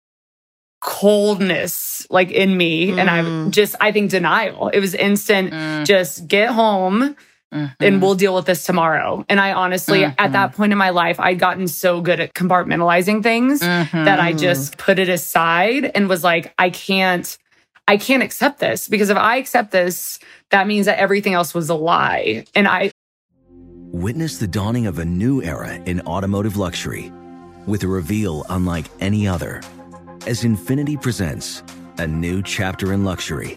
coldness 0.81 2.07
like 2.11 2.31
in 2.31 2.57
me. 2.57 2.89
Mm. 2.89 2.99
And 2.99 3.11
I 3.11 3.21
mm. 3.21 3.51
just, 3.51 3.75
I 3.81 3.93
think 3.93 4.11
denial. 4.11 4.69
It 4.69 4.81
was 4.81 4.95
instant, 4.95 5.53
mm. 5.53 5.85
just 5.85 6.27
get 6.27 6.51
home 6.51 7.17
Mm-hmm. 7.55 7.85
and 7.85 8.03
we'll 8.03 8.17
deal 8.17 8.35
with 8.35 8.47
this 8.47 8.65
tomorrow. 8.65 9.25
And 9.29 9.41
I 9.41 9.53
honestly, 9.53 10.01
mm-hmm. 10.01 10.15
at 10.19 10.33
that 10.33 10.55
point 10.55 10.73
in 10.73 10.79
my 10.79 10.91
life, 10.91 11.21
I'd 11.21 11.39
gotten 11.39 11.69
so 11.69 12.01
good 12.01 12.19
at 12.19 12.35
compartmentalizing 12.35 13.23
things 13.23 13.63
mm-hmm. 13.63 14.05
that 14.05 14.19
I 14.19 14.33
just 14.33 14.79
put 14.79 14.99
it 14.99 15.09
aside 15.09 15.85
and 15.95 16.09
was 16.09 16.25
like, 16.25 16.53
I 16.59 16.71
can't, 16.71 17.39
I 17.87 17.99
can't 17.99 18.25
accept 18.25 18.59
this 18.59 18.89
because 18.89 19.11
if 19.11 19.17
I 19.17 19.37
accept 19.37 19.71
this, 19.71 20.19
that 20.51 20.67
means 20.67 20.87
that 20.87 20.99
everything 20.99 21.35
else 21.35 21.55
was 21.55 21.71
a 21.71 21.75
lie. 21.75 22.45
And 22.57 22.67
I 22.67 22.91
witness 23.93 24.39
the 24.39 24.49
dawning 24.49 24.89
of 24.89 24.99
a 24.99 25.05
new 25.05 25.41
era 25.41 25.75
in 25.75 26.01
automotive 26.01 26.57
luxury 26.57 27.13
with 27.67 27.85
a 27.85 27.89
reveal 27.89 28.45
unlike 28.51 28.87
any 28.99 29.29
other 29.29 29.63
as 30.27 30.43
Infiniti 30.43 31.01
presents 31.01 31.63
a 31.99 32.07
new 32.07 32.43
chapter 32.43 32.93
in 32.93 33.05
luxury 33.05 33.57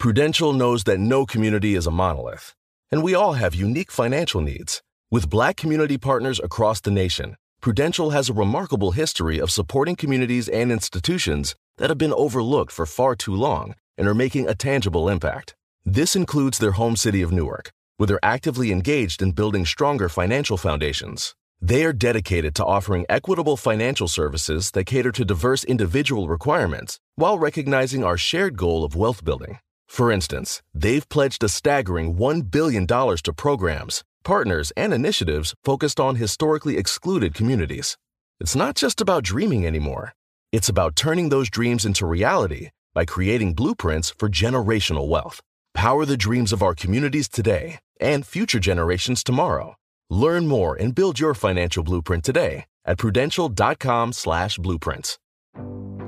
Prudential 0.00 0.54
knows 0.54 0.84
that 0.84 0.98
no 0.98 1.26
community 1.26 1.74
is 1.74 1.86
a 1.86 1.90
monolith, 1.90 2.54
and 2.90 3.02
we 3.02 3.14
all 3.14 3.34
have 3.34 3.54
unique 3.54 3.92
financial 3.92 4.40
needs. 4.40 4.80
With 5.10 5.28
black 5.28 5.58
community 5.58 5.98
partners 5.98 6.40
across 6.42 6.80
the 6.80 6.90
nation, 6.90 7.36
Prudential 7.60 8.08
has 8.08 8.30
a 8.30 8.32
remarkable 8.32 8.92
history 8.92 9.38
of 9.38 9.50
supporting 9.50 9.96
communities 9.96 10.48
and 10.48 10.72
institutions 10.72 11.54
that 11.76 11.90
have 11.90 11.98
been 11.98 12.14
overlooked 12.14 12.72
for 12.72 12.86
far 12.86 13.14
too 13.14 13.34
long 13.34 13.74
and 13.98 14.08
are 14.08 14.14
making 14.14 14.48
a 14.48 14.54
tangible 14.54 15.06
impact. 15.06 15.54
This 15.84 16.16
includes 16.16 16.56
their 16.56 16.78
home 16.80 16.96
city 16.96 17.20
of 17.20 17.30
Newark, 17.30 17.70
where 17.98 18.06
they're 18.06 18.24
actively 18.24 18.72
engaged 18.72 19.20
in 19.20 19.32
building 19.32 19.66
stronger 19.66 20.08
financial 20.08 20.56
foundations. 20.56 21.34
They 21.60 21.84
are 21.84 21.92
dedicated 21.92 22.54
to 22.54 22.64
offering 22.64 23.04
equitable 23.10 23.58
financial 23.58 24.08
services 24.08 24.70
that 24.70 24.84
cater 24.86 25.12
to 25.12 25.26
diverse 25.26 25.62
individual 25.62 26.26
requirements 26.26 26.98
while 27.16 27.38
recognizing 27.38 28.02
our 28.02 28.16
shared 28.16 28.56
goal 28.56 28.82
of 28.82 28.96
wealth 28.96 29.22
building. 29.22 29.58
For 29.90 30.10
instance, 30.12 30.62
they've 30.72 31.08
pledged 31.08 31.42
a 31.42 31.48
staggering 31.48 32.14
$1 32.14 32.48
billion 32.48 32.86
to 32.86 33.32
programs, 33.36 34.04
partners, 34.22 34.72
and 34.76 34.94
initiatives 34.94 35.52
focused 35.64 35.98
on 35.98 36.14
historically 36.14 36.78
excluded 36.78 37.34
communities. 37.34 37.98
It's 38.38 38.54
not 38.54 38.76
just 38.76 39.00
about 39.00 39.24
dreaming 39.24 39.66
anymore, 39.66 40.12
it's 40.52 40.68
about 40.68 40.94
turning 40.94 41.28
those 41.28 41.50
dreams 41.50 41.84
into 41.84 42.06
reality 42.06 42.68
by 42.94 43.04
creating 43.04 43.54
blueprints 43.54 44.10
for 44.10 44.28
generational 44.28 45.08
wealth. 45.08 45.40
Power 45.74 46.06
the 46.06 46.16
dreams 46.16 46.52
of 46.52 46.62
our 46.62 46.76
communities 46.76 47.28
today 47.28 47.80
and 48.00 48.24
future 48.24 48.60
generations 48.60 49.24
tomorrow. 49.24 49.74
Learn 50.08 50.46
more 50.46 50.76
and 50.76 50.94
build 50.94 51.18
your 51.18 51.34
financial 51.34 51.82
blueprint 51.82 52.24
today 52.24 52.66
at 52.84 52.98
prudential.com/blueprints. 52.98 55.18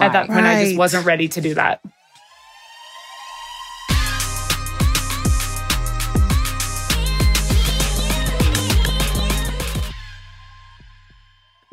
At 0.00 0.12
that 0.12 0.26
point, 0.26 0.40
right. 0.40 0.58
I 0.58 0.64
just 0.64 0.76
wasn't 0.76 1.06
ready 1.06 1.28
to 1.28 1.40
do 1.40 1.54
that. 1.54 1.80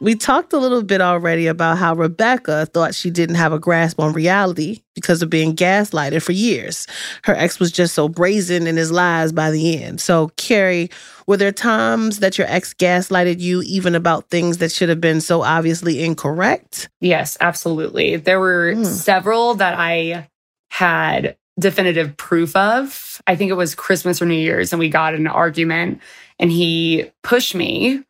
We 0.03 0.15
talked 0.15 0.51
a 0.51 0.57
little 0.57 0.83
bit 0.83 0.99
already 0.99 1.47
about 1.47 1.77
how 1.77 1.95
Rebecca 1.95 2.65
thought 2.65 2.93
she 2.93 3.09
didn't 3.09 3.37
have 3.37 3.53
a 3.53 3.57
grasp 3.57 4.01
on 4.01 4.11
reality 4.11 4.83
because 4.95 5.21
of 5.21 5.29
being 5.29 5.55
gaslighted 5.55 6.21
for 6.21 6.33
years. 6.33 6.87
Her 7.23 7.33
ex 7.33 7.57
was 7.57 7.71
just 7.71 7.93
so 7.95 8.09
brazen 8.09 8.67
in 8.67 8.75
his 8.75 8.91
lies 8.91 9.31
by 9.31 9.49
the 9.49 9.81
end. 9.81 10.01
So, 10.01 10.27
Carrie, 10.35 10.89
were 11.25 11.37
there 11.37 11.53
times 11.53 12.19
that 12.19 12.37
your 12.37 12.47
ex 12.47 12.73
gaslighted 12.73 13.39
you 13.39 13.61
even 13.61 13.95
about 13.95 14.29
things 14.29 14.57
that 14.57 14.73
should 14.73 14.89
have 14.89 14.99
been 14.99 15.21
so 15.21 15.41
obviously 15.41 16.03
incorrect? 16.03 16.89
Yes, 16.99 17.37
absolutely. 17.39 18.17
There 18.17 18.41
were 18.41 18.73
mm. 18.75 18.85
several 18.85 19.55
that 19.55 19.75
I 19.79 20.27
had 20.69 21.37
definitive 21.57 22.17
proof 22.17 22.57
of. 22.57 23.21
I 23.25 23.37
think 23.37 23.51
it 23.51 23.55
was 23.55 23.73
Christmas 23.73 24.21
or 24.21 24.25
New 24.25 24.33
Year's, 24.33 24.73
and 24.73 24.81
we 24.81 24.89
got 24.89 25.13
in 25.13 25.21
an 25.21 25.27
argument, 25.27 26.01
and 26.39 26.51
he 26.51 27.09
pushed 27.21 27.55
me 27.55 28.03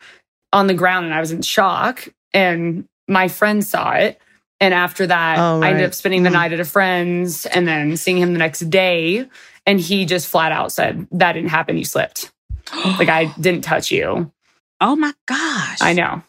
on 0.53 0.67
the 0.67 0.73
ground, 0.73 1.05
and 1.05 1.13
I 1.13 1.19
was 1.19 1.31
in 1.31 1.41
shock. 1.41 2.07
And 2.33 2.87
my 3.07 3.27
friend 3.27 3.63
saw 3.63 3.91
it. 3.91 4.19
And 4.59 4.73
after 4.73 5.07
that, 5.07 5.39
oh, 5.39 5.59
right. 5.59 5.67
I 5.67 5.69
ended 5.71 5.85
up 5.85 5.93
spending 5.93 6.23
the 6.23 6.29
mm. 6.29 6.33
night 6.33 6.53
at 6.53 6.59
a 6.59 6.65
friend's 6.65 7.45
and 7.47 7.67
then 7.67 7.97
seeing 7.97 8.17
him 8.17 8.33
the 8.33 8.39
next 8.39 8.61
day. 8.69 9.27
And 9.65 9.79
he 9.79 10.05
just 10.05 10.27
flat 10.27 10.51
out 10.51 10.71
said, 10.71 11.05
That 11.11 11.33
didn't 11.33 11.49
happen. 11.49 11.77
You 11.77 11.85
slipped. 11.85 12.31
like 12.85 13.09
I 13.09 13.25
didn't 13.39 13.63
touch 13.63 13.91
you. 13.91 14.31
Oh 14.79 14.95
my 14.95 15.13
gosh. 15.25 15.79
I 15.81 15.93
know. 15.93 16.23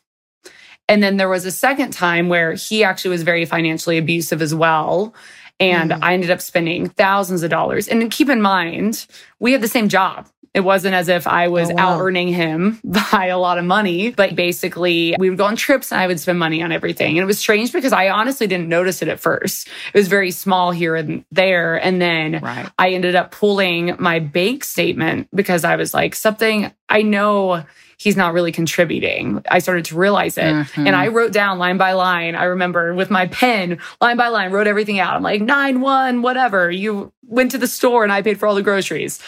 And 0.89 1.03
then 1.03 1.17
there 1.17 1.29
was 1.29 1.45
a 1.45 1.51
second 1.51 1.93
time 1.93 2.29
where 2.29 2.55
he 2.55 2.85
actually 2.85 3.11
was 3.11 3.23
very 3.23 3.45
financially 3.45 3.99
abusive 3.99 4.43
as 4.43 4.55
well. 4.55 5.15
And 5.61 5.93
mm. 5.93 5.99
I 6.03 6.15
ended 6.15 6.31
up 6.31 6.41
spending 6.41 6.89
thousands 6.89 7.43
of 7.43 7.51
dollars. 7.51 7.89
And 7.89 8.11
keep 8.11 8.29
in 8.29 8.43
mind, 8.43 9.07
we 9.39 9.53
had 9.53 9.61
the 9.61 9.69
same 9.69 9.89
job. 9.89 10.29
It 10.55 10.61
wasn't 10.61 10.95
as 10.95 11.09
if 11.09 11.27
I 11.27 11.49
was 11.49 11.69
oh, 11.69 11.75
wow. 11.75 11.95
out 11.95 12.01
earning 12.01 12.29
him 12.29 12.81
by 13.13 13.27
a 13.27 13.39
lot 13.39 13.59
of 13.59 13.65
money, 13.65 14.11
but 14.11 14.37
basically 14.37 15.17
we 15.19 15.29
would 15.29 15.39
go 15.39 15.45
on 15.45 15.57
trips 15.57 15.91
and 15.91 16.01
I 16.01 16.07
would 16.07 16.21
spend 16.21 16.39
money 16.39 16.63
on 16.63 16.71
everything. 16.71 17.19
And 17.19 17.25
it 17.25 17.27
was 17.27 17.39
strange 17.41 17.73
because 17.73 17.93
I 17.93 18.09
honestly 18.11 18.47
didn't 18.47 18.69
notice 18.69 19.03
it 19.03 19.09
at 19.09 19.19
first. 19.19 19.69
It 19.93 19.99
was 19.99 20.07
very 20.07 20.31
small 20.31 20.71
here 20.71 20.95
and 20.95 21.25
there. 21.33 21.75
And 21.75 22.01
then 22.01 22.41
right. 22.41 22.71
I 22.79 22.91
ended 22.91 23.17
up 23.17 23.33
pulling 23.33 23.97
my 23.99 24.21
bank 24.21 24.63
statement 24.63 25.29
because 25.35 25.65
I 25.65 25.75
was 25.75 25.93
like, 25.93 26.15
something 26.15 26.73
I 26.89 27.03
know 27.03 27.65
he's 27.97 28.17
not 28.17 28.33
really 28.33 28.53
contributing. 28.53 29.43
I 29.51 29.59
started 29.59 29.87
to 29.87 29.97
realize 29.97 30.37
it. 30.39 30.43
Mm-hmm. 30.43 30.87
And 30.87 30.95
I 30.95 31.09
wrote 31.09 31.33
down 31.33 31.59
line 31.59 31.79
by 31.79 31.93
line. 31.93 32.35
I 32.35 32.45
remember 32.45 32.95
with 32.95 33.11
my 33.11 33.27
pen, 33.29 33.79
line 34.01 34.17
by 34.17 34.29
line, 34.29 34.53
wrote 34.53 34.67
everything 34.67 34.99
out. 34.99 35.15
I'm 35.15 35.23
like, 35.23 35.41
nine, 35.41 35.81
one, 35.81 36.23
whatever. 36.23 36.71
You 36.71 37.13
went 37.27 37.53
to 37.53 37.59
the 37.59 37.67
store 37.67 38.05
and 38.05 38.13
I 38.13 38.23
paid 38.23 38.39
for 38.39 38.47
all 38.47 38.55
the 38.55 38.63
groceries 38.63 39.21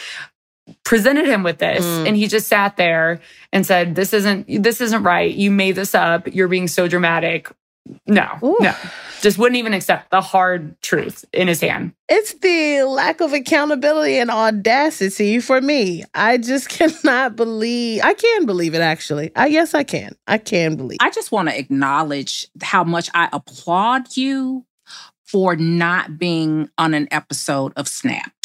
presented 0.83 1.25
him 1.25 1.43
with 1.43 1.59
this 1.59 1.85
mm. 1.85 2.07
and 2.07 2.17
he 2.17 2.27
just 2.27 2.47
sat 2.47 2.77
there 2.77 3.19
and 3.53 3.65
said 3.65 3.95
this 3.95 4.13
isn't 4.13 4.45
this 4.63 4.81
isn't 4.81 5.03
right. 5.03 5.33
You 5.33 5.51
made 5.51 5.75
this 5.75 5.95
up. 5.95 6.27
You're 6.33 6.47
being 6.47 6.67
so 6.67 6.87
dramatic. 6.87 7.51
No 8.05 8.27
Ooh. 8.43 8.57
no. 8.59 8.73
Just 9.21 9.39
wouldn't 9.39 9.57
even 9.57 9.73
accept 9.73 10.11
the 10.11 10.21
hard 10.21 10.79
truth 10.81 11.25
in 11.33 11.47
his 11.47 11.61
hand. 11.61 11.93
It's 12.07 12.33
the 12.33 12.83
lack 12.83 13.19
of 13.19 13.33
accountability 13.33 14.19
and 14.19 14.29
audacity 14.29 15.39
for 15.39 15.59
me. 15.59 16.03
I 16.13 16.37
just 16.37 16.69
cannot 16.69 17.35
believe 17.35 18.01
i 18.03 18.13
can 18.13 18.45
believe 18.45 18.75
it 18.75 18.81
actually. 18.81 19.31
I 19.35 19.47
yes 19.47 19.73
i 19.73 19.83
can. 19.83 20.15
I 20.27 20.37
can 20.37 20.75
believe 20.75 20.97
i 21.01 21.09
just 21.09 21.31
want 21.31 21.49
to 21.49 21.57
acknowledge 21.57 22.47
how 22.61 22.83
much 22.83 23.09
i 23.13 23.29
applaud 23.31 24.17
you 24.17 24.65
for 25.23 25.57
not 25.57 26.17
being 26.17 26.69
on 26.77 26.93
an 26.93 27.07
episode 27.11 27.73
of 27.75 27.87
snapped 27.87 28.37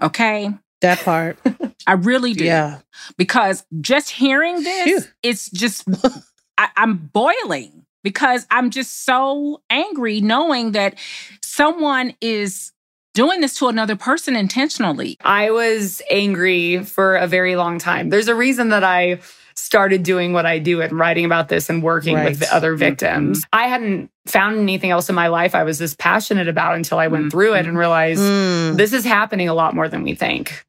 okay? 0.00 0.50
That 0.80 0.98
part. 1.00 1.38
I 1.88 1.92
really 1.92 2.34
do. 2.34 2.44
Yeah. 2.44 2.80
Because 3.16 3.64
just 3.80 4.10
hearing 4.10 4.62
this, 4.62 4.84
Phew. 4.84 5.12
it's 5.22 5.50
just, 5.50 5.84
I, 6.58 6.68
I'm 6.76 6.98
boiling 6.98 7.86
because 8.04 8.46
I'm 8.50 8.70
just 8.70 9.04
so 9.04 9.62
angry 9.70 10.20
knowing 10.20 10.72
that 10.72 10.96
someone 11.42 12.14
is 12.20 12.72
doing 13.14 13.40
this 13.40 13.58
to 13.58 13.68
another 13.68 13.96
person 13.96 14.36
intentionally. 14.36 15.16
I 15.22 15.50
was 15.50 16.02
angry 16.10 16.84
for 16.84 17.16
a 17.16 17.26
very 17.26 17.56
long 17.56 17.78
time. 17.78 18.10
There's 18.10 18.28
a 18.28 18.34
reason 18.34 18.68
that 18.68 18.84
I 18.84 19.20
started 19.56 20.02
doing 20.02 20.32
what 20.32 20.46
I 20.46 20.58
do 20.58 20.80
and 20.82 20.92
writing 20.92 21.24
about 21.24 21.48
this 21.48 21.68
and 21.68 21.82
working 21.82 22.14
right. 22.14 22.28
with 22.28 22.38
the 22.38 22.54
other 22.54 22.72
mm-hmm. 22.72 22.80
victims. 22.80 23.40
Mm-hmm. 23.40 23.58
I 23.58 23.66
hadn't 23.66 24.10
found 24.26 24.58
anything 24.58 24.90
else 24.90 25.08
in 25.08 25.14
my 25.14 25.28
life 25.28 25.54
I 25.54 25.64
was 25.64 25.78
this 25.78 25.94
passionate 25.94 26.48
about 26.48 26.76
until 26.76 26.98
I 26.98 27.08
went 27.08 27.22
mm-hmm. 27.22 27.30
through 27.30 27.54
it 27.54 27.66
and 27.66 27.76
realized 27.76 28.20
mm. 28.20 28.76
this 28.76 28.92
is 28.92 29.04
happening 29.04 29.48
a 29.48 29.54
lot 29.54 29.74
more 29.74 29.88
than 29.88 30.04
we 30.04 30.14
think. 30.14 30.64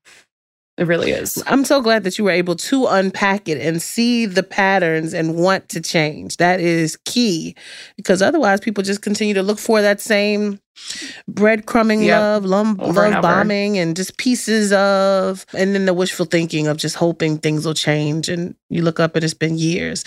It 0.79 0.87
really 0.87 1.11
is. 1.11 1.43
I'm 1.45 1.65
so 1.65 1.81
glad 1.81 2.05
that 2.05 2.17
you 2.17 2.23
were 2.23 2.31
able 2.31 2.55
to 2.55 2.85
unpack 2.87 3.49
it 3.49 3.59
and 3.59 3.81
see 3.81 4.25
the 4.25 4.43
patterns 4.43 5.13
and 5.13 5.35
want 5.35 5.67
to 5.69 5.81
change. 5.81 6.37
That 6.37 6.61
is 6.61 6.97
key 7.03 7.53
because 7.97 8.21
otherwise 8.21 8.61
people 8.61 8.81
just 8.81 9.01
continue 9.01 9.33
to 9.33 9.43
look 9.43 9.59
for 9.59 9.81
that 9.81 9.99
same 9.99 10.57
breadcrumbing 11.29 12.05
yep. 12.05 12.21
love, 12.21 12.45
love, 12.45 12.79
love 12.79 13.21
bombing, 13.21 13.77
and 13.77 13.93
just 13.93 14.15
pieces 14.15 14.71
of, 14.71 15.45
and 15.53 15.75
then 15.75 15.85
the 15.85 15.93
wishful 15.93 16.25
thinking 16.25 16.67
of 16.67 16.77
just 16.77 16.95
hoping 16.95 17.37
things 17.37 17.65
will 17.65 17.73
change. 17.73 18.29
And 18.29 18.55
you 18.69 18.81
look 18.81 19.01
up 19.01 19.17
and 19.17 19.25
it's 19.25 19.33
been 19.33 19.57
years. 19.57 20.05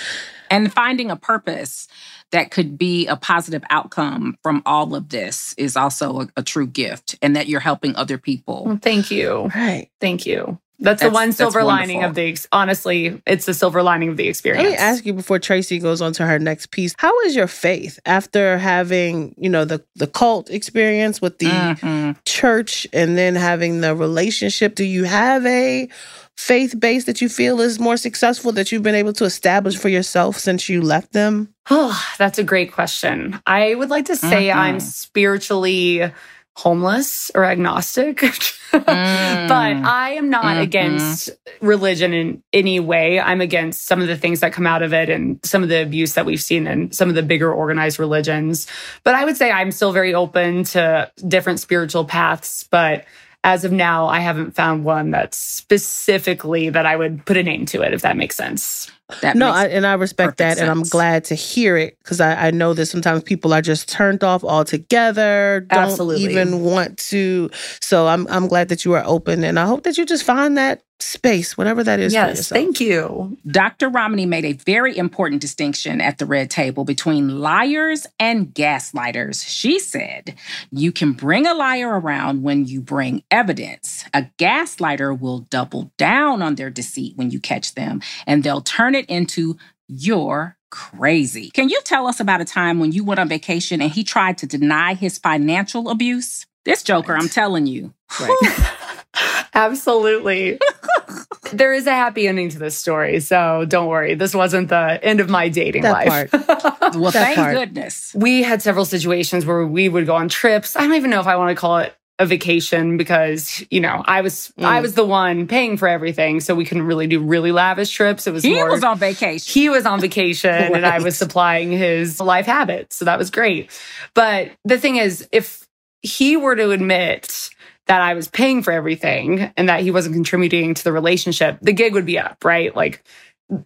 And 0.51 0.73
finding 0.73 1.11
a 1.11 1.17
purpose 1.17 1.87
that 2.33 2.51
could 2.51 2.77
be 2.77 3.07
a 3.07 3.17
positive 3.17 3.63
outcome 3.71 4.37
from 4.43 4.63
all 4.67 4.95
of 4.95 5.11
this 5.11 5.55
is 5.57 5.77
also 5.77 6.23
a, 6.23 6.29
a 6.39 6.43
true 6.43 6.67
gift, 6.67 7.17
and 7.23 7.37
that 7.37 7.47
you're 7.47 7.61
helping 7.61 7.95
other 7.95 8.19
people. 8.19 8.65
Well, 8.65 8.79
thank 8.83 9.11
you. 9.11 9.51
Right. 9.55 9.89
Thank 10.01 10.27
you. 10.27 10.59
That's, 10.83 11.01
that's, 11.01 11.11
the 11.11 11.15
one 11.15 11.33
silver 11.33 11.63
lining 11.63 12.03
of 12.03 12.17
the 12.17 12.37
honestly, 12.51 13.23
it's 13.25 13.47
the 13.47 13.55
silver 13.55 13.85
lining 13.85 14.09
of 14.09 14.17
the 14.17 14.27
experience. 14.27 14.65
Let 14.65 14.71
me 14.73 14.77
ask 14.77 15.07
you 15.07 15.13
before 15.13 15.39
Tracy 15.39 15.79
goes 15.79 16.03
on 16.03 16.13
to 16.15 16.27
her 16.27 16.41
next 16.41 16.73
piece. 16.73 16.93
How 16.99 17.17
is 17.21 17.37
your 17.37 17.47
faith 17.47 18.01
after 18.05 18.59
having, 18.59 19.35
you 19.39 19.49
know, 19.49 19.65
the 19.65 19.85
the 19.95 20.09
cult 20.09 20.51
experience 20.51 21.23
with 21.23 21.39
the 21.39 21.47
mm-hmm. 21.47 22.19
church 22.25 22.89
and 22.93 23.17
then 23.17 23.37
having 23.37 23.81
the 23.81 23.95
relationship? 23.95 24.75
Do 24.75 24.85
you 24.85 25.05
have 25.05 25.47
a 25.47 25.89
faith 26.37 26.79
base 26.79 27.05
that 27.05 27.21
you 27.21 27.29
feel 27.29 27.61
is 27.61 27.79
more 27.79 27.97
successful 27.97 28.53
that 28.53 28.73
you've 28.73 28.83
been 28.83 28.95
able 28.95 29.13
to 29.15 29.25
establish 29.25 29.77
for 29.77 29.89
yourself 29.89 30.39
since 30.39 30.69
you 30.69 30.83
left 30.83 31.13
them? 31.13 31.55
Oh, 31.71 32.01
that's 32.19 32.39
a 32.39 32.45
great 32.45 32.73
question. 32.73 33.41
I 33.47 33.75
would 33.75 33.91
like 33.91 34.07
to 34.07 34.17
say 34.17 34.49
mm-hmm. 34.49 34.59
I'm 34.59 34.81
spiritually 34.81 36.13
homeless 36.55 37.31
or 37.35 37.45
agnostic. 37.45 38.17
mm. 38.73 39.49
But 39.49 39.77
I 39.77 40.11
am 40.13 40.31
not 40.31 40.45
mm-hmm. 40.45 40.61
against 40.61 41.31
religion 41.61 42.13
in 42.13 42.43
any 42.53 42.81
way. 42.81 43.21
I'm 43.21 43.41
against 43.41 43.87
some 43.87 44.01
of 44.01 44.09
the 44.09 44.17
things 44.17 44.41
that 44.41 44.53
come 44.53 44.67
out 44.67 44.83
of 44.83 44.93
it 44.93 45.09
and 45.09 45.41
some 45.45 45.63
of 45.63 45.69
the 45.69 45.83
abuse 45.83 46.15
that 46.15 46.27
we've 46.27 46.43
seen 46.43 46.67
in 46.67 46.93
some 46.93 47.09
of 47.09 47.15
the 47.15 47.23
bigger 47.23 47.53
organized 47.53 47.99
religions. 47.99 48.67
But 49.03 49.15
I 49.15 49.25
would 49.25 49.37
say 49.37 49.51
I'm 49.51 49.73
still 49.73 49.93
very 49.93 50.15
open 50.15 50.65
to 50.65 51.11
different 51.27 51.61
spiritual 51.61 52.05
paths. 52.05 52.65
But 52.71 53.07
as 53.45 53.65
of 53.65 53.73
now, 53.73 54.07
I 54.07 54.21
haven't 54.21 54.53
found 54.55 54.85
one 54.85 55.11
that's 55.11 55.37
specifically 55.37 56.71
that 56.71 56.87
I 56.87 56.97
would 56.97 57.25
put 57.27 57.37
a 57.37 57.43
name 57.43 57.67
to 57.67 57.83
it, 57.83 57.93
if 57.93 58.03
that 58.03 58.17
makes 58.17 58.37
sense. 58.37 58.91
That 59.21 59.37
no, 59.37 59.51
I, 59.51 59.67
and 59.67 59.87
I 59.87 59.95
respect 59.95 60.39
that, 60.39 60.57
sense. 60.57 60.61
and 60.61 60.71
I'm 60.71 60.83
glad 60.83 61.25
to 61.25 61.35
hear 61.35 61.77
it 61.77 61.99
because 61.99 62.21
I, 62.21 62.49
I, 62.49 62.51
know 62.51 62.75
that 62.75 62.87
sometimes 62.87 63.23
people 63.23 63.53
are 63.53 63.63
just 63.63 63.89
turned 63.89 64.25
off 64.25 64.45
altogether, 64.45 65.67
don't 65.69 65.79
Absolutely. 65.79 66.25
even 66.25 66.63
want 66.63 66.99
to. 67.11 67.51
So 67.81 68.07
I'm 68.07 68.27
I'm 68.29 68.49
glad 68.49 68.69
that 68.69 68.85
you 68.85 68.95
are 68.95 69.05
open, 69.05 69.45
and 69.45 69.59
I 69.59 69.67
hope 69.67 69.83
that 69.85 69.99
you 69.99 70.07
just 70.07 70.25
find 70.25 70.57
that 70.57 70.83
space, 71.03 71.59
whatever 71.59 71.85
that 71.85 72.01
is. 72.01 72.13
Yes, 72.13 72.49
thank 72.49 72.81
you. 72.81 73.37
Dr. 73.47 73.89
Ramani 73.89 74.27
made 74.27 74.45
a 74.45 74.53
very 74.53 74.97
important 74.97 75.41
distinction 75.41 76.01
at 76.01 76.19
the 76.19 76.27
red 76.27 76.51
table 76.51 76.85
between 76.85 77.41
liars 77.41 78.07
and 78.19 78.55
gaslighters. 78.55 79.45
She 79.47 79.79
said, 79.79 80.35
You 80.71 80.93
can 80.93 81.13
bring 81.13 81.47
a 81.47 81.55
liar 81.55 82.01
around 82.01 82.43
when 82.43 82.65
you 82.65 82.81
bring 82.81 83.23
evidence. 83.31 84.05
A 84.15 84.27
gaslighter 84.39 85.19
will 85.19 85.41
double 85.41 85.93
down 85.99 86.43
on 86.43 86.55
their 86.55 86.71
deceit 86.71 87.17
when 87.17 87.31
you 87.31 87.41
catch 87.41 87.75
them, 87.75 88.01
and 88.27 88.43
they'll 88.43 88.61
turn 88.61 88.95
it 88.95 89.02
into 89.09 89.57
your 89.89 90.57
crazy. 90.71 91.51
Can 91.51 91.69
you 91.69 91.81
tell 91.85 92.07
us 92.07 92.19
about 92.19 92.41
a 92.41 92.45
time 92.45 92.81
when 92.81 92.93
you 92.93 93.05
went 93.05 93.21
on 93.21 93.29
vacation 93.29 93.81
and 93.83 93.91
he 93.91 94.05
tried 94.05 94.39
to 94.39 94.47
deny 94.47 94.95
his 94.95 95.19
financial 95.19 95.91
abuse? 95.91 96.47
This 96.65 96.83
Joker, 96.83 97.13
right. 97.13 97.23
I'm 97.23 97.29
telling 97.29 97.67
you. 97.67 97.93
Right. 98.21 98.69
Absolutely. 99.55 100.59
there 101.53 101.73
is 101.73 101.87
a 101.87 101.93
happy 101.93 102.27
ending 102.27 102.49
to 102.51 102.59
this 102.59 102.77
story, 102.77 103.21
so 103.21 103.65
don't 103.67 103.89
worry. 103.89 104.15
This 104.15 104.35
wasn't 104.35 104.69
the 104.69 104.99
end 105.03 105.21
of 105.21 105.29
my 105.29 105.49
dating 105.49 105.83
that 105.83 106.07
life. 106.07 106.31
Part. 106.31 106.95
well, 106.95 107.11
that 107.11 107.13
thank 107.13 107.37
part. 107.37 107.55
goodness. 107.55 108.15
We 108.15 108.43
had 108.43 108.63
several 108.63 108.85
situations 108.85 109.45
where 109.45 109.67
we 109.67 109.89
would 109.89 110.07
go 110.07 110.15
on 110.15 110.29
trips. 110.29 110.77
I 110.77 110.81
don't 110.83 110.95
even 110.95 111.11
know 111.11 111.21
if 111.21 111.27
I 111.27 111.37
want 111.37 111.51
to 111.51 111.61
call 111.61 111.79
it 111.79 111.95
a 112.19 112.27
vacation 112.27 112.97
because 112.97 113.65
you 113.71 113.81
know 113.81 114.03
I 114.07 114.21
was 114.21 114.53
mm. 114.59 114.65
I 114.65 114.81
was 114.81 114.95
the 114.95 115.05
one 115.05 115.47
paying 115.47 115.77
for 115.77 115.89
everything, 115.89 116.41
so 116.41 116.55
we 116.55 116.65
couldn't 116.65 116.87
really 116.87 117.07
do 117.07 117.21
really 117.21 117.53
lavish 117.53 117.91
trips. 117.91 118.27
It 118.27 118.33
was 118.33 118.43
he 118.43 118.55
more, 118.55 118.71
was 118.71 118.85
on 118.85 118.99
vacation. 118.99 119.53
He 119.53 119.69
was 119.69 119.87
on 119.87 120.01
vacation, 120.01 120.51
right. 120.51 120.75
and 120.75 120.87
I 120.87 120.99
was 121.01 121.17
supplying 121.19 121.73
his 121.73 122.21
life 122.21 122.47
habits, 122.47 122.97
so 122.97 123.05
that 123.05 123.19
was 123.19 123.31
great. 123.31 123.71
But 124.15 124.53
the 124.65 124.79
thing 124.79 124.97
is, 124.97 125.29
if 125.33 125.67
he 126.03 126.37
were 126.37 126.57
to 126.57 126.71
admit 126.71 127.51
that 127.87 128.01
I 128.01 128.15
was 128.15 128.29
paying 128.29 128.63
for 128.63 128.73
everything 128.73 129.53
and 129.57 129.69
that 129.69 129.81
he 129.81 129.91
wasn't 129.91 130.15
contributing 130.15 130.75
to 130.75 130.85
the 130.85 130.93
relationship, 130.93 131.59
the 131.63 131.73
gig 131.73 131.95
would 131.95 132.07
be 132.07 132.19
up, 132.19 132.45
right? 132.45 132.75
Like 132.75 133.03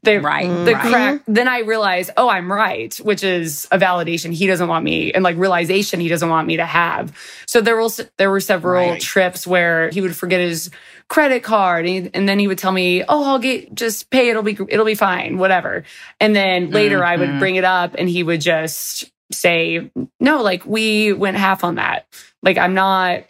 the 0.03 0.19
right, 0.19 0.49
the 0.65 0.73
right. 0.75 0.81
crack. 0.91 1.21
Then 1.29 1.47
I 1.47 1.61
realized, 1.61 2.11
oh, 2.17 2.29
I'm 2.29 2.51
right, 2.51 2.95
which 2.99 3.23
is 3.23 3.69
a 3.71 3.79
validation 3.79 4.33
he 4.33 4.47
doesn't 4.49 4.67
want 4.69 4.85
me, 4.85 5.13
and 5.13 5.23
like 5.23 5.37
realization 5.37 6.01
he 6.01 6.09
doesn't 6.09 6.29
want 6.29 6.47
me 6.49 6.57
to 6.57 6.67
have. 6.67 7.17
So 7.47 7.61
there 7.61 7.77
was 7.77 8.01
there 8.19 8.31
were 8.31 8.41
several 8.41 8.91
Right. 8.93 9.01
trips 9.01 9.47
where 9.47 9.91
he 9.91 10.01
would 10.01 10.17
forget 10.17 10.41
his 10.41 10.71
credit 11.09 11.45
card, 11.45 11.87
and, 11.87 12.11
and 12.15 12.29
then 12.29 12.39
he 12.41 12.49
would 12.49 12.59
tell 12.59 12.73
me, 12.73 13.05
oh, 13.09 13.25
I'll 13.25 13.39
get 13.39 13.75
just 13.75 14.11
pay, 14.11 14.29
it'll 14.29 14.43
be 14.43 14.59
it'll 14.69 14.87
be 14.87 14.97
fine, 14.97 15.39
whatever. 15.39 15.85
And 16.21 16.35
then 16.35 16.71
later 16.71 17.05
I 17.05 17.17
would 17.17 17.29
Mhm. 17.29 17.39
bring 17.39 17.55
it 17.57 17.65
up, 17.65 17.95
and 17.97 18.09
he 18.09 18.25
would 18.25 18.41
just 18.41 19.05
say, 19.31 19.91
no, 20.19 20.43
like 20.43 20.67
we 20.67 21.13
went 21.13 21.37
half 21.37 21.63
on 21.63 21.77
that. 21.77 22.07
Like 22.43 22.59
I'm 22.59 22.75
not 22.75 23.25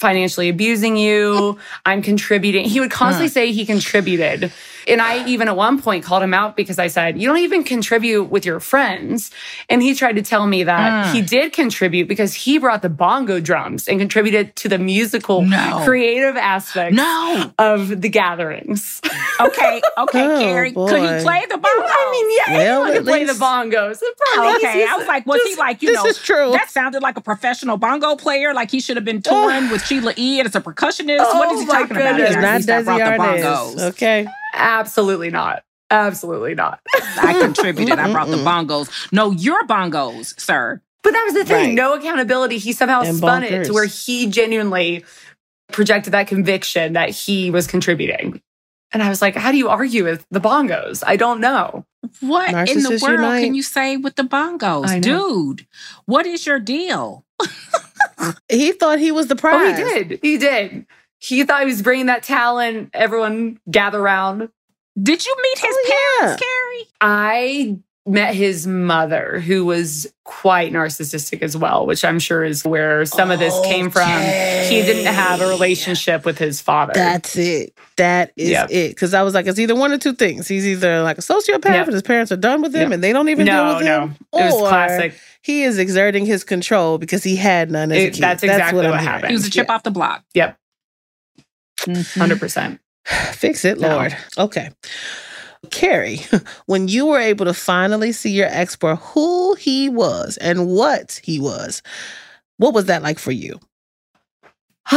financially 0.00 0.48
abusing 0.48 0.96
you. 0.96 1.56
I'm 1.86 2.02
contributing. 2.02 2.64
He 2.64 2.80
would 2.80 2.90
constantly 2.90 3.28
say 3.28 3.52
he 3.52 3.64
contributed. 3.64 4.52
And 4.88 5.00
I 5.00 5.26
even 5.26 5.48
at 5.48 5.56
one 5.56 5.80
point 5.80 6.04
called 6.04 6.22
him 6.22 6.34
out 6.34 6.56
because 6.56 6.78
I 6.78 6.88
said, 6.88 7.20
You 7.20 7.26
don't 7.28 7.38
even 7.38 7.64
contribute 7.64 8.24
with 8.24 8.44
your 8.46 8.60
friends. 8.60 9.30
And 9.68 9.82
he 9.82 9.94
tried 9.94 10.16
to 10.16 10.22
tell 10.22 10.46
me 10.46 10.62
that 10.64 10.84
Mm. 11.06 11.12
he 11.12 11.22
did 11.22 11.52
contribute 11.52 12.08
because 12.08 12.34
he 12.34 12.58
brought 12.58 12.82
the 12.82 12.88
bongo 12.88 13.40
drums 13.40 13.88
and 13.88 13.98
contributed 13.98 14.54
to 14.56 14.68
the 14.68 14.78
musical 14.78 15.42
No. 15.42 15.82
creative 15.84 16.36
aspects 16.36 16.96
No. 16.96 17.52
of 17.58 18.00
the 18.02 18.08
gatherings. 18.08 19.00
Okay, 19.40 19.82
okay, 19.98 20.24
Oh, 20.34 20.38
Carrie. 20.40 20.72
Could 20.72 21.00
he 21.00 21.24
play 21.24 21.44
the 21.48 21.56
bongo? 21.58 21.84
I 21.86 22.08
mean, 22.12 22.38
yeah, 22.38 22.56
Well, 22.56 22.82
anyone 22.84 22.90
at 22.90 22.94
can 22.96 23.04
play 23.04 23.24
the 23.24 23.32
bongos. 23.32 23.98
Please, 23.98 24.56
Okay, 24.56 24.86
I 24.88 24.96
was 24.96 25.06
like, 25.06 25.26
was 25.26 25.40
he 25.42 25.56
like, 25.56 25.82
you 25.82 25.88
this 25.88 26.02
know, 26.02 26.06
is 26.10 26.18
true. 26.18 26.50
that 26.52 26.70
sounded 26.70 27.02
like 27.02 27.16
a 27.16 27.20
professional 27.20 27.76
bongo 27.76 28.16
player, 28.16 28.52
like 28.54 28.70
he 28.70 28.80
should 28.80 28.96
have 28.96 29.04
been 29.04 29.22
touring 29.22 29.68
with 29.70 29.84
Sheila 29.84 30.12
E. 30.16 30.38
and 30.40 30.46
as 30.48 30.54
a 30.54 30.60
percussionist. 30.60 31.18
what 31.34 31.50
is 31.52 31.60
he 31.62 31.66
Oh 31.68 31.72
talking 31.72 31.96
about? 31.96 32.16
goodness. 32.16 32.30
here? 32.30 32.40
Not 32.40 32.50
At 32.50 32.56
least 32.56 32.70
I 32.70 32.82
brought 32.82 33.00
Desi 33.00 33.16
the 33.16 33.22
Arnaz. 33.22 33.42
bongos. 33.74 33.82
Okay. 33.90 34.26
Absolutely 34.54 35.30
not. 35.30 35.62
Absolutely 35.90 36.54
not. 36.54 36.80
I 36.94 37.38
contributed. 37.40 37.98
I 37.98 38.10
brought 38.10 38.28
the 38.28 38.36
bongos. 38.36 39.12
No, 39.12 39.30
your 39.32 39.62
bongos, 39.64 40.38
sir. 40.40 40.80
But 41.02 41.12
that 41.12 41.22
was 41.26 41.34
the 41.34 41.44
thing. 41.44 41.66
Right. 41.68 41.74
No 41.74 41.94
accountability. 41.94 42.58
He 42.58 42.72
somehow 42.72 43.02
And 43.02 43.16
spun 43.16 43.42
it 43.44 43.66
to 43.66 43.72
where 43.74 43.84
he 43.86 44.26
genuinely 44.26 45.04
projected 45.70 46.14
that 46.14 46.26
conviction 46.26 46.94
that 46.94 47.10
he 47.10 47.50
was 47.50 47.66
contributing. 47.66 48.40
And 48.92 49.02
I 49.02 49.08
was 49.08 49.20
like, 49.20 49.34
how 49.34 49.50
do 49.50 49.58
you 49.58 49.68
argue 49.68 50.04
with 50.04 50.24
the 50.30 50.40
bongos? 50.40 51.02
I 51.06 51.16
don't 51.16 51.40
know. 51.40 51.84
What 52.20 52.48
in 52.70 52.82
the 52.82 52.98
world 53.02 53.20
unite. 53.20 53.42
can 53.42 53.54
you 53.54 53.62
say 53.62 53.96
with 53.96 54.14
the 54.14 54.22
bongos? 54.22 55.00
Dude, 55.02 55.66
what 56.06 56.26
is 56.26 56.46
your 56.46 56.60
deal? 56.60 57.24
He 58.48 58.72
thought 58.72 58.98
he 59.00 59.10
was 59.12 59.26
the 59.26 59.34
Oh, 59.34 59.38
prize. 59.38 59.76
he 59.76 59.82
did. 59.84 60.18
He 60.22 60.38
did. 60.38 60.86
He 61.24 61.42
thought 61.44 61.60
he 61.60 61.66
was 61.66 61.80
bringing 61.80 62.06
that 62.06 62.22
talent. 62.22 62.90
Everyone 62.92 63.58
gather 63.70 63.98
around. 63.98 64.50
Did 65.02 65.24
you 65.24 65.34
meet 65.42 65.58
his 65.58 65.76
Oh, 65.76 66.18
parents, 66.20 66.42
yeah. 66.42 66.46
Carrie? 66.46 66.88
I 67.00 67.78
met 68.06 68.34
his 68.34 68.66
mother, 68.66 69.40
who 69.40 69.64
was 69.64 70.12
quite 70.24 70.70
narcissistic 70.74 71.40
as 71.40 71.56
well, 71.56 71.86
which 71.86 72.04
I'm 72.04 72.18
sure 72.18 72.44
is 72.44 72.62
where 72.62 73.06
some 73.06 73.30
of 73.30 73.38
this 73.38 73.58
came 73.64 73.88
from. 73.90 74.06
He 74.08 74.82
didn't 74.82 75.12
have 75.12 75.40
a 75.40 75.48
relationship 75.48 76.26
with 76.26 76.36
his 76.36 76.60
father. 76.60 76.92
That's 76.94 77.34
it. 77.36 77.72
That 77.96 78.32
is 78.36 78.50
Yep. 78.50 78.70
it. 78.70 78.88
Because 78.90 79.14
I 79.14 79.22
was 79.22 79.32
like, 79.32 79.46
it's 79.46 79.58
either 79.58 79.74
one 79.74 79.90
or 79.92 79.96
two 79.98 80.12
things. 80.12 80.46
He's 80.46 80.66
either 80.66 81.00
like 81.02 81.16
a 81.16 81.22
sociopath 81.22 81.64
Yep. 81.64 81.84
and 81.86 81.94
his 81.94 82.02
parents 82.02 82.30
are 82.30 82.36
done 82.36 82.60
with 82.60 82.74
him 82.74 82.82
Yep. 82.82 82.92
and 82.92 83.02
they 83.04 83.14
don't 83.14 83.30
even 83.30 83.46
deal 83.46 83.54
no, 83.64 83.76
with 83.76 83.84
no. 83.86 84.00
him. 84.02 84.16
It 84.34 84.52
was 84.52 84.68
classic. 84.68 85.14
He 85.40 85.62
is 85.62 85.78
exerting 85.78 86.26
his 86.26 86.44
control 86.44 86.98
because 86.98 87.24
he 87.24 87.36
had 87.36 87.70
none 87.70 87.90
as 87.90 87.96
a 87.98 88.06
It- 88.08 88.12
kid. 88.14 88.22
that's 88.22 88.42
exactly 88.42 88.76
what 88.76 88.84
I'm 88.86 88.92
hearing. 88.92 89.06
happened. 89.06 89.28
He 89.30 89.34
was 89.34 89.46
a 89.46 89.50
chip 89.50 89.66
Yeah. 89.68 89.74
off 89.74 89.82
the 89.82 89.90
block. 89.90 90.22
Yep. 90.34 90.56
Mhm. 91.80 92.18
100%. 92.18 92.78
Fix 93.34 93.64
it, 93.64 93.78
No. 93.78 93.88
Lord. 93.96 94.16
Okay. 94.38 94.70
Carrie, 95.70 96.20
when 96.66 96.88
you 96.88 97.06
were 97.06 97.18
able 97.18 97.46
to 97.46 97.54
finally 97.54 98.12
see 98.12 98.30
your 98.30 98.48
ex 98.48 98.76
for 98.76 98.96
who 98.96 99.54
he 99.54 99.88
was 99.88 100.36
and 100.38 100.68
what 100.68 101.20
he 101.24 101.40
was, 101.40 101.82
what 102.58 102.74
was 102.74 102.86
that 102.86 103.02
like 103.02 103.18
for 103.18 103.32
you? 103.32 103.58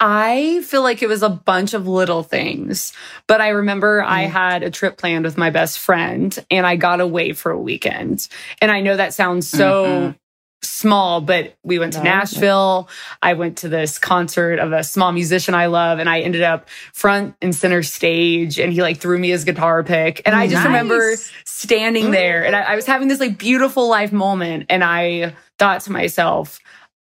I 0.00 0.60
feel 0.64 0.82
like 0.82 1.02
it 1.02 1.08
was 1.08 1.22
a 1.22 1.28
bunch 1.30 1.72
of 1.72 1.86
little 1.86 2.22
things, 2.22 2.92
but 3.26 3.40
I 3.40 3.48
remember 3.50 4.02
I 4.02 4.24
Mm. 4.26 4.30
had 4.30 4.62
a 4.62 4.70
trip 4.70 4.98
planned 4.98 5.24
with 5.24 5.38
my 5.38 5.50
best 5.50 5.78
friend 5.78 6.36
and 6.50 6.66
I 6.66 6.76
got 6.76 7.00
away 7.00 7.32
for 7.32 7.52
a 7.52 7.58
weekend. 7.60 8.28
And 8.60 8.70
I 8.70 8.80
know 8.80 8.96
that 8.96 9.14
sounds 9.14 9.48
so 9.48 9.84
Mhm. 9.84 10.16
Small, 10.64 11.20
but 11.20 11.54
we 11.62 11.78
went 11.78 11.92
to 11.94 11.98
No. 11.98 12.04
Nashville. 12.04 12.88
I 13.22 13.34
went 13.34 13.58
to 13.58 13.68
this 13.68 13.98
concert 13.98 14.58
of 14.58 14.72
a 14.72 14.82
small 14.84 15.12
musician 15.12 15.54
I 15.54 15.66
love 15.66 15.98
and 15.98 16.08
I 16.08 16.20
ended 16.20 16.42
up 16.42 16.68
front 16.92 17.36
and 17.40 17.54
center 17.54 17.82
stage 17.82 18.58
and 18.58 18.72
he 18.72 18.82
like 18.82 18.98
threw 18.98 19.18
me 19.18 19.30
his 19.30 19.44
guitar 19.44 19.82
pick. 19.82 20.22
And 20.26 20.34
I 20.34 20.46
just 20.46 20.56
Nice. 20.56 20.66
remember 20.66 21.16
standing 21.44 22.06
mm. 22.06 22.12
there 22.12 22.44
and 22.44 22.56
I, 22.56 22.62
I 22.62 22.74
was 22.76 22.86
having 22.86 23.08
this 23.08 23.20
like 23.20 23.38
beautiful 23.38 23.88
life 23.88 24.12
moment 24.12 24.66
and 24.70 24.82
I 24.82 25.34
thought 25.58 25.82
to 25.82 25.92
myself, 25.92 26.58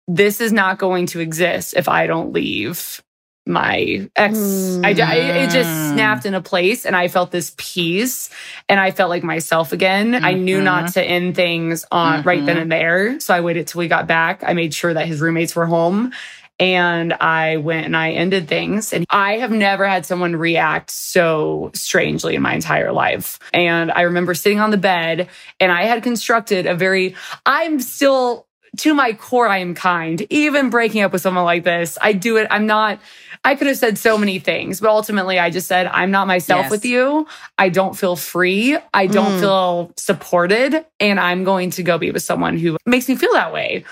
this 0.08 0.42
is 0.42 0.52
not 0.52 0.78
going 0.78 1.06
to 1.08 1.20
exist 1.20 1.74
if 1.78 1.88
I 1.88 2.08
don't 2.08 2.34
leave 2.34 3.02
my 3.48 4.08
ex. 4.16 4.38
I, 4.84 4.90
I- 4.90 5.16
it 5.44 5.50
just 5.50 5.70
Mm. 5.70 5.94
snapped 5.94 6.26
into 6.26 6.42
place 6.42 6.86
and 6.86 6.96
I 6.96 7.08
felt 7.08 7.32
this 7.32 7.54
peace 7.58 8.30
and 8.70 8.80
I 8.80 8.92
felt 8.92 9.10
like 9.10 9.24
myself 9.24 9.74
again. 9.74 10.24
I 10.24 10.34
knew 10.34 10.60
Mhm. 10.60 10.64
not 10.64 10.94
to 10.94 11.04
end 11.04 11.36
things 11.36 11.86
on 11.92 12.22
right 12.24 12.46
then 12.46 12.58
Mhm. 12.58 12.62
and 12.62 12.72
there. 12.72 13.20
So 13.20 13.34
I 13.34 13.42
waited 13.42 13.68
till 13.68 13.80
we 13.80 13.88
got 13.88 14.08
back. 14.08 14.44
I 14.46 14.54
made 14.54 14.74
sure 14.74 14.94
that 14.94 15.08
his 15.08 15.22
roommates 15.22 15.56
were 15.56 15.66
home 15.66 16.12
and 16.60 17.14
I 17.14 17.58
went 17.58 17.88
and 17.88 17.98
I 17.98 18.12
ended 18.12 18.48
things. 18.48 18.94
And 18.94 19.06
I 19.10 19.38
have 19.38 19.50
never 19.52 19.88
had 19.88 20.06
someone 20.06 20.36
react 20.36 20.92
so 20.92 21.72
strangely 21.74 22.36
in 22.36 22.44
my 22.44 22.54
entire 22.54 22.92
life. 22.92 23.40
And 23.54 23.92
I 23.92 24.02
remember 24.02 24.36
sitting 24.36 24.60
on 24.60 24.70
the 24.70 24.78
bed 24.78 25.28
and 25.60 25.72
I 25.72 25.86
had 25.86 26.04
constructed 26.04 26.68
a 26.68 26.76
very, 26.76 27.16
I'm 27.46 27.80
still 27.80 28.46
to 28.78 28.94
my 28.94 29.12
core, 29.12 29.50
I 29.50 29.58
am 29.58 29.74
kind. 29.76 30.26
Even 30.30 30.70
breaking 30.70 31.02
up 31.02 31.12
with 31.12 31.22
someone 31.22 31.44
like 31.44 31.66
this, 31.66 31.98
I 32.02 32.14
do 32.14 32.38
it. 32.38 32.48
I'm 32.50 32.68
not, 32.68 33.02
I 33.44 33.56
could 33.56 33.68
have 33.68 33.78
said 33.78 33.98
so 33.98 34.18
many 34.20 34.38
things, 34.38 34.80
but 34.80 34.90
ultimately 34.90 35.40
I 35.40 35.50
just 35.50 35.68
said, 35.68 35.88
I'm 35.88 36.12
not 36.12 36.28
myself 36.28 36.66
Yes. 36.66 36.72
with 36.72 36.86
you. 36.86 37.26
I 37.58 37.70
don't 37.70 37.98
feel 37.98 38.16
free. 38.16 38.78
I 38.94 39.08
don't 39.08 39.34
Mm. 39.34 39.40
feel 39.40 39.92
supported. 39.98 40.86
And 41.00 41.20
I'm 41.20 41.44
going 41.44 41.72
to 41.72 41.84
go 41.84 41.98
be 41.98 42.12
with 42.12 42.22
someone 42.22 42.58
who 42.58 42.78
makes 42.86 43.10
me 43.10 43.16
feel 43.16 43.34
that 43.34 43.52
way. 43.52 43.84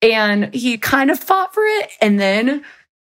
And 0.00 0.54
he 0.54 0.78
kind 0.78 1.10
of 1.10 1.18
fought 1.20 1.52
for 1.52 1.62
it. 1.64 1.90
And 2.00 2.18
then 2.18 2.64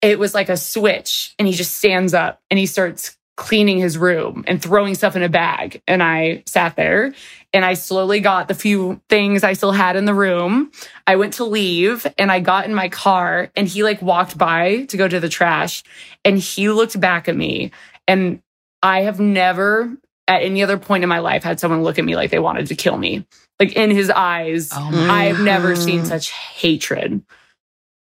it 0.02 0.20
was 0.20 0.34
like 0.34 0.50
a 0.50 0.58
switch. 0.58 1.34
And 1.40 1.48
he 1.48 1.54
just 1.54 1.76
stands 1.78 2.14
up 2.14 2.42
and 2.52 2.60
he 2.60 2.66
starts 2.66 3.16
cleaning 3.38 3.78
his 3.78 3.98
room 3.98 4.44
and 4.48 4.62
throwing 4.62 4.94
stuff 4.96 5.16
in 5.16 5.24
a 5.24 5.30
bag. 5.30 5.82
And 5.88 6.04
I 6.04 6.44
sat 6.48 6.76
there 6.76 7.14
and 7.54 7.64
I 7.64 7.74
slowly 7.74 8.20
got 8.20 8.48
the 8.48 8.54
few 8.54 9.02
things 9.10 9.43
I 9.43 9.54
still 9.54 9.72
had 9.72 9.95
in 9.95 10.06
the 10.06 10.14
room. 10.14 10.72
I 11.06 11.16
went 11.16 11.34
to 11.36 11.45
leave 11.45 12.06
and 12.18 12.32
I 12.32 12.39
got 12.39 12.66
in 12.66 12.74
my 12.74 12.89
car 12.89 13.52
and 13.56 13.68
he 13.68 13.84
like 13.84 14.02
walked 14.02 14.38
by 14.38 14.84
to 14.86 14.98
go 14.98 15.08
to 15.08 15.20
the 15.20 15.30
trash 15.30 15.84
and 16.26 16.38
he 16.38 16.70
looked 16.70 17.00
back 17.00 17.28
at 17.28 17.36
me. 17.36 17.72
And 18.08 18.41
I 18.84 19.02
have 19.02 19.20
never 19.20 19.95
at 20.28 20.43
any 20.43 20.62
other 20.62 20.78
point 20.78 21.04
in 21.04 21.10
my 21.10 21.20
life 21.20 21.43
had 21.43 21.60
someone 21.60 21.84
look 21.84 21.98
at 21.98 22.06
me 22.06 22.16
like 22.16 22.32
they 22.32 22.39
wanted 22.39 22.68
to 22.68 22.76
kill 22.76 22.98
me. 22.98 23.26
Like 23.60 23.76
in 23.76 23.91
his 23.91 24.10
eyes, 24.10 24.70
Oh 24.74 25.08
I've 25.10 25.39
never 25.39 25.76
seen 25.76 26.06
such 26.06 26.32
hatred. 26.32 27.24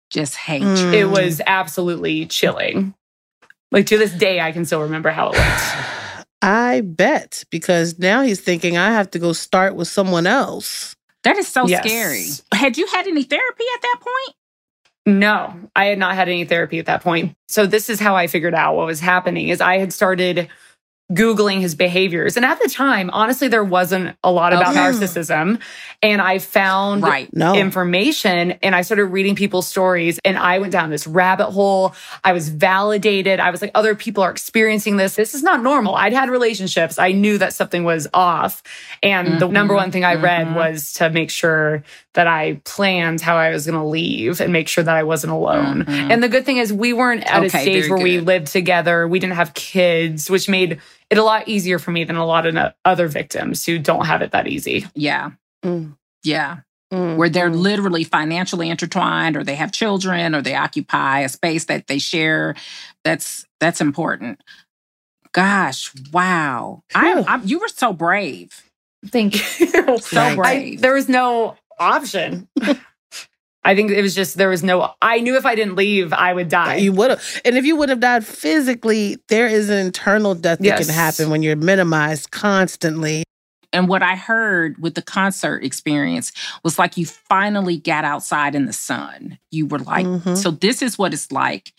Just 0.10 0.36
hate. 0.36 0.64
Mm. 0.64 0.94
It 0.94 1.06
was 1.06 1.42
absolutely 1.46 2.26
chilling. 2.26 2.94
Like 3.72 3.86
to 3.88 3.98
this 3.98 4.12
day, 4.12 4.42
I 4.42 4.52
can 4.52 4.66
still 4.66 4.82
remember 4.82 5.12
how 5.12 5.30
it 5.30 5.38
looked. 5.38 5.96
I 6.42 6.82
bet 6.82 7.44
because 7.50 8.00
now 8.00 8.22
he's 8.22 8.40
thinking 8.40 8.78
I 8.78 8.92
have 8.92 9.12
to 9.12 9.20
go 9.20 9.34
start 9.34 9.76
with 9.76 9.88
someone 9.88 10.26
else. 10.26 10.96
That 11.24 11.38
is 11.38 11.48
so 11.48 11.68
Yes. 11.68 11.84
scary. 11.84 12.30
Had 12.54 12.78
you 12.78 12.88
had 12.88 13.08
any 13.08 13.24
therapy 13.24 13.64
at 13.76 13.82
that 13.82 13.98
point? 14.00 14.36
No, 15.06 15.54
I 15.76 15.86
had 15.86 15.98
not 15.98 16.16
had 16.16 16.30
any 16.30 16.46
therapy 16.46 16.80
at 16.80 16.86
that 16.86 17.02
point. 17.02 17.36
So 17.48 17.66
this 17.66 17.90
is 17.90 18.00
how 18.00 18.16
I 18.16 18.28
figured 18.28 18.54
out 18.54 18.76
what 18.76 18.86
was 18.86 19.00
happening 19.00 19.50
is 19.50 19.60
I 19.60 19.80
had 19.80 19.92
started 19.92 20.48
googling 21.12 21.60
his 21.60 21.74
behaviors 21.74 22.38
and 22.38 22.46
at 22.46 22.62
the 22.62 22.70
time 22.70 23.10
honestly 23.14 23.48
there 23.48 23.64
wasn't 23.64 24.16
a 24.24 24.32
lot 24.32 24.54
about 24.54 24.68
Okay. 24.76 24.78
narcissism 24.80 25.60
and 26.04 26.22
I 26.22 26.38
found 26.38 27.02
Right. 27.02 27.28
No. 27.36 27.56
information 27.56 28.52
and 28.62 28.76
I 28.76 28.84
started 28.84 29.06
reading 29.06 29.36
people's 29.36 29.68
stories 29.68 30.20
and 30.24 30.38
I 30.38 30.60
went 30.60 30.72
down 30.72 30.92
this 30.92 31.08
rabbit 31.08 31.48
hole. 31.52 31.94
I 32.24 32.32
was 32.34 32.50
validated. 32.50 33.40
I 33.40 33.50
was 33.50 33.62
like, 33.62 33.72
other 33.76 33.96
people 33.96 34.24
are 34.24 34.30
experiencing 34.32 34.98
this. 34.98 35.16
This 35.16 35.34
is 35.34 35.42
not 35.44 35.62
normal. 35.64 35.96
I'd 35.96 36.14
had 36.14 36.30
relationships. 36.30 37.00
I 37.00 37.12
knew 37.12 37.38
that 37.40 37.54
something 37.54 37.84
was 37.84 38.08
off. 38.14 38.62
And 39.04 39.40
the 39.40 39.48
Mhm. 39.48 39.52
number 39.52 39.74
one 39.74 39.92
thing 39.92 40.06
I 40.06 40.14
read 40.16 40.48
Mhm. 40.50 40.56
was 40.56 40.94
to 40.94 41.10
make 41.10 41.32
sure 41.32 41.84
that 42.14 42.28
I 42.28 42.60
planned 42.66 43.22
how 43.22 43.36
I 43.36 43.50
was 43.50 43.66
going 43.66 43.78
to 43.78 43.86
leave 43.86 44.40
and 44.42 44.54
make 44.54 44.68
sure 44.68 44.84
that 44.84 44.96
I 44.96 45.04
wasn't 45.04 45.34
alone. 45.34 45.86
Mhm. 45.86 46.12
And 46.12 46.24
the 46.24 46.30
good 46.30 46.46
thing 46.46 46.58
is, 46.58 46.72
we 46.72 46.94
weren't 46.94 47.24
at 47.24 47.44
a 47.44 47.50
stage 47.50 47.88
very 47.88 47.90
where 47.90 48.00
we 48.04 48.20
lived 48.20 48.48
together. 48.48 49.08
We 49.08 49.20
didn't 49.20 49.36
have 49.36 49.54
kids, 49.54 50.30
which 50.30 50.48
made 50.50 50.80
it 51.10 51.18
a 51.18 51.24
lot 51.24 51.48
easier 51.48 51.80
for 51.80 51.92
me 51.92 52.04
than 52.04 52.16
a 52.16 52.26
lot 52.26 52.46
of 52.46 52.54
no- 52.54 52.72
other 52.86 53.08
victims 53.08 53.66
who 53.66 53.80
don't 53.80 54.06
have 54.06 54.22
it 54.22 54.32
that 54.32 54.48
easy. 54.48 54.86
Yeah. 54.94 55.32
Mm. 55.64 55.96
Yeah. 56.24 56.58
Mm. 56.94 57.18
Where 57.18 57.30
they're 57.30 57.50
Mm. 57.52 57.62
literally 57.62 58.04
financially 58.04 58.70
intertwined 58.70 59.36
or 59.38 59.44
they 59.44 59.56
have 59.56 59.72
children 59.72 60.34
or 60.36 60.42
they 60.42 60.56
occupy 60.56 61.20
a 61.22 61.30
space 61.30 61.66
that 61.66 61.88
they 61.88 62.00
share. 62.00 62.56
That's 63.04 63.46
that's 63.60 63.82
important. 63.82 64.42
Gosh, 65.32 65.92
wow. 66.12 66.82
I, 66.96 67.24
I, 67.28 67.42
you 67.44 67.60
were 67.60 67.68
so 67.68 67.94
brave. 67.94 68.64
Thank 69.06 69.36
you. 69.60 69.98
So 70.00 70.20
I, 70.22 70.36
brave. 70.36 70.82
there 70.82 70.94
was 70.96 71.08
no 71.08 71.56
option. 71.80 72.48
I 73.70 73.76
think 73.76 73.92
it 73.92 74.02
was 74.02 74.16
just 74.16 74.36
there 74.36 74.50
was 74.50 74.64
no. 74.64 74.96
I 75.00 75.20
knew 75.20 75.38
if 75.38 75.46
I 75.46 75.54
didn't 75.54 75.76
leave, 75.76 76.12
I 76.12 76.34
would 76.34 76.50
die. 76.50 76.78
You 76.78 76.92
would 76.94 77.12
have. 77.12 77.42
And 77.46 77.56
if 77.56 77.66
you 77.66 77.76
would 77.76 77.90
have 77.90 78.00
died 78.00 78.26
physically, 78.26 79.20
there 79.28 79.46
is 79.46 79.70
an 79.70 79.78
internal 79.78 80.34
death 80.34 80.58
that 80.58 80.66
Yes. 80.66 80.88
can 80.88 80.96
happen 80.96 81.30
when 81.30 81.44
you're 81.44 81.56
minimized 81.56 82.32
constantly. 82.32 83.24
And 83.72 83.88
what 83.88 84.02
I 84.02 84.16
heard 84.16 84.78
with 84.80 84.96
the 84.96 85.04
concert 85.04 85.64
experience 85.64 86.32
was 86.64 86.80
like 86.80 86.98
you 86.98 87.06
finally 87.06 87.78
got 87.78 88.06
outside 88.06 88.56
in 88.56 88.66
the 88.66 88.74
sun. 88.74 89.38
You 89.52 89.68
were 89.68 89.78
like, 89.78 90.08
Mhm. 90.08 90.36
so 90.36 90.50
this 90.50 90.82
is 90.82 90.98
what 90.98 91.14
it's 91.14 91.32
like 91.32 91.72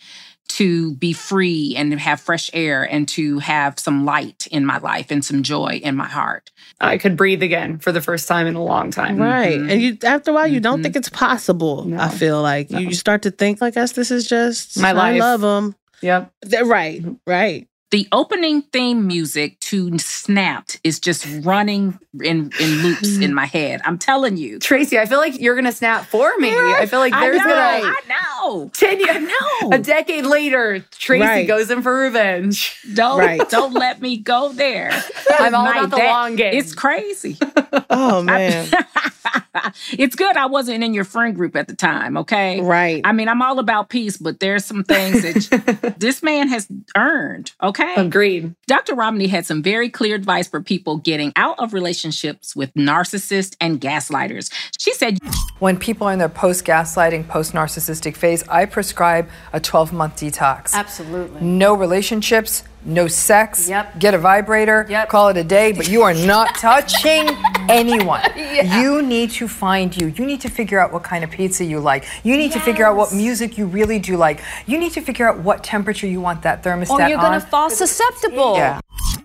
to 0.49 0.95
be 0.95 1.13
free 1.13 1.75
and 1.77 1.97
have 1.99 2.19
fresh 2.19 2.49
air 2.53 2.83
and 2.83 3.07
to 3.07 3.39
have 3.39 3.79
some 3.79 4.05
light 4.05 4.47
in 4.51 4.65
my 4.65 4.77
life 4.79 5.09
and 5.09 5.23
some 5.23 5.43
joy 5.43 5.79
in 5.83 5.95
my 5.95 6.07
heart. 6.07 6.51
I 6.79 6.97
could 6.97 7.15
breathe 7.15 7.41
again 7.41 7.79
for 7.79 7.91
the 7.91 8.01
first 8.01 8.27
time 8.27 8.47
in 8.47 8.55
a 8.55 8.63
long 8.63 8.91
time. 8.91 9.17
Right. 9.17 9.57
Mm-hmm. 9.57 9.69
And 9.69 9.81
you 9.81 9.97
after 10.03 10.31
a 10.31 10.33
while 10.33 10.47
you 10.47 10.59
don't 10.59 10.83
think 10.83 10.95
it's 10.95 11.09
possible. 11.09 11.91
I 11.97 12.09
feel 12.09 12.41
like 12.41 12.69
you, 12.69 12.79
you 12.79 12.93
start 12.93 13.21
to 13.23 13.31
think 13.31 13.61
like 13.61 13.75
guess 13.75 13.93
this 13.93 14.11
is 14.11 14.27
just 14.27 14.77
My 14.77 14.91
life. 14.91 15.03
I 15.03 15.11
life. 15.11 15.19
love 15.19 15.41
them. 15.41 15.75
Yep. 16.01 16.33
They're 16.41 16.65
Right. 16.65 17.03
Right. 17.25 17.67
The 17.91 18.07
opening 18.11 18.61
theme 18.61 19.05
music 19.07 19.59
to 19.71 19.97
Snapped 19.99 20.79
is 20.83 20.99
just 20.99 21.25
running 21.43 21.97
in, 22.21 22.51
in 22.59 22.69
loops 22.83 23.17
in 23.19 23.33
my 23.41 23.45
head. 23.45 23.79
I'm 23.85 23.97
telling 23.97 24.35
you. 24.35 24.59
Tracy, 24.59 24.99
I 24.99 25.05
feel 25.05 25.19
like 25.19 25.39
you're 25.39 25.55
gonna 25.55 25.71
snap 25.71 26.05
for 26.07 26.37
me. 26.39 26.49
I 26.53 26.85
feel 26.87 26.99
like 26.99 27.13
I 27.13 27.21
there's 27.21 27.37
know, 27.37 27.43
gonna 27.45 27.55
I 27.55 28.01
know. 28.43 28.69
ten 28.73 28.99
years, 28.99 29.29
know. 29.61 29.69
a 29.71 29.77
decade 29.79 30.25
later, 30.25 30.83
Tracy 30.91 31.21
Right. 31.23 31.47
goes 31.47 31.71
in 31.71 31.81
for 31.81 31.93
revenge. 31.95 32.77
Don't 32.93 33.19
right. 33.19 33.47
don't 33.49 33.73
let 33.73 34.01
me 34.01 34.17
go 34.17 34.51
there. 34.51 34.91
I'm 35.39 35.55
all 35.55 35.63
My 35.63 35.71
about 35.79 35.89
the 35.91 35.95
dad- 35.97 36.11
long 36.11 36.35
game. 36.35 36.53
It's 36.53 36.75
crazy. 36.75 37.37
Oh 37.93 38.21
man. 38.21 38.69
it's 39.97 40.15
good 40.15 40.35
I 40.37 40.45
wasn't 40.45 40.83
in 40.83 40.93
your 40.93 41.03
friend 41.03 41.35
group 41.35 41.55
at 41.55 41.67
the 41.67 41.75
time, 41.75 42.17
okay? 42.17 42.61
Right. 42.61 43.01
I 43.03 43.11
mean, 43.11 43.27
I'm 43.27 43.41
all 43.41 43.59
about 43.59 43.89
peace, 43.89 44.17
but 44.17 44.39
there's 44.39 44.65
some 44.65 44.83
things 44.83 45.21
that 45.21 45.95
this 45.99 46.23
man 46.23 46.47
has 46.49 46.67
earned, 46.95 47.51
okay? 47.61 47.95
Agreed. 47.95 48.55
Dr. 48.67 48.95
Ramani 48.95 49.27
had 49.27 49.45
some 49.45 49.60
very 49.63 49.89
clear 49.89 50.15
advice 50.15 50.47
for 50.47 50.61
people 50.61 50.97
getting 50.97 51.31
out 51.35 51.57
of 51.59 51.73
relationships 51.73 52.55
with 52.55 52.73
narcissists 52.73 53.55
and 53.61 53.79
gaslighters. 53.79 54.51
She 54.79 54.93
said, 54.93 55.17
When 55.59 55.77
people 55.77 56.07
are 56.07 56.13
in 56.13 56.19
their 56.19 56.29
post 56.29 56.65
gaslighting, 56.65 57.27
post 57.27 57.53
narcissistic 57.53 58.15
phase, 58.15 58.47
I 58.49 58.65
prescribe 58.65 59.29
a 59.53 59.59
12 59.59 59.93
month 59.93 60.15
detox. 60.17 60.73
Absolutely. 60.73 61.41
No 61.41 61.73
relationships, 61.73 62.63
no 62.83 63.07
sex. 63.07 63.69
Yep. 63.69 63.99
Get 63.99 64.13
a 64.13 64.17
vibrator, 64.17 64.85
Yep. 64.89 65.09
call 65.09 65.27
it 65.29 65.37
a 65.37 65.43
day, 65.43 65.71
but 65.71 65.87
you 65.87 66.01
are 66.01 66.13
not 66.15 66.55
touching 66.59 67.29
anyone. 67.69 68.21
Yeah. 68.51 68.81
You 68.81 69.01
need 69.01 69.31
to 69.31 69.47
find 69.47 69.95
you. 69.95 70.07
You 70.07 70.25
need 70.25 70.41
to 70.41 70.49
figure 70.49 70.77
out 70.77 70.91
what 70.91 71.03
kind 71.03 71.23
of 71.23 71.31
pizza 71.31 71.63
you 71.63 71.79
like. 71.79 72.05
You 72.23 72.35
need 72.35 72.51
to 72.51 72.59
figure 72.59 72.85
out 72.85 72.97
what 72.97 73.13
music 73.13 73.57
you 73.57 73.65
really 73.65 73.97
do 73.97 74.17
like. 74.17 74.41
You 74.65 74.77
need 74.77 74.91
to 74.93 75.01
figure 75.01 75.25
out 75.27 75.39
what 75.39 75.63
temperature 75.63 76.05
you 76.05 76.19
want 76.19 76.41
that 76.41 76.63
thermostat 76.63 76.89
Or 76.89 77.07
you're 77.07 77.17
going 77.19 77.39
to 77.39 77.45
fall 77.47 77.69
susceptible. 77.69 78.55
Yeah. 78.55 78.81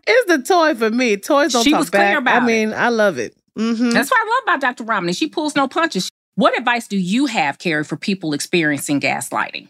It's 0.07 0.27
the 0.31 0.43
toy 0.43 0.75
for 0.75 0.91
me. 0.91 1.17
Toys 1.17 1.53
don't 1.53 1.65
She 1.65 1.71
talk 1.73 1.81
was 1.81 1.91
clear 1.91 2.13
back. 2.13 2.19
about 2.19 2.43
I 2.43 2.45
it. 2.45 2.47
mean, 2.47 2.73
I 2.73 2.89
love 2.91 3.19
it. 3.19 3.37
hmm 3.57 3.91
That's 3.91 4.11
what 4.11 4.21
I 4.21 4.29
love 4.29 4.43
about 4.45 4.61
Dr. 4.61 4.85
Ramani. 4.85 5.13
She 5.13 5.29
pulls 5.29 5.57
no 5.57 5.67
punches. 5.69 6.11
What 6.37 6.57
advice 6.59 6.87
do 6.87 6.97
you 6.99 7.27
have, 7.27 7.59
Carrie, 7.59 7.85
for 7.85 7.97
people 7.97 8.33
experiencing 8.35 9.01
gaslighting? 9.01 9.69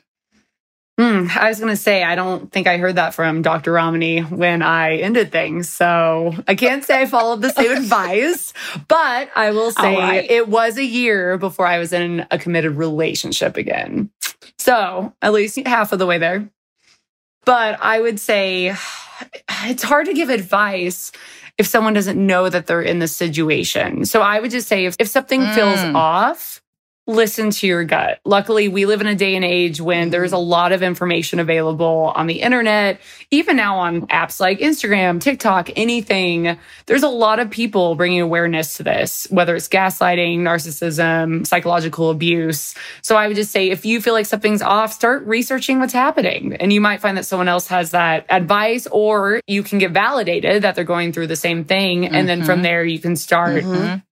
Hmm, 0.99 1.27
I 1.37 1.49
was 1.51 1.61
going 1.61 1.71
to 1.71 1.77
say, 1.77 2.03
I 2.03 2.15
don't 2.15 2.51
think 2.51 2.67
I 2.67 2.79
heard 2.79 2.97
that 2.97 3.13
from 3.15 3.43
Dr. 3.43 3.73
Ramani 3.73 4.21
when 4.23 4.63
I 4.63 4.97
ended 4.97 5.31
things. 5.31 5.69
So 5.69 6.35
I 6.49 6.55
can't 6.55 6.83
say 6.85 7.03
I 7.03 7.07
followed 7.07 7.43
the 7.43 7.51
same 7.51 7.71
advice, 7.77 8.55
but 8.89 9.29
I 9.37 9.51
will 9.51 9.71
say 9.73 9.95
All 9.95 10.01
right. 10.01 10.31
it 10.31 10.49
was 10.49 10.79
a 10.79 10.85
year 10.85 11.37
before 11.37 11.67
I 11.67 11.79
was 11.79 11.93
in 11.93 12.27
a 12.31 12.39
committed 12.39 12.77
relationship 12.77 13.59
again. 13.59 14.11
So 14.59 15.13
at 15.21 15.35
least 15.35 15.59
half 15.67 15.93
of 15.93 15.99
the 15.99 16.07
way 16.07 16.17
there. 16.19 16.49
But 17.45 17.79
I 17.81 18.01
would 18.01 18.19
say 18.19 18.75
it's 19.65 19.83
hard 19.83 20.07
to 20.07 20.15
give 20.15 20.29
advice 20.31 21.13
if 21.59 21.67
someone 21.67 21.95
doesn't 21.95 22.19
know 22.25 22.49
that 22.49 22.67
they're 22.67 22.83
in 22.83 22.99
the 22.99 23.09
situation. 23.09 24.05
So 24.05 24.21
I 24.21 24.41
would 24.41 24.51
just 24.51 24.69
say 24.69 24.85
if, 24.85 24.97
if 24.99 25.09
something 25.09 25.41
feels 25.55 25.79
Mm. 25.81 25.95
off, 25.95 26.61
listen 27.07 27.51
to 27.51 27.67
your 27.67 27.85
gut. 27.85 28.21
Luckily, 28.25 28.69
we 28.69 28.85
live 28.85 29.01
in 29.01 29.07
a 29.07 29.15
day 29.15 29.37
and 29.37 29.45
age 29.45 29.81
when 29.81 30.11
there's 30.11 30.33
a 30.33 30.39
lot 30.39 30.73
of 30.73 30.83
information 30.83 31.39
available 31.39 32.13
on 32.17 32.27
the 32.27 32.43
internet, 32.43 33.01
even 33.31 33.57
now 33.57 33.79
on 33.79 34.07
apps 34.09 34.41
like 34.41 34.59
Instagram, 34.59 35.21
TikTok, 35.21 35.71
anything. 35.77 36.59
There's 36.87 37.03
a 37.05 37.09
lot 37.09 37.39
of 37.39 37.51
people 37.51 37.95
bringing 37.95 38.21
awareness 38.21 38.77
to 38.79 38.83
this, 38.83 39.27
whether 39.31 39.55
it's 39.55 39.69
gaslighting, 39.69 40.41
narcissism, 40.41 41.47
psychological 41.47 42.11
abuse. 42.11 42.75
So 43.03 43.17
I 43.17 43.29
would 43.29 43.37
just 43.37 43.53
say 43.53 43.71
if 43.71 43.85
you 43.85 44.01
feel 44.01 44.15
like 44.15 44.27
something's 44.27 44.63
off, 44.63 44.93
start 44.93 45.25
researching 45.27 45.79
what's 45.79 45.93
happening. 45.93 46.57
And 46.59 46.73
you 46.73 46.81
might 46.81 47.01
find 47.01 47.17
that 47.17 47.27
someone 47.27 47.49
else 47.49 47.69
has 47.69 47.93
that 47.93 48.27
advice, 48.29 48.87
or 48.91 49.41
you 49.47 49.63
can 49.63 49.79
get 49.79 49.93
validated 49.93 50.63
that 50.63 50.75
they're 50.75 50.85
going 50.85 51.13
through 51.13 51.29
the 51.29 51.37
same 51.37 51.65
thing. 51.65 52.07
And 52.07 52.29
then 52.29 52.43
from 52.43 52.61
Mhm. 52.61 52.63
there, 52.65 52.85
you 52.85 52.99
can 52.99 53.15
start 53.17 53.65
Mhm. 53.65 54.03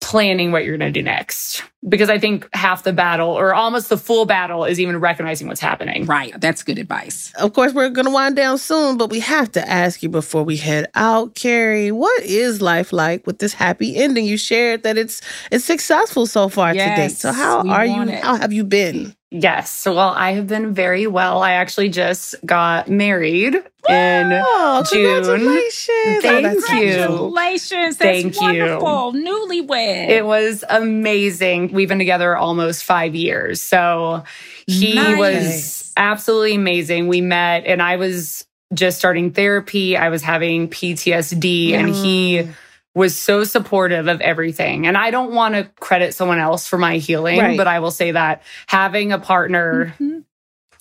Planning 0.00 0.50
what 0.50 0.64
you're 0.64 0.76
going 0.76 0.92
to 0.92 0.98
do 0.98 1.04
next. 1.04 1.62
Because 1.88 2.10
I 2.10 2.18
think 2.18 2.48
half 2.52 2.82
the 2.82 2.92
battle, 2.92 3.30
or 3.30 3.54
almost 3.54 3.88
the 3.88 3.96
full 3.96 4.26
battle, 4.26 4.64
is 4.64 4.78
even 4.78 4.98
recognizing 4.98 5.48
what's 5.48 5.60
happening. 5.60 6.04
Right. 6.04 6.38
That's 6.38 6.62
good 6.62 6.78
advice. 6.78 7.32
Of 7.36 7.54
course, 7.54 7.72
we're 7.72 7.88
going 7.88 8.04
to 8.04 8.10
wind 8.10 8.36
down 8.36 8.58
soon, 8.58 8.98
but 8.98 9.08
we 9.08 9.20
have 9.20 9.50
to 9.52 9.66
ask 9.66 10.02
you 10.02 10.08
before 10.08 10.42
we 10.42 10.56
head 10.56 10.88
out, 10.94 11.34
Carrie, 11.34 11.90
what 11.90 12.22
is 12.22 12.60
life 12.60 12.92
like 12.92 13.26
with 13.26 13.38
this 13.38 13.54
happy 13.54 13.96
ending? 13.96 14.26
You 14.26 14.36
shared 14.36 14.82
that 14.82 14.98
it's 14.98 15.22
it's 15.50 15.64
successful 15.64 16.26
so 16.26 16.48
far 16.48 16.72
to 16.72 16.78
date. 16.78 17.12
So 17.12 17.32
how 17.32 17.66
are 17.66 17.86
you? 17.86 18.02
it. 18.02 18.22
How 18.22 18.36
have 18.36 18.52
you 18.52 18.64
been? 18.64 19.14
Yes. 19.30 19.86
Well, 19.86 19.98
I 20.00 20.32
have 20.32 20.48
been 20.48 20.74
very 20.74 21.06
well. 21.06 21.42
I 21.42 21.52
actually 21.52 21.88
just 21.88 22.34
got 22.44 22.88
married 22.88 23.62
in 23.90 24.40
Oh, 24.44 24.84
June. 24.90 25.22
congratulations. 25.24 26.22
Thank 26.22 26.24
Oh, 26.24 26.42
that's 26.42 26.70
you. 26.70 26.94
Congratulations. 27.06 27.96
That's 27.96 28.22
Thank 28.22 28.34
you. 28.36 28.42
wonderful. 28.42 29.12
Newlywed. 29.14 30.08
It 30.08 30.24
was 30.24 30.64
amazing. 30.68 31.72
We've 31.72 31.88
been 31.88 31.98
together 31.98 32.36
almost 32.36 32.84
five 32.84 33.14
years. 33.14 33.60
So 33.60 34.24
he 34.66 34.94
Nice. 34.94 35.18
was 35.18 35.92
absolutely 35.96 36.54
amazing. 36.54 37.08
We 37.08 37.20
met 37.20 37.64
and 37.66 37.82
I 37.82 37.96
was 37.96 38.46
just 38.72 38.98
starting 38.98 39.32
therapy. 39.32 39.96
I 39.96 40.08
was 40.10 40.22
having 40.22 40.68
PTSD 40.68 41.72
and 41.72 41.88
he 41.88 42.38
mm. 42.38 42.48
was 42.94 43.18
so 43.18 43.42
supportive 43.44 44.06
of 44.08 44.20
everything. 44.20 44.86
And 44.86 44.96
I 44.96 45.10
don't 45.10 45.32
want 45.32 45.54
to 45.56 45.64
credit 45.80 46.14
someone 46.14 46.38
else 46.38 46.66
for 46.68 46.78
my 46.78 46.98
healing, 46.98 47.38
Right. 47.40 47.56
but 47.56 47.66
I 47.66 47.80
will 47.80 47.90
say 47.90 48.12
that 48.12 48.42
having 48.66 49.12
a 49.12 49.18
partner 49.18 49.94
mm-hmm. 50.00 50.20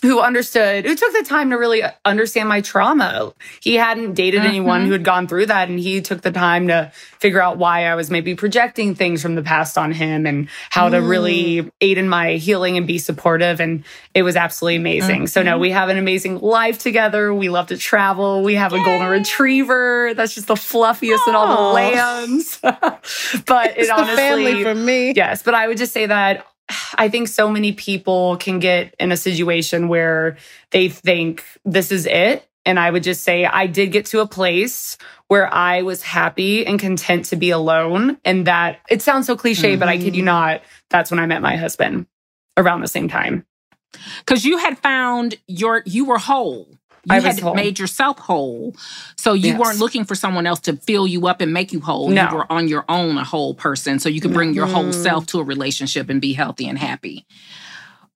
Who 0.02 0.22
understood, 0.22 0.86
who 0.86 0.96
took 0.96 1.12
the 1.14 1.24
time 1.24 1.50
to 1.50 1.58
really 1.58 1.84
uh, 1.84 1.92
understand 2.06 2.48
my 2.48 2.62
trauma. 2.62 3.34
He 3.62 3.76
hadn't 3.76 4.14
dated 4.14 4.46
anyone 4.46 4.84
Mhm. 4.84 4.86
who 4.86 4.92
had 4.94 5.04
gone 5.04 5.28
through 5.28 5.48
that, 5.48 5.68
and 5.68 5.78
he 5.78 6.00
took 6.00 6.22
the 6.22 6.32
time 6.32 6.70
to 6.70 6.92
figure 7.20 7.42
out 7.42 7.58
why 7.58 7.86
I 7.86 7.96
was 7.96 8.10
maybe 8.10 8.34
projecting 8.34 8.96
things 8.96 9.22
from 9.22 9.36
the 9.36 9.42
past 9.42 9.78
on 9.78 9.92
him 9.92 10.26
and 10.26 10.48
how 10.70 10.88
to 10.88 11.02
really 11.02 11.64
mm. 11.64 11.72
aid 11.82 11.98
in 11.98 12.08
my 12.08 12.36
healing 12.36 12.78
and 12.78 12.88
be 12.88 12.98
supportive. 12.98 13.60
And 13.60 13.84
it 14.14 14.24
was 14.24 14.38
absolutely 14.38 14.78
amazing. 14.78 15.28
So, 15.28 15.44
no, 15.44 15.54
mm-hmm. 15.54 15.62
we 15.62 15.72
have 15.72 15.90
an 15.90 15.98
amazing 15.98 16.40
life 16.40 16.80
together. 16.80 17.34
We 17.34 17.50
love 17.50 17.68
to 17.68 17.78
travel. 17.78 18.42
We 18.42 18.56
have 18.56 18.72
a 18.72 18.82
golden 18.84 19.10
retriever 19.10 20.14
that's 20.16 20.34
just 20.34 20.48
the 20.48 20.56
fluffiest 20.56 21.28
in 21.28 21.36
all 21.36 21.48
the 21.48 21.74
lands. 21.74 22.60
but 22.62 22.86
it 22.86 23.78
It's 23.78 23.88
the 23.88 23.94
honestly, 23.96 24.16
family 24.16 24.64
for 24.64 24.76
me. 24.76 25.14
Yes, 25.14 25.44
but 25.44 25.54
I 25.54 25.68
would 25.68 25.78
just 25.78 25.92
say 25.92 26.06
that 26.06 26.46
I 26.96 27.10
think 27.10 27.28
so 27.28 27.50
many 27.50 27.72
people 27.72 28.38
can 28.38 28.60
get 28.60 28.96
in 29.00 29.12
a 29.12 29.18
situation 29.18 29.88
where 29.88 30.38
they 30.72 30.90
think 30.90 31.44
this 31.66 31.92
is 31.92 32.06
it. 32.06 32.46
And 32.66 32.80
I 32.80 32.92
would 32.92 33.04
just 33.04 33.24
say 33.24 33.46
I 33.46 33.68
did 33.68 33.92
get 33.92 34.06
to 34.08 34.20
a 34.20 34.28
place 34.28 34.98
where 35.28 35.52
I 35.52 35.82
was 35.82 36.04
happy 36.04 36.66
and 36.66 36.80
content 36.80 37.26
to 37.26 37.36
be 37.36 37.50
alone. 37.50 38.18
And 38.26 38.46
that 38.48 38.80
it 38.90 39.02
sounds 39.02 39.26
so 39.26 39.36
cliche, 39.36 39.76
but 39.76 39.88
I 39.88 39.98
kid 39.98 40.08
Mm-hmm. 40.08 40.16
you 40.16 40.24
not, 40.24 40.62
that's 40.90 41.10
when 41.10 41.20
I 41.20 41.26
met 41.26 41.42
my 41.42 41.56
husband 41.56 42.06
around 42.58 42.82
the 42.82 42.88
same 42.88 43.08
time. 43.08 43.46
Because 44.20 44.46
you 44.46 44.58
had 44.58 44.78
found 44.78 45.36
your, 45.48 45.82
you 45.86 46.06
were 46.06 46.20
whole. 46.20 46.68
You 47.06 47.16
I 47.16 47.20
had 47.20 47.40
whole. 47.40 47.56
made 47.56 47.80
yourself 47.80 48.20
whole. 48.20 48.76
So 49.16 49.34
you 49.34 49.50
Yes. 49.52 49.60
weren't 49.60 49.80
looking 49.80 50.04
for 50.06 50.16
someone 50.16 50.46
else 50.48 50.60
to 50.62 50.76
fill 50.78 51.08
you 51.08 51.28
up 51.28 51.42
and 51.42 51.54
make 51.54 51.72
you 51.74 51.80
whole. 51.82 52.10
No. 52.10 52.30
You 52.30 52.36
were 52.38 52.52
on 52.52 52.68
your 52.68 52.86
own 52.90 53.18
a 53.18 53.24
whole 53.24 53.54
person. 53.54 54.00
So 54.00 54.10
you 54.10 54.22
could 54.22 54.34
bring 54.34 54.54
your 54.54 54.68
whole 54.68 54.86
Mhm. 54.86 55.04
self 55.04 55.26
to 55.28 55.40
a 55.40 55.44
relationship 55.44 56.10
and 56.10 56.20
be 56.22 56.34
healthy 56.34 56.68
and 56.68 56.78
happy. 56.78 57.26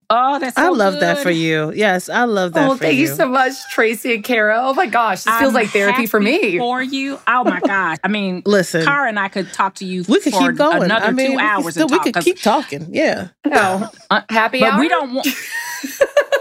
Oh, 0.09 0.37
that's 0.37 0.55
I 0.57 0.65
so 0.65 0.73
love 0.73 0.99
that 0.99 1.19
for 1.19 1.31
you. 1.31 1.71
Yes, 1.73 2.07
I 2.07 2.25
love 2.25 2.53
that 2.53 2.69
oh, 2.69 2.75
thank 2.75 2.95
you. 2.97 3.07
you. 3.07 3.15
so 3.15 3.25
much, 3.27 3.53
Tracy 3.71 4.13
and 4.13 4.23
Cara. 4.23 4.59
Oh 4.61 4.73
my 4.75 4.85
gosh, 4.85 5.23
this 5.23 5.33
feels 5.39 5.47
I'm 5.49 5.53
like 5.55 5.69
therapy 5.69 6.05
for 6.05 6.19
me. 6.19 6.59
For 6.59 6.83
you. 6.83 7.17
Oh 7.25 7.43
my 7.45 7.59
gosh. 7.65 7.97
I 8.03 8.09
mean, 8.09 8.43
Listen. 8.45 8.83
Cara 8.83 9.07
and 9.07 9.17
I 9.17 9.29
could 9.29 9.51
talk 9.53 9.75
to 9.75 9.85
you 9.85 10.03
we 10.07 10.19
could 10.19 10.33
for 10.33 10.49
keep 10.49 10.57
going. 10.57 10.83
another 10.83 11.05
I 11.07 11.11
mean, 11.11 11.31
two 11.31 11.37
we, 11.37 11.41
hours. 11.41 11.63
could 11.63 11.73
still, 11.73 11.87
we 11.87 11.99
could 11.99 12.15
keep 12.23 12.39
talking. 12.41 12.87
Yeah. 12.91 13.29
No, 13.47 13.89
Uh, 14.11 14.21
happy 14.29 14.59
but 14.59 14.73
hour. 14.73 14.79
we 14.81 14.89
don't 14.89 15.13
want 15.15 15.27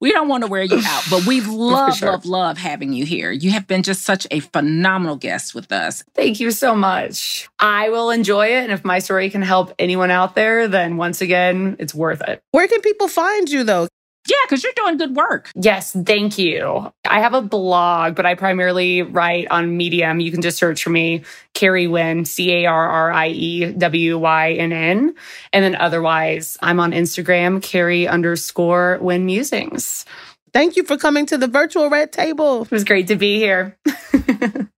We 0.00 0.12
don't 0.12 0.28
want 0.28 0.44
to 0.44 0.50
wear 0.50 0.62
you 0.62 0.80
out, 0.84 1.04
but 1.10 1.26
we 1.26 1.40
love, 1.42 1.96
sure. 1.96 2.12
love, 2.12 2.24
love 2.24 2.58
having 2.58 2.92
you 2.92 3.04
here. 3.04 3.30
You 3.32 3.50
have 3.50 3.66
been 3.66 3.82
just 3.82 4.02
such 4.02 4.26
a 4.30 4.40
phenomenal 4.40 5.16
guest 5.16 5.54
with 5.54 5.72
us. 5.72 6.04
Thank 6.14 6.38
you 6.38 6.50
so 6.52 6.74
much. 6.74 7.48
I 7.58 7.88
will 7.88 8.10
enjoy 8.10 8.46
it. 8.48 8.62
And 8.62 8.72
if 8.72 8.84
my 8.84 9.00
story 9.00 9.28
can 9.30 9.42
help 9.42 9.74
anyone 9.78 10.10
out 10.10 10.34
there, 10.34 10.68
then 10.68 10.96
once 10.96 11.20
again, 11.20 11.76
it's 11.78 11.94
worth 11.94 12.22
it. 12.28 12.42
Where 12.52 12.68
can 12.68 12.80
people 12.80 13.08
find 13.08 13.48
you 13.48 13.64
though? 13.64 13.88
Yeah, 14.28 14.36
because 14.44 14.62
you're 14.62 14.72
doing 14.76 14.98
good 14.98 15.16
work. 15.16 15.50
Yes, 15.54 15.96
thank 16.04 16.38
you. 16.38 16.92
I 17.08 17.20
have 17.20 17.32
a 17.32 17.40
blog, 17.40 18.14
but 18.14 18.26
I 18.26 18.34
primarily 18.34 19.02
write 19.02 19.48
on 19.50 19.76
Medium. 19.76 20.20
You 20.20 20.30
can 20.30 20.42
just 20.42 20.58
search 20.58 20.82
for 20.82 20.90
me, 20.90 21.22
Carrie 21.54 21.86
Wynn, 21.86 22.24
C 22.24 22.52
A 22.52 22.66
R 22.66 22.88
R 22.88 23.12
I 23.12 23.28
E 23.28 23.72
W 23.72 24.18
Y 24.18 24.52
N 24.52 24.72
N. 24.72 25.14
And 25.52 25.64
then 25.64 25.76
otherwise, 25.76 26.58
I'm 26.60 26.78
on 26.78 26.92
Instagram, 26.92 27.62
Carrie 27.62 28.06
underscore 28.06 28.98
Wynn 29.00 29.24
Musings. 29.24 30.04
Thank 30.52 30.76
you 30.76 30.84
for 30.84 30.96
coming 30.96 31.26
to 31.26 31.38
the 31.38 31.46
virtual 31.46 31.88
red 31.88 32.12
table. 32.12 32.62
It 32.62 32.70
was 32.70 32.84
great 32.84 33.08
to 33.08 33.16
be 33.16 33.38
here. 33.38 33.78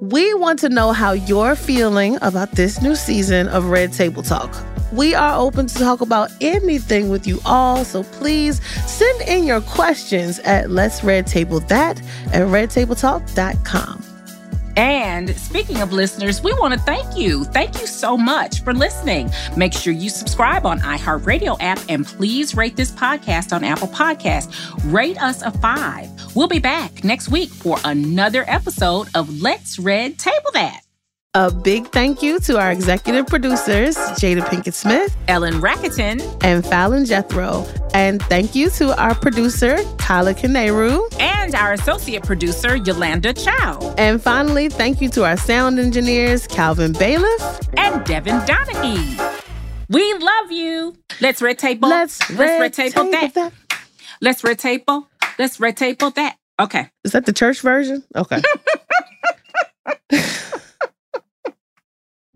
We 0.00 0.32
want 0.34 0.60
to 0.60 0.68
know 0.68 0.92
how 0.92 1.10
you're 1.10 1.56
feeling 1.56 2.18
about 2.22 2.52
this 2.52 2.80
new 2.80 2.94
season 2.94 3.48
of 3.48 3.64
Red 3.64 3.92
Table 3.92 4.22
Talk. 4.22 4.54
We 4.92 5.14
are 5.14 5.38
open 5.38 5.66
to 5.66 5.78
talk 5.78 6.00
about 6.00 6.30
anything 6.40 7.10
with 7.10 7.26
you 7.26 7.40
all, 7.44 7.84
so 7.84 8.02
please 8.02 8.60
send 8.86 9.22
in 9.22 9.44
your 9.44 9.60
questions 9.60 10.38
at 10.40 10.70
Let's 10.70 11.04
Red 11.04 11.26
Table 11.26 11.60
That 11.60 12.00
at 12.32 12.42
redtabletalk.com. 12.46 14.04
And 14.78 15.36
speaking 15.36 15.80
of 15.80 15.92
listeners, 15.92 16.40
we 16.40 16.52
want 16.54 16.72
to 16.72 16.78
thank 16.80 17.16
you. 17.16 17.42
Thank 17.44 17.80
you 17.80 17.86
so 17.88 18.16
much 18.16 18.62
for 18.62 18.72
listening. 18.72 19.28
Make 19.56 19.72
sure 19.72 19.92
you 19.92 20.08
subscribe 20.08 20.64
on 20.64 20.78
iHeartRadio 20.78 21.56
app 21.58 21.80
and 21.88 22.06
please 22.06 22.54
rate 22.54 22.76
this 22.76 22.92
podcast 22.92 23.52
on 23.52 23.64
Apple 23.64 23.88
Podcasts. 23.88 24.54
Rate 24.92 25.20
us 25.20 25.42
a 25.42 25.50
five. 25.50 26.08
We'll 26.36 26.46
be 26.46 26.60
back 26.60 27.02
next 27.02 27.28
week 27.28 27.50
for 27.50 27.78
another 27.84 28.44
episode 28.46 29.08
of 29.16 29.42
Let's 29.42 29.80
Red 29.80 30.16
Table 30.16 30.50
That. 30.52 30.87
A 31.38 31.52
big 31.52 31.86
thank 31.92 32.20
you 32.20 32.40
to 32.40 32.58
our 32.58 32.72
executive 32.72 33.28
producers, 33.28 33.96
Jada 34.18 34.40
Pinkett 34.40 34.74
Smith, 34.74 35.16
Ellen 35.28 35.60
Rakieten, 35.60 36.18
and 36.42 36.66
Fallon 36.66 37.04
Jethroe. 37.04 37.64
And 37.94 38.20
thank 38.24 38.56
you 38.56 38.70
to 38.70 39.00
our 39.00 39.14
producer, 39.14 39.76
Kyla 39.98 40.34
Carneiro. 40.34 41.00
and 41.20 41.54
our 41.54 41.74
associate 41.74 42.24
producer, 42.24 42.74
Yolanda 42.74 43.32
Chow, 43.34 43.94
And 43.96 44.20
finally, 44.20 44.68
thank 44.68 45.00
you 45.00 45.08
to 45.10 45.24
our 45.24 45.36
sound 45.36 45.78
engineers, 45.78 46.44
Calvin 46.48 46.92
Bailiff. 46.92 47.60
and 47.76 48.04
Devin 48.04 48.40
Donaghy. 48.40 49.44
We 49.88 50.14
love 50.14 50.50
you. 50.50 50.96
Let's 51.20 51.40
red 51.40 51.60
table. 51.60 51.88
Let's 51.88 52.18
Let's 52.30 52.40
red 52.40 52.60
red 52.60 52.74
table 52.74 53.12
that. 53.12 53.34
that. 53.34 53.52
Let's 54.20 54.42
red 54.42 54.58
table. 54.58 55.06
Let's 55.38 55.60
red 55.60 55.76
table 55.76 56.10
that. 56.10 56.34
Okay. 56.58 56.90
Is 57.04 57.12
that 57.12 57.26
the 57.26 57.32
church 57.32 57.60
version? 57.60 58.02
Okay. 58.16 58.42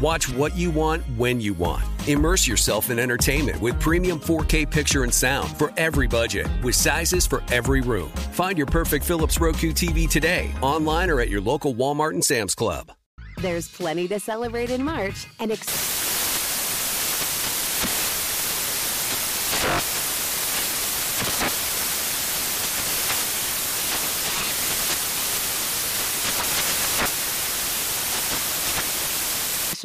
Watch 0.00 0.28
what 0.28 0.54
you 0.54 0.70
want 0.70 1.02
when 1.16 1.40
you 1.40 1.54
want. 1.54 1.82
Immerse 2.06 2.46
yourself 2.46 2.90
in 2.90 2.98
entertainment 2.98 3.60
with 3.62 3.80
premium 3.80 4.20
4K 4.20 4.70
picture 4.70 5.04
and 5.04 5.12
sound 5.12 5.56
for 5.56 5.72
every 5.78 6.06
budget, 6.06 6.46
with 6.62 6.74
sizes 6.74 7.26
for 7.26 7.42
every 7.50 7.80
room. 7.80 8.08
Find 8.32 8.58
your 8.58 8.66
perfect 8.66 9.04
Philips 9.06 9.40
Roku 9.40 9.72
TV 9.72 10.08
today, 10.08 10.52
online 10.60 11.08
or 11.08 11.20
at 11.20 11.30
your 11.30 11.40
local 11.40 11.74
Walmart 11.74 12.10
and 12.10 12.24
Sam's 12.24 12.54
Club. 12.54 12.92
There's 13.38 13.68
plenty 13.68 14.06
to 14.08 14.20
celebrate 14.20 14.70
in 14.70 14.82
March 14.84 15.26
and 15.40 15.50
ex- 15.50 16.25